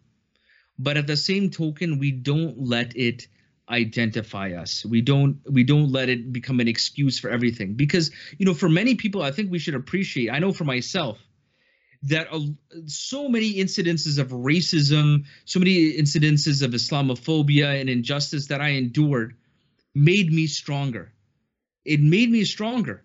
But 0.78 0.96
at 0.96 1.06
the 1.06 1.16
same 1.16 1.50
token, 1.50 1.98
we 1.98 2.10
don't 2.10 2.58
let 2.58 2.96
it 2.96 3.26
identify 3.68 4.52
us. 4.52 4.84
We 4.84 5.00
don't 5.00 5.38
we 5.50 5.64
don't 5.64 5.90
let 5.90 6.08
it 6.08 6.32
become 6.32 6.60
an 6.60 6.68
excuse 6.68 7.18
for 7.18 7.30
everything. 7.30 7.74
Because 7.74 8.10
you 8.38 8.46
know 8.46 8.54
for 8.54 8.68
many 8.68 8.94
people 8.94 9.22
i 9.22 9.30
think 9.30 9.50
we 9.50 9.58
should 9.58 9.74
appreciate 9.74 10.30
i 10.30 10.38
know 10.38 10.52
for 10.52 10.64
myself 10.64 11.18
that 12.02 12.28
so 12.86 13.28
many 13.28 13.54
incidences 13.54 14.18
of 14.18 14.28
racism 14.28 15.24
so 15.46 15.58
many 15.58 15.92
incidences 15.94 16.62
of 16.62 16.72
islamophobia 16.72 17.80
and 17.80 17.88
injustice 17.88 18.48
that 18.48 18.60
i 18.60 18.70
endured 18.70 19.34
made 19.94 20.32
me 20.32 20.46
stronger. 20.46 21.12
It 21.84 22.00
made 22.00 22.30
me 22.30 22.44
stronger. 22.44 23.04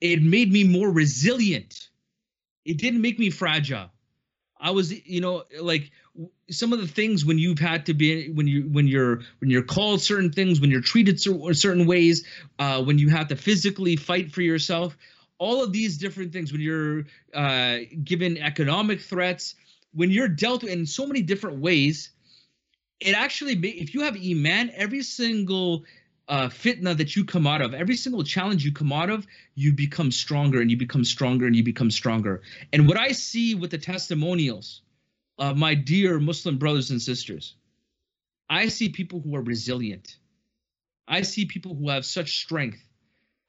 It 0.00 0.22
made 0.22 0.50
me 0.50 0.64
more 0.64 0.90
resilient. 0.90 1.88
It 2.64 2.78
didn't 2.78 3.02
make 3.02 3.18
me 3.18 3.30
fragile. 3.30 3.90
I 4.60 4.70
was 4.72 4.92
you 5.06 5.20
know 5.20 5.44
like 5.60 5.90
some 6.50 6.72
of 6.72 6.80
the 6.80 6.86
things 6.86 7.24
when 7.24 7.38
you've 7.38 7.58
had 7.58 7.86
to 7.86 7.94
be 7.94 8.30
when 8.30 8.46
you 8.46 8.62
when 8.62 8.86
you're 8.86 9.20
when 9.38 9.50
you're 9.50 9.62
called 9.62 10.00
certain 10.00 10.32
things 10.32 10.60
when 10.60 10.70
you're 10.70 10.80
treated 10.80 11.20
certain 11.20 11.86
ways 11.86 12.24
uh, 12.58 12.82
when 12.82 12.98
you 12.98 13.08
have 13.08 13.28
to 13.28 13.36
physically 13.36 13.96
fight 13.96 14.32
for 14.32 14.42
yourself 14.42 14.96
all 15.38 15.62
of 15.62 15.72
these 15.72 15.98
different 15.98 16.32
things 16.32 16.50
when 16.50 16.60
you're 16.60 17.04
uh, 17.34 17.78
given 18.02 18.36
economic 18.38 19.00
threats 19.00 19.54
when 19.92 20.10
you're 20.10 20.28
dealt 20.28 20.64
in 20.64 20.86
so 20.86 21.06
many 21.06 21.22
different 21.22 21.60
ways 21.60 22.10
it 23.00 23.14
actually 23.14 23.52
if 23.52 23.94
you 23.94 24.00
have 24.02 24.16
iman 24.16 24.70
every 24.74 25.02
single 25.02 25.84
uh, 26.28 26.48
fitna 26.48 26.94
that 26.94 27.16
you 27.16 27.24
come 27.24 27.46
out 27.46 27.62
of, 27.62 27.72
every 27.72 27.96
single 27.96 28.22
challenge 28.22 28.62
you 28.62 28.70
come 28.70 28.92
out 28.92 29.08
of, 29.08 29.26
you 29.54 29.72
become 29.72 30.12
stronger 30.12 30.60
and 30.60 30.70
you 30.70 30.76
become 30.76 31.02
stronger 31.02 31.46
and 31.46 31.56
you 31.56 31.62
become 31.62 31.90
stronger. 31.90 32.42
And 32.70 32.86
what 32.86 32.98
I 32.98 33.12
see 33.12 33.54
with 33.54 33.70
the 33.70 33.78
testimonials 33.78 34.82
uh, 35.38 35.54
my 35.54 35.74
dear 35.74 36.18
Muslim 36.18 36.58
brothers 36.58 36.90
and 36.90 37.00
sisters, 37.00 37.54
I 38.50 38.68
see 38.68 38.88
people 38.88 39.20
who 39.20 39.34
are 39.36 39.42
resilient. 39.42 40.16
I 41.06 41.22
see 41.22 41.46
people 41.46 41.74
who 41.74 41.88
have 41.88 42.04
such 42.04 42.38
strength. 42.38 42.82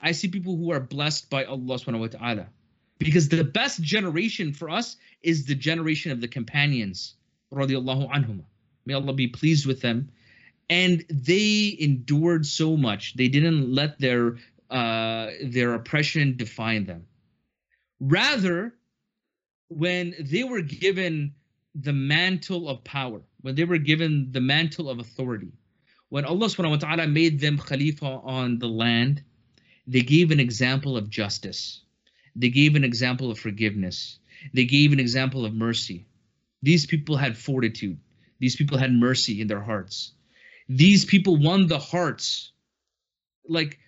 I 0.01 0.11
see 0.11 0.27
people 0.29 0.55
who 0.55 0.71
are 0.71 0.79
blessed 0.79 1.29
by 1.29 1.45
Allah 1.45 1.75
subhanahu 1.75 1.99
wa 1.99 2.07
ta'ala. 2.07 2.47
Because 2.99 3.29
the 3.29 3.43
best 3.43 3.81
generation 3.81 4.53
for 4.53 4.69
us 4.69 4.97
is 5.23 5.45
the 5.45 5.55
generation 5.55 6.11
of 6.11 6.21
the 6.21 6.27
companions, 6.27 7.15
radiallahu 7.53 8.09
anhum. 8.11 8.43
May 8.85 8.93
Allah 8.93 9.13
be 9.13 9.27
pleased 9.27 9.65
with 9.65 9.81
them. 9.81 10.09
And 10.69 11.03
they 11.09 11.75
endured 11.79 12.45
so 12.45 12.77
much. 12.77 13.15
They 13.15 13.27
didn't 13.27 13.73
let 13.73 13.99
their 13.99 14.37
uh, 14.69 15.31
their 15.43 15.73
oppression 15.73 16.37
define 16.37 16.85
them. 16.85 17.07
Rather, 17.99 18.75
when 19.69 20.13
they 20.19 20.43
were 20.43 20.61
given 20.61 21.33
the 21.75 21.93
mantle 21.93 22.67
of 22.67 22.83
power, 22.83 23.21
when 23.41 23.55
they 23.55 23.63
were 23.63 23.77
given 23.77 24.31
the 24.31 24.41
mantle 24.41 24.89
of 24.89 24.99
authority, 24.99 25.51
when 26.09 26.25
Allah 26.25 26.47
subhanahu 26.47 26.71
wa 26.71 26.77
ta'ala 26.77 27.07
made 27.07 27.39
them 27.39 27.57
Khalifa 27.57 28.05
on 28.05 28.57
the 28.57 28.67
land, 28.67 29.23
they 29.85 30.01
gave 30.01 30.31
an 30.31 30.39
example 30.39 30.97
of 30.97 31.09
justice. 31.09 31.81
They 32.35 32.49
gave 32.49 32.75
an 32.75 32.83
example 32.83 33.29
of 33.31 33.39
forgiveness. 33.39 34.19
They 34.53 34.65
gave 34.65 34.91
an 34.91 34.99
example 34.99 35.45
of 35.45 35.53
mercy. 35.53 36.07
These 36.61 36.85
people 36.85 37.15
had 37.17 37.37
fortitude. 37.37 37.99
These 38.39 38.55
people 38.55 38.77
had 38.77 38.93
mercy 38.93 39.41
in 39.41 39.47
their 39.47 39.61
hearts. 39.61 40.13
These 40.67 41.05
people 41.05 41.37
won 41.37 41.67
the 41.67 41.79
hearts. 41.79 42.51
Like 43.47 43.79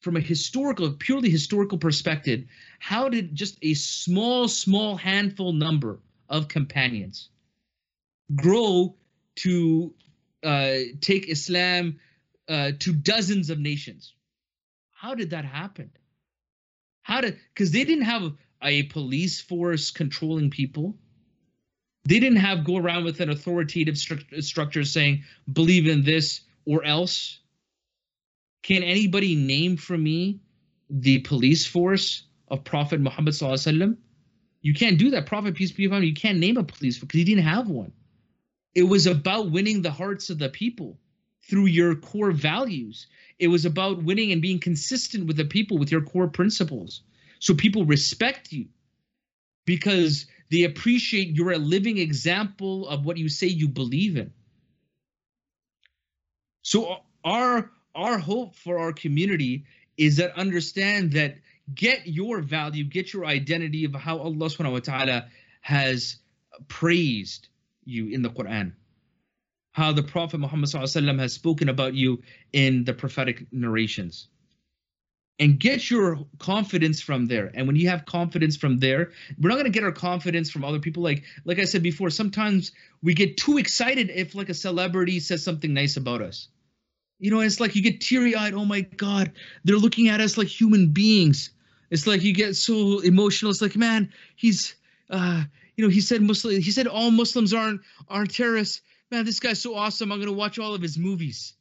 from 0.00 0.16
a 0.16 0.20
historical, 0.20 0.92
purely 0.92 1.30
historical 1.30 1.78
perspective, 1.78 2.44
how 2.78 3.08
did 3.08 3.34
just 3.34 3.58
a 3.62 3.74
small, 3.74 4.48
small 4.48 4.96
handful 4.96 5.52
number 5.52 6.00
of 6.28 6.48
companions 6.48 7.28
grow 8.34 8.94
to 9.36 9.94
uh, 10.42 10.76
take 11.00 11.28
Islam 11.28 11.98
uh, 12.48 12.72
to 12.78 12.92
dozens 12.92 13.50
of 13.50 13.58
nations. 13.58 14.14
How 14.92 15.14
did 15.14 15.30
that 15.30 15.44
happen? 15.44 15.90
How 17.02 17.20
did 17.20 17.38
because 17.52 17.70
they 17.70 17.84
didn't 17.84 18.04
have 18.04 18.32
a 18.64 18.84
police 18.84 19.40
force 19.40 19.90
controlling 19.90 20.50
people. 20.50 20.96
They 22.06 22.18
didn't 22.18 22.38
have 22.38 22.64
go 22.64 22.76
around 22.76 23.04
with 23.04 23.20
an 23.20 23.30
authoritative 23.30 23.94
stru- 23.94 24.42
structure 24.42 24.84
saying 24.84 25.24
believe 25.50 25.86
in 25.86 26.02
this 26.02 26.40
or 26.66 26.84
else. 26.84 27.38
Can 28.62 28.82
anybody 28.82 29.34
name 29.36 29.76
for 29.76 29.96
me 29.96 30.40
the 30.88 31.18
police 31.20 31.66
force 31.66 32.24
of 32.48 32.64
Prophet 32.64 33.00
Muhammad 33.00 33.34
You 34.64 34.72
can't 34.72 34.98
do 34.98 35.10
that. 35.10 35.26
Prophet 35.26 35.54
peace 35.54 35.72
be 35.72 35.84
upon 35.84 35.98
him. 35.98 36.04
You 36.04 36.14
can't 36.14 36.38
name 36.38 36.56
a 36.56 36.64
police 36.64 36.98
because 36.98 37.18
he 37.18 37.24
didn't 37.24 37.44
have 37.44 37.68
one. 37.68 37.92
It 38.74 38.84
was 38.84 39.06
about 39.06 39.50
winning 39.50 39.82
the 39.82 39.90
hearts 39.90 40.30
of 40.30 40.38
the 40.38 40.48
people 40.48 40.98
through 41.42 41.66
your 41.66 41.94
core 41.94 42.32
values. 42.32 43.06
It 43.38 43.48
was 43.48 43.66
about 43.66 44.02
winning 44.02 44.32
and 44.32 44.40
being 44.40 44.58
consistent 44.58 45.26
with 45.26 45.36
the 45.36 45.44
people 45.44 45.76
with 45.76 45.92
your 45.92 46.00
core 46.00 46.28
principles. 46.28 47.02
So 47.40 47.52
people 47.54 47.84
respect 47.84 48.52
you 48.52 48.68
because 49.66 50.26
they 50.50 50.62
appreciate 50.62 51.36
you're 51.36 51.52
a 51.52 51.58
living 51.58 51.98
example 51.98 52.88
of 52.88 53.04
what 53.04 53.18
you 53.18 53.28
say 53.28 53.48
you 53.48 53.68
believe 53.68 54.16
in. 54.16 54.32
So 56.62 56.86
uh, 56.86 56.98
our 57.22 57.70
our 57.94 58.16
hope 58.16 58.56
for 58.56 58.78
our 58.78 58.94
community 58.94 59.66
is 59.98 60.16
that 60.16 60.34
understand 60.38 61.12
that 61.12 61.36
get 61.72 62.06
your 62.06 62.40
value, 62.40 62.84
get 62.84 63.12
your 63.12 63.26
identity 63.26 63.84
of 63.84 63.94
how 63.94 64.18
Allah 64.18 64.48
subhanahu 64.48 64.72
wa 64.72 64.80
ta'ala 64.80 65.26
has 65.60 66.16
praised 66.68 67.48
you 67.84 68.08
in 68.08 68.22
the 68.22 68.30
Quran 68.30 68.72
how 69.74 69.90
the 69.90 70.04
Prophet 70.04 70.38
Muhammad 70.38 70.70
has 70.72 71.32
spoken 71.32 71.68
about 71.68 71.94
you 71.94 72.22
in 72.52 72.84
the 72.84 72.94
prophetic 72.94 73.44
narrations. 73.52 74.28
And 75.40 75.58
get 75.58 75.90
your 75.90 76.20
confidence 76.38 77.00
from 77.00 77.26
there. 77.26 77.50
And 77.52 77.66
when 77.66 77.74
you 77.74 77.88
have 77.88 78.06
confidence 78.06 78.56
from 78.56 78.78
there, 78.78 79.10
we're 79.36 79.48
not 79.48 79.56
going 79.56 79.64
to 79.64 79.72
get 79.72 79.82
our 79.82 79.90
confidence 79.90 80.48
from 80.48 80.64
other 80.64 80.78
people. 80.78 81.02
Like, 81.02 81.24
like 81.44 81.58
I 81.58 81.64
said 81.64 81.82
before, 81.82 82.08
sometimes 82.10 82.70
we 83.02 83.14
get 83.14 83.36
too 83.36 83.58
excited 83.58 84.10
if 84.10 84.36
like 84.36 84.48
a 84.48 84.54
celebrity 84.54 85.18
says 85.18 85.42
something 85.42 85.74
nice 85.74 85.96
about 85.96 86.22
us. 86.22 86.46
You 87.18 87.32
know, 87.32 87.40
it's 87.40 87.58
like 87.58 87.74
you 87.74 87.82
get 87.82 88.00
teary-eyed. 88.00 88.54
Oh 88.54 88.64
my 88.64 88.82
God, 88.82 89.32
they're 89.64 89.76
looking 89.76 90.08
at 90.08 90.20
us 90.20 90.38
like 90.38 90.46
human 90.46 90.92
beings. 90.92 91.50
It's 91.94 92.06
like 92.06 92.22
you 92.22 92.34
get 92.34 92.56
so 92.56 92.98
emotional. 92.98 93.50
It's 93.50 93.62
like, 93.62 93.76
man, 93.76 94.12
he's, 94.36 94.74
uh, 95.08 95.44
you 95.76 95.84
know, 95.84 95.90
he 95.90 96.02
said 96.02 96.20
Muslim. 96.20 96.60
He 96.60 96.70
said 96.70 96.86
all 96.86 97.10
Muslims 97.10 97.54
aren't 97.54 97.80
aren't 98.08 98.34
terrorists 98.34 98.82
man, 99.14 99.24
this 99.24 99.40
guy's 99.40 99.60
so 99.60 99.74
awesome. 99.74 100.12
I'm 100.12 100.18
gonna 100.18 100.32
watch 100.32 100.58
all 100.58 100.74
of 100.74 100.82
his 100.82 100.98
movies. 100.98 101.54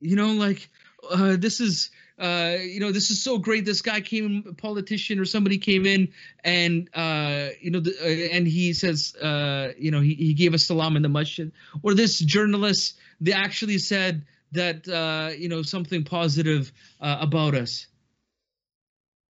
You 0.00 0.16
know, 0.16 0.32
like 0.32 0.68
uh, 1.10 1.36
this 1.38 1.60
is 1.60 1.90
uh, 2.18 2.56
you 2.60 2.80
know, 2.80 2.92
this 2.92 3.10
is 3.10 3.22
so 3.22 3.38
great. 3.38 3.64
This 3.64 3.80
guy 3.80 4.00
came, 4.00 4.44
a 4.46 4.52
politician 4.52 5.18
or 5.18 5.24
somebody 5.24 5.56
came 5.56 5.86
in, 5.86 6.08
and 6.44 6.88
uh, 6.94 7.48
you 7.60 7.70
know, 7.70 7.80
the, 7.80 7.94
uh, 8.02 8.36
and 8.36 8.46
he 8.46 8.74
says, 8.74 9.14
uh, 9.16 9.72
you 9.78 9.90
know, 9.90 10.00
he, 10.00 10.14
he 10.14 10.34
gave 10.34 10.52
us 10.52 10.66
salam 10.66 10.96
in 10.96 11.02
the 11.02 11.08
masjid. 11.08 11.50
Or 11.82 11.94
this 11.94 12.18
journalist, 12.18 12.98
they 13.20 13.32
actually 13.32 13.78
said 13.78 14.26
that 14.52 14.86
uh, 14.88 15.34
you 15.36 15.48
know 15.48 15.62
something 15.62 16.04
positive 16.04 16.72
uh, 17.00 17.18
about 17.20 17.54
us, 17.54 17.86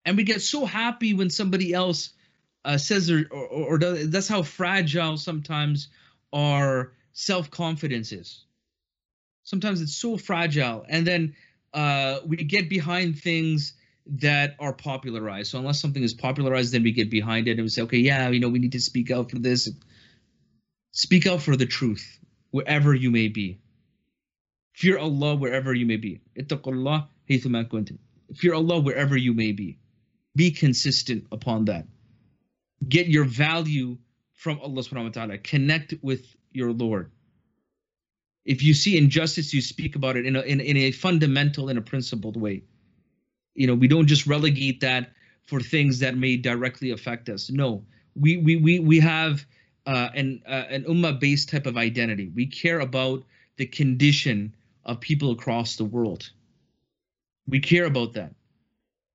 and 0.05 0.17
we 0.17 0.23
get 0.23 0.43
so 0.43 0.65
happy 0.65 1.15
when 1.15 1.31
somebody 1.31 1.73
else 1.73 2.11
uh, 2.65 2.79
says 2.79 3.11
or, 3.11 3.27
or, 3.31 3.47
or 3.47 3.79
does, 3.79 4.11
that's 4.11 4.29
how 4.29 4.43
fragile 4.43 5.17
sometimes 5.17 5.89
our 6.33 6.93
self 7.13 7.51
confidence 7.51 8.13
is. 8.13 8.45
Sometimes 9.43 9.81
it's 9.81 9.97
so 9.97 10.17
fragile, 10.17 10.85
and 10.89 11.07
then 11.07 11.35
uh, 11.75 12.21
we 12.27 12.37
get 12.37 12.69
behind 12.69 13.19
things 13.19 13.75
that 14.07 14.57
are 14.59 14.73
popularized. 14.73 15.51
So 15.51 15.59
unless 15.59 15.81
something 15.81 16.03
is 16.03 16.15
popularized, 16.15 16.73
then 16.73 16.83
we 16.83 16.93
get 16.93 17.11
behind 17.11 17.49
it 17.49 17.53
and 17.53 17.63
we 17.63 17.69
say, 17.69 17.83
okay, 17.83 17.99
yeah, 17.99 18.29
you 18.29 18.41
know, 18.41 18.49
we 18.49 18.59
need 18.59 18.73
to 18.73 18.81
speak 18.81 19.11
out 19.11 19.31
for 19.31 19.39
this. 19.39 19.71
Speak 20.93 21.27
out 21.27 21.43
for 21.43 21.57
the 21.57 21.67
truth 21.67 22.19
wherever 22.51 22.95
you 22.95 23.11
may 23.11 23.29
be. 23.29 23.61
Fear 24.75 24.99
Allah 24.99 25.37
wherever 25.37 25.75
you 25.75 25.87
may 25.87 25.97
be. 25.97 26.21
Ittaqullah 26.39 27.07
Fear 28.35 28.55
Allah 28.55 28.81
wherever 28.81 29.17
you 29.17 29.35
may 29.35 29.53
be. 29.53 29.79
Be 30.37 30.51
consistent 30.51 31.27
upon 31.33 31.67
that. 31.67 31.87
Get 32.89 33.09
your 33.09 33.25
value 33.25 33.99
from 34.33 34.59
Allah 34.61 34.83
subhanahu 34.83 35.05
wa 35.05 35.11
ta'ala. 35.11 35.39
Connect 35.39 35.95
with 36.03 36.35
your 36.53 36.73
Lord. 36.73 37.11
If 38.45 38.63
you 38.63 38.73
see 38.73 38.97
injustice, 38.97 39.53
you 39.53 39.61
speak 39.61 39.97
about 39.97 40.17
it 40.17 40.25
in 40.25 40.37
a, 40.37 40.41
in, 40.41 40.61
in 40.61 40.77
a 40.77 40.93
fundamental 40.93 41.69
and 41.69 41.79
a 41.79 41.83
principled 41.83 42.41
way. 42.41 42.63
You 43.55 43.67
know, 43.67 43.75
we 43.75 43.89
don't 43.89 44.07
just 44.07 44.27
relegate 44.27 44.81
that 44.81 45.13
for 45.45 45.61
things 45.61 45.99
that 45.99 46.17
may 46.17 46.37
directly 46.37 46.91
affect 46.93 47.29
us. 47.29 47.51
No, 47.51 47.85
we 48.15 48.39
we 48.39 48.57
we 48.57 48.79
we 48.79 49.01
have 49.01 49.45
uh, 49.87 50.09
an 50.15 50.43
uh, 50.47 50.65
an 50.71 50.85
ummah 50.85 51.19
based 51.19 51.49
type 51.49 51.67
of 51.67 51.77
identity. 51.77 52.31
We 52.35 52.47
care 52.47 52.81
about 52.81 53.25
the 53.57 53.67
condition 53.67 54.55
of 54.85 55.01
people 55.01 55.33
across 55.33 55.77
the 55.77 55.85
world. 55.85 56.31
We 57.47 57.61
care 57.61 57.85
about 57.85 58.15
that, 58.15 58.33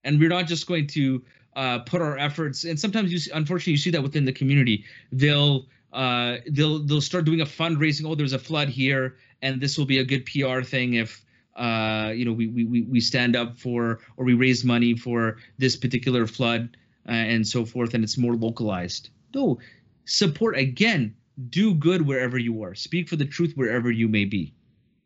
and 0.06 0.20
we're 0.20 0.30
not 0.30 0.48
just 0.48 0.68
going 0.68 0.88
to 0.88 1.22
uh, 1.56 1.80
put 1.80 2.02
our 2.02 2.18
efforts. 2.18 2.64
And 2.64 2.80
sometimes 2.80 3.12
you, 3.12 3.18
see, 3.18 3.32
unfortunately, 3.32 3.72
you 3.72 3.78
see 3.78 3.90
that 3.92 4.04
within 4.04 4.24
the 4.24 4.32
community. 4.32 4.86
They'll 5.12 5.66
uh, 5.92 6.38
they'll 6.50 6.80
they'll 6.80 7.02
start 7.02 7.26
doing 7.26 7.42
a 7.42 7.46
fundraising. 7.46 8.08
Oh, 8.08 8.16
there's 8.16 8.34
a 8.34 8.40
flood 8.40 8.70
here, 8.70 9.18
and 9.42 9.60
this 9.60 9.78
will 9.78 9.86
be 9.86 10.00
a 10.00 10.04
good 10.06 10.26
PR 10.26 10.62
thing 10.62 10.94
if 10.94 11.26
uh, 11.56 12.12
you 12.16 12.26
know 12.26 12.34
we, 12.34 12.48
we 12.48 12.82
we 12.82 13.00
stand 13.00 13.36
up 13.36 13.58
for 13.58 14.00
or 14.18 14.26
we 14.26 14.34
raise 14.34 14.64
money 14.64 14.96
for 14.96 15.38
this 15.58 15.76
particular 15.76 16.28
flood 16.28 16.78
uh, 17.08 17.12
and 17.12 17.48
so 17.48 17.66
forth, 17.66 17.94
and 17.94 18.04
it's 18.04 18.18
more 18.18 18.36
localized. 18.36 19.10
No, 19.34 19.60
support 20.06 20.58
again. 20.58 21.16
Do 21.50 21.74
good 21.74 22.08
wherever 22.08 22.38
you 22.38 22.64
are. 22.64 22.76
Speak 22.76 23.10
for 23.10 23.18
the 23.18 23.26
truth 23.26 23.54
wherever 23.56 23.92
you 23.92 24.08
may 24.08 24.24
be. 24.24 24.54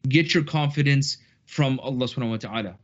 Get 0.08 0.34
your 0.34 0.44
confidence 0.44 1.18
from 1.46 1.80
Allah 1.80 2.06
subhanahu 2.06 2.30
wa 2.30 2.38
ta'ala. 2.38 2.78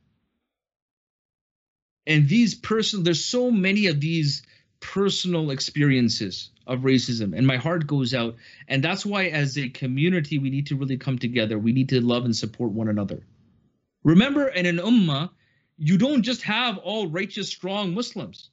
And 2.07 2.29
these 2.29 2.55
personal, 2.55 3.03
there's 3.03 3.23
so 3.25 3.51
many 3.51 3.87
of 3.87 3.99
these 3.99 4.43
personal 4.79 5.49
experiences 5.51 6.51
of 6.67 6.81
racism 6.81 7.35
and 7.35 7.45
my 7.45 7.57
heart 7.57 7.87
goes 7.87 8.13
out. 8.13 8.35
And 8.67 8.83
that's 8.83 9.05
why 9.05 9.25
as 9.25 9.57
a 9.57 9.69
community 9.69 10.37
we 10.37 10.49
need 10.49 10.67
to 10.67 10.75
really 10.75 10.97
come 10.97 11.17
together. 11.17 11.57
We 11.57 11.73
need 11.73 11.89
to 11.89 12.01
love 12.01 12.25
and 12.25 12.35
support 12.35 12.71
one 12.71 12.87
another. 12.87 13.25
Remember 14.03 14.47
in 14.47 14.65
an 14.65 14.77
ummah 14.77 15.29
you 15.77 15.97
don't 15.97 16.23
just 16.23 16.41
have 16.43 16.77
all 16.77 17.07
righteous 17.07 17.49
strong 17.49 17.93
muslims. 17.93 18.49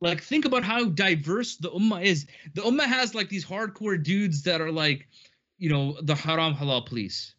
Like 0.00 0.22
think 0.22 0.44
about 0.44 0.64
how 0.64 0.84
diverse 0.84 1.56
the 1.56 1.70
ummah 1.70 2.02
is. 2.02 2.26
The 2.54 2.62
ummah 2.62 2.86
has 2.86 3.14
like 3.14 3.28
these 3.28 3.44
hardcore 3.44 4.02
dudes 4.02 4.42
that 4.44 4.60
are 4.60 4.72
like 4.72 5.08
you 5.58 5.70
know 5.70 5.96
the 6.02 6.14
haram 6.14 6.54
halal 6.54 6.86
police. 6.86 7.34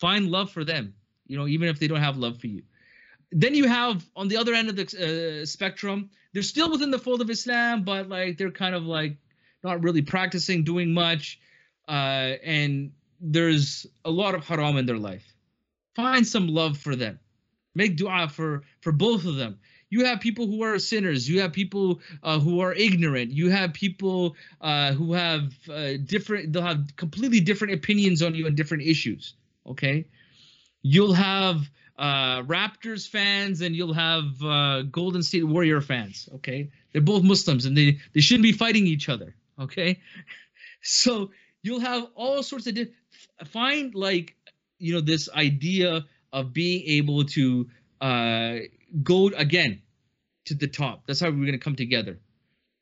Find 0.00 0.30
love 0.30 0.50
for 0.50 0.64
them 0.64 0.94
you 1.26 1.36
know 1.38 1.46
even 1.46 1.68
if 1.68 1.78
they 1.78 1.88
don't 1.88 2.00
have 2.00 2.16
love 2.16 2.38
for 2.38 2.46
you 2.46 2.62
then 3.36 3.54
you 3.54 3.68
have 3.68 4.04
on 4.16 4.28
the 4.28 4.36
other 4.36 4.54
end 4.54 4.68
of 4.70 4.76
the 4.76 4.86
uh, 5.42 5.44
spectrum 5.44 6.08
they're 6.32 6.42
still 6.42 6.70
within 6.70 6.90
the 6.90 6.98
fold 6.98 7.20
of 7.20 7.28
islam 7.28 7.82
but 7.82 8.08
like 8.08 8.38
they're 8.38 8.50
kind 8.50 8.74
of 8.74 8.84
like 8.84 9.16
not 9.64 9.82
really 9.82 10.02
practicing, 10.02 10.62
doing 10.62 10.92
much, 10.92 11.40
uh, 11.88 12.36
and 12.44 12.92
there's 13.20 13.86
a 14.04 14.10
lot 14.10 14.34
of 14.34 14.44
haram 14.46 14.76
in 14.76 14.86
their 14.86 14.98
life. 14.98 15.24
Find 15.96 16.26
some 16.26 16.46
love 16.46 16.76
for 16.76 16.94
them. 16.94 17.18
Make 17.74 17.96
dua 17.96 18.28
for 18.28 18.62
for 18.82 18.92
both 18.92 19.24
of 19.24 19.36
them. 19.36 19.58
You 19.90 20.04
have 20.04 20.20
people 20.20 20.46
who 20.46 20.62
are 20.62 20.78
sinners. 20.78 21.28
You 21.28 21.40
have 21.40 21.52
people 21.52 22.00
uh, 22.22 22.38
who 22.38 22.60
are 22.60 22.72
ignorant. 22.72 23.30
You 23.30 23.50
have 23.50 23.72
people 23.72 24.36
uh, 24.60 24.92
who 24.92 25.12
have 25.14 25.52
uh, 25.68 25.92
different. 26.04 26.52
They'll 26.52 26.62
have 26.62 26.96
completely 26.96 27.40
different 27.40 27.74
opinions 27.74 28.22
on 28.22 28.34
you 28.34 28.46
on 28.46 28.54
different 28.54 28.84
issues. 28.84 29.34
Okay, 29.66 30.06
you'll 30.82 31.14
have 31.14 31.68
uh, 31.96 32.42
Raptors 32.42 33.08
fans 33.08 33.60
and 33.60 33.74
you'll 33.74 33.94
have 33.94 34.24
uh, 34.42 34.82
Golden 34.82 35.22
State 35.22 35.44
Warrior 35.44 35.80
fans. 35.80 36.28
Okay, 36.36 36.70
they're 36.92 37.02
both 37.02 37.22
Muslims 37.22 37.66
and 37.66 37.76
they 37.76 37.98
they 38.12 38.20
shouldn't 38.20 38.42
be 38.42 38.52
fighting 38.52 38.86
each 38.86 39.08
other. 39.08 39.34
Okay, 39.58 40.00
so 40.82 41.30
you'll 41.62 41.80
have 41.80 42.06
all 42.14 42.42
sorts 42.42 42.66
of 42.66 42.74
di- 42.74 42.92
find 43.46 43.94
like 43.94 44.36
you 44.78 44.94
know 44.94 45.00
this 45.00 45.28
idea 45.30 46.04
of 46.32 46.52
being 46.52 46.82
able 46.86 47.24
to 47.24 47.68
uh, 48.00 48.56
go 49.02 49.28
again 49.28 49.80
to 50.46 50.54
the 50.54 50.66
top. 50.66 51.06
That's 51.06 51.20
how 51.20 51.30
we're 51.30 51.52
to 51.52 51.58
come 51.58 51.76
together. 51.76 52.18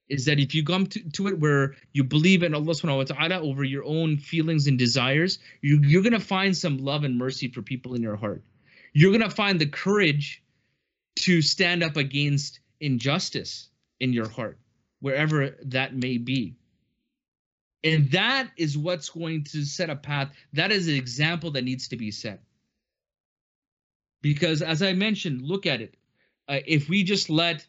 Is 0.08 0.26
that 0.26 0.40
if 0.40 0.54
you 0.54 0.64
come 0.64 0.86
to, 0.88 1.10
to 1.10 1.28
it 1.28 1.38
where 1.38 1.74
you 1.92 2.04
believe 2.04 2.42
in 2.42 2.54
Allah 2.54 2.74
subhanahu 2.74 2.96
wa 2.96 3.04
ta'ala 3.04 3.40
over 3.40 3.64
your 3.64 3.84
own 3.84 4.18
feelings 4.18 4.66
and 4.66 4.78
desires, 4.78 5.38
you, 5.62 5.80
you're 5.82 6.02
to 6.02 6.20
find 6.20 6.56
some 6.56 6.78
love 6.78 7.04
and 7.04 7.16
mercy 7.16 7.48
for 7.48 7.62
people 7.62 7.94
in 7.94 8.02
your 8.02 8.16
heart. 8.16 8.42
You're 8.92 9.12
going 9.12 9.28
to 9.28 9.34
find 9.34 9.60
the 9.60 9.66
courage 9.66 10.42
to 11.20 11.42
stand 11.42 11.82
up 11.82 11.96
against 11.96 12.60
injustice 12.80 13.68
in 14.00 14.12
your 14.12 14.28
heart, 14.28 14.58
wherever 15.00 15.56
that 15.64 15.94
may 15.96 16.18
be 16.18 16.56
And 17.84 18.10
that 18.12 18.50
is 18.56 18.78
what's 18.78 19.10
going 19.10 19.44
to 19.44 19.64
set 19.64 19.90
a 19.90 19.96
path. 19.96 20.30
That 20.52 20.70
is 20.72 20.88
an 20.88 20.94
example 20.94 21.50
that 21.52 21.64
needs 21.64 21.88
to 21.88 21.96
be 21.96 22.10
set. 22.10 22.42
Because 24.22 24.62
as 24.62 24.82
I 24.82 24.92
mentioned, 24.92 25.42
look 25.42 25.66
at 25.66 25.80
it. 25.80 25.96
Uh, 26.48 26.60
if 26.66 26.88
we 26.88 27.02
just 27.04 27.30
let 27.30 27.66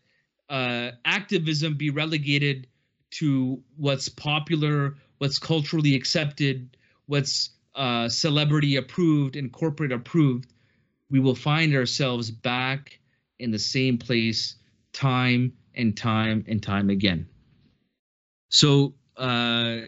uh, 0.50 0.92
activism 1.06 1.76
be 1.76 1.90
relegated 1.90 2.68
to 3.12 3.64
what's 3.78 4.10
popular, 4.10 4.98
what's 5.18 5.40
culturally 5.40 5.96
accepted, 5.96 6.78
what's 7.08 7.52
uh, 7.76 8.10
celebrity 8.10 8.76
approved 8.76 9.36
and 9.36 9.52
corporate 9.52 9.92
approved, 9.92 10.53
we 11.14 11.20
will 11.20 11.36
find 11.36 11.76
ourselves 11.76 12.32
back 12.32 13.00
in 13.38 13.52
the 13.52 13.60
same 13.60 14.00
place 14.00 14.56
time 14.94 15.54
and 15.76 15.96
time 15.96 16.44
and 16.48 16.64
time 16.64 16.90
again. 16.90 17.28
So, 18.50 18.96
uh, 19.16 19.82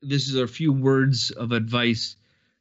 this 0.00 0.28
is 0.28 0.36
a 0.36 0.46
few 0.46 0.72
words 0.72 1.32
of 1.32 1.50
advice, 1.50 2.14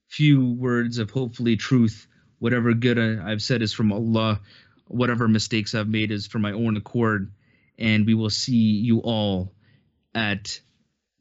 few 0.07 0.53
words 0.53 0.97
of 0.97 1.11
hopefully 1.11 1.55
truth. 1.55 2.07
Whatever 2.39 2.73
good 2.73 2.97
I've 2.97 3.43
said 3.43 3.61
is 3.61 3.73
from 3.73 3.91
Allah. 3.91 4.41
Whatever 4.87 5.27
mistakes 5.27 5.75
I've 5.75 5.87
made 5.87 6.09
is 6.09 6.25
from 6.25 6.41
my 6.41 6.53
own 6.53 6.77
accord. 6.77 7.31
And 7.77 8.07
we 8.07 8.15
will 8.15 8.31
see 8.31 8.55
you 8.55 9.01
all 9.01 9.53
at 10.15 10.59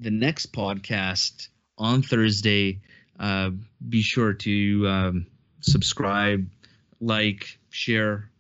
the 0.01 0.11
next 0.11 0.55
podcast 0.55 1.49
on 1.77 2.01
Thursday. 2.01 2.81
Uh, 3.21 3.51
be 3.87 4.01
sure 4.01 4.33
to 4.33 4.89
um, 4.89 5.27
subscribe, 5.61 6.49
like, 7.01 7.59
share, 7.71 8.31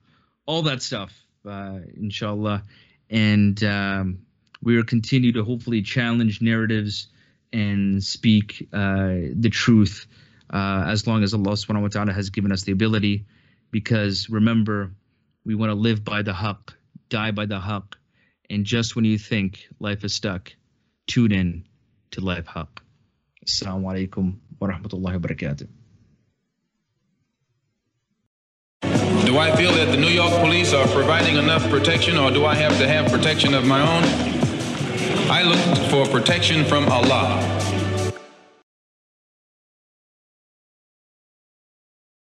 all 0.46 0.62
that 0.62 0.82
stuff, 0.82 1.12
uh, 1.48 1.78
inshallah. 1.96 2.64
And 3.10 3.62
um, 3.64 4.18
we 4.62 4.76
will 4.76 4.84
continue 4.84 5.32
to 5.32 5.44
hopefully 5.44 5.82
challenge 5.82 6.40
narratives 6.40 7.08
and 7.52 8.02
speak 8.02 8.68
uh, 8.72 9.32
the 9.34 9.50
truth 9.50 10.06
uh, 10.52 10.84
as 10.86 11.06
long 11.06 11.22
as 11.22 11.34
Allah 11.34 11.52
subhanahu 11.52 11.82
wa 11.82 11.88
ta'ala 11.88 12.12
has 12.12 12.30
given 12.30 12.52
us 12.52 12.62
the 12.62 12.72
ability. 12.72 13.26
Because 13.70 14.28
remember, 14.30 14.92
we 15.44 15.54
want 15.54 15.70
to 15.70 15.74
live 15.74 16.04
by 16.04 16.22
the 16.22 16.32
haqq, 16.32 16.74
die 17.08 17.30
by 17.30 17.46
the 17.46 17.60
haqq. 17.60 17.94
And 18.50 18.64
just 18.64 18.96
when 18.96 19.04
you 19.04 19.18
think 19.18 19.68
life 19.78 20.04
is 20.04 20.14
stuck, 20.14 20.52
tune 21.06 21.32
in 21.32 21.64
to 22.12 22.20
Life 22.20 22.46
Haqq. 22.46 22.78
Assalamu 23.46 23.84
alaikum 23.84 24.36
wa 24.58 24.68
rahmatullahi 24.68 25.20
wa 25.20 25.28
barakatuh. 25.28 25.77
Do 29.28 29.36
I 29.36 29.54
feel 29.54 29.74
that 29.74 29.90
the 29.90 29.96
New 29.98 30.08
York 30.08 30.32
police 30.40 30.72
are 30.72 30.86
providing 30.86 31.36
enough 31.36 31.68
protection 31.68 32.16
or 32.16 32.30
do 32.30 32.46
I 32.46 32.54
have 32.54 32.78
to 32.78 32.88
have 32.88 33.12
protection 33.12 33.52
of 33.52 33.66
my 33.66 33.78
own? 33.78 34.02
I 35.30 35.42
look 35.42 35.90
for 35.90 36.06
protection 36.06 36.64
from 36.64 36.88
Allah. 36.88 37.67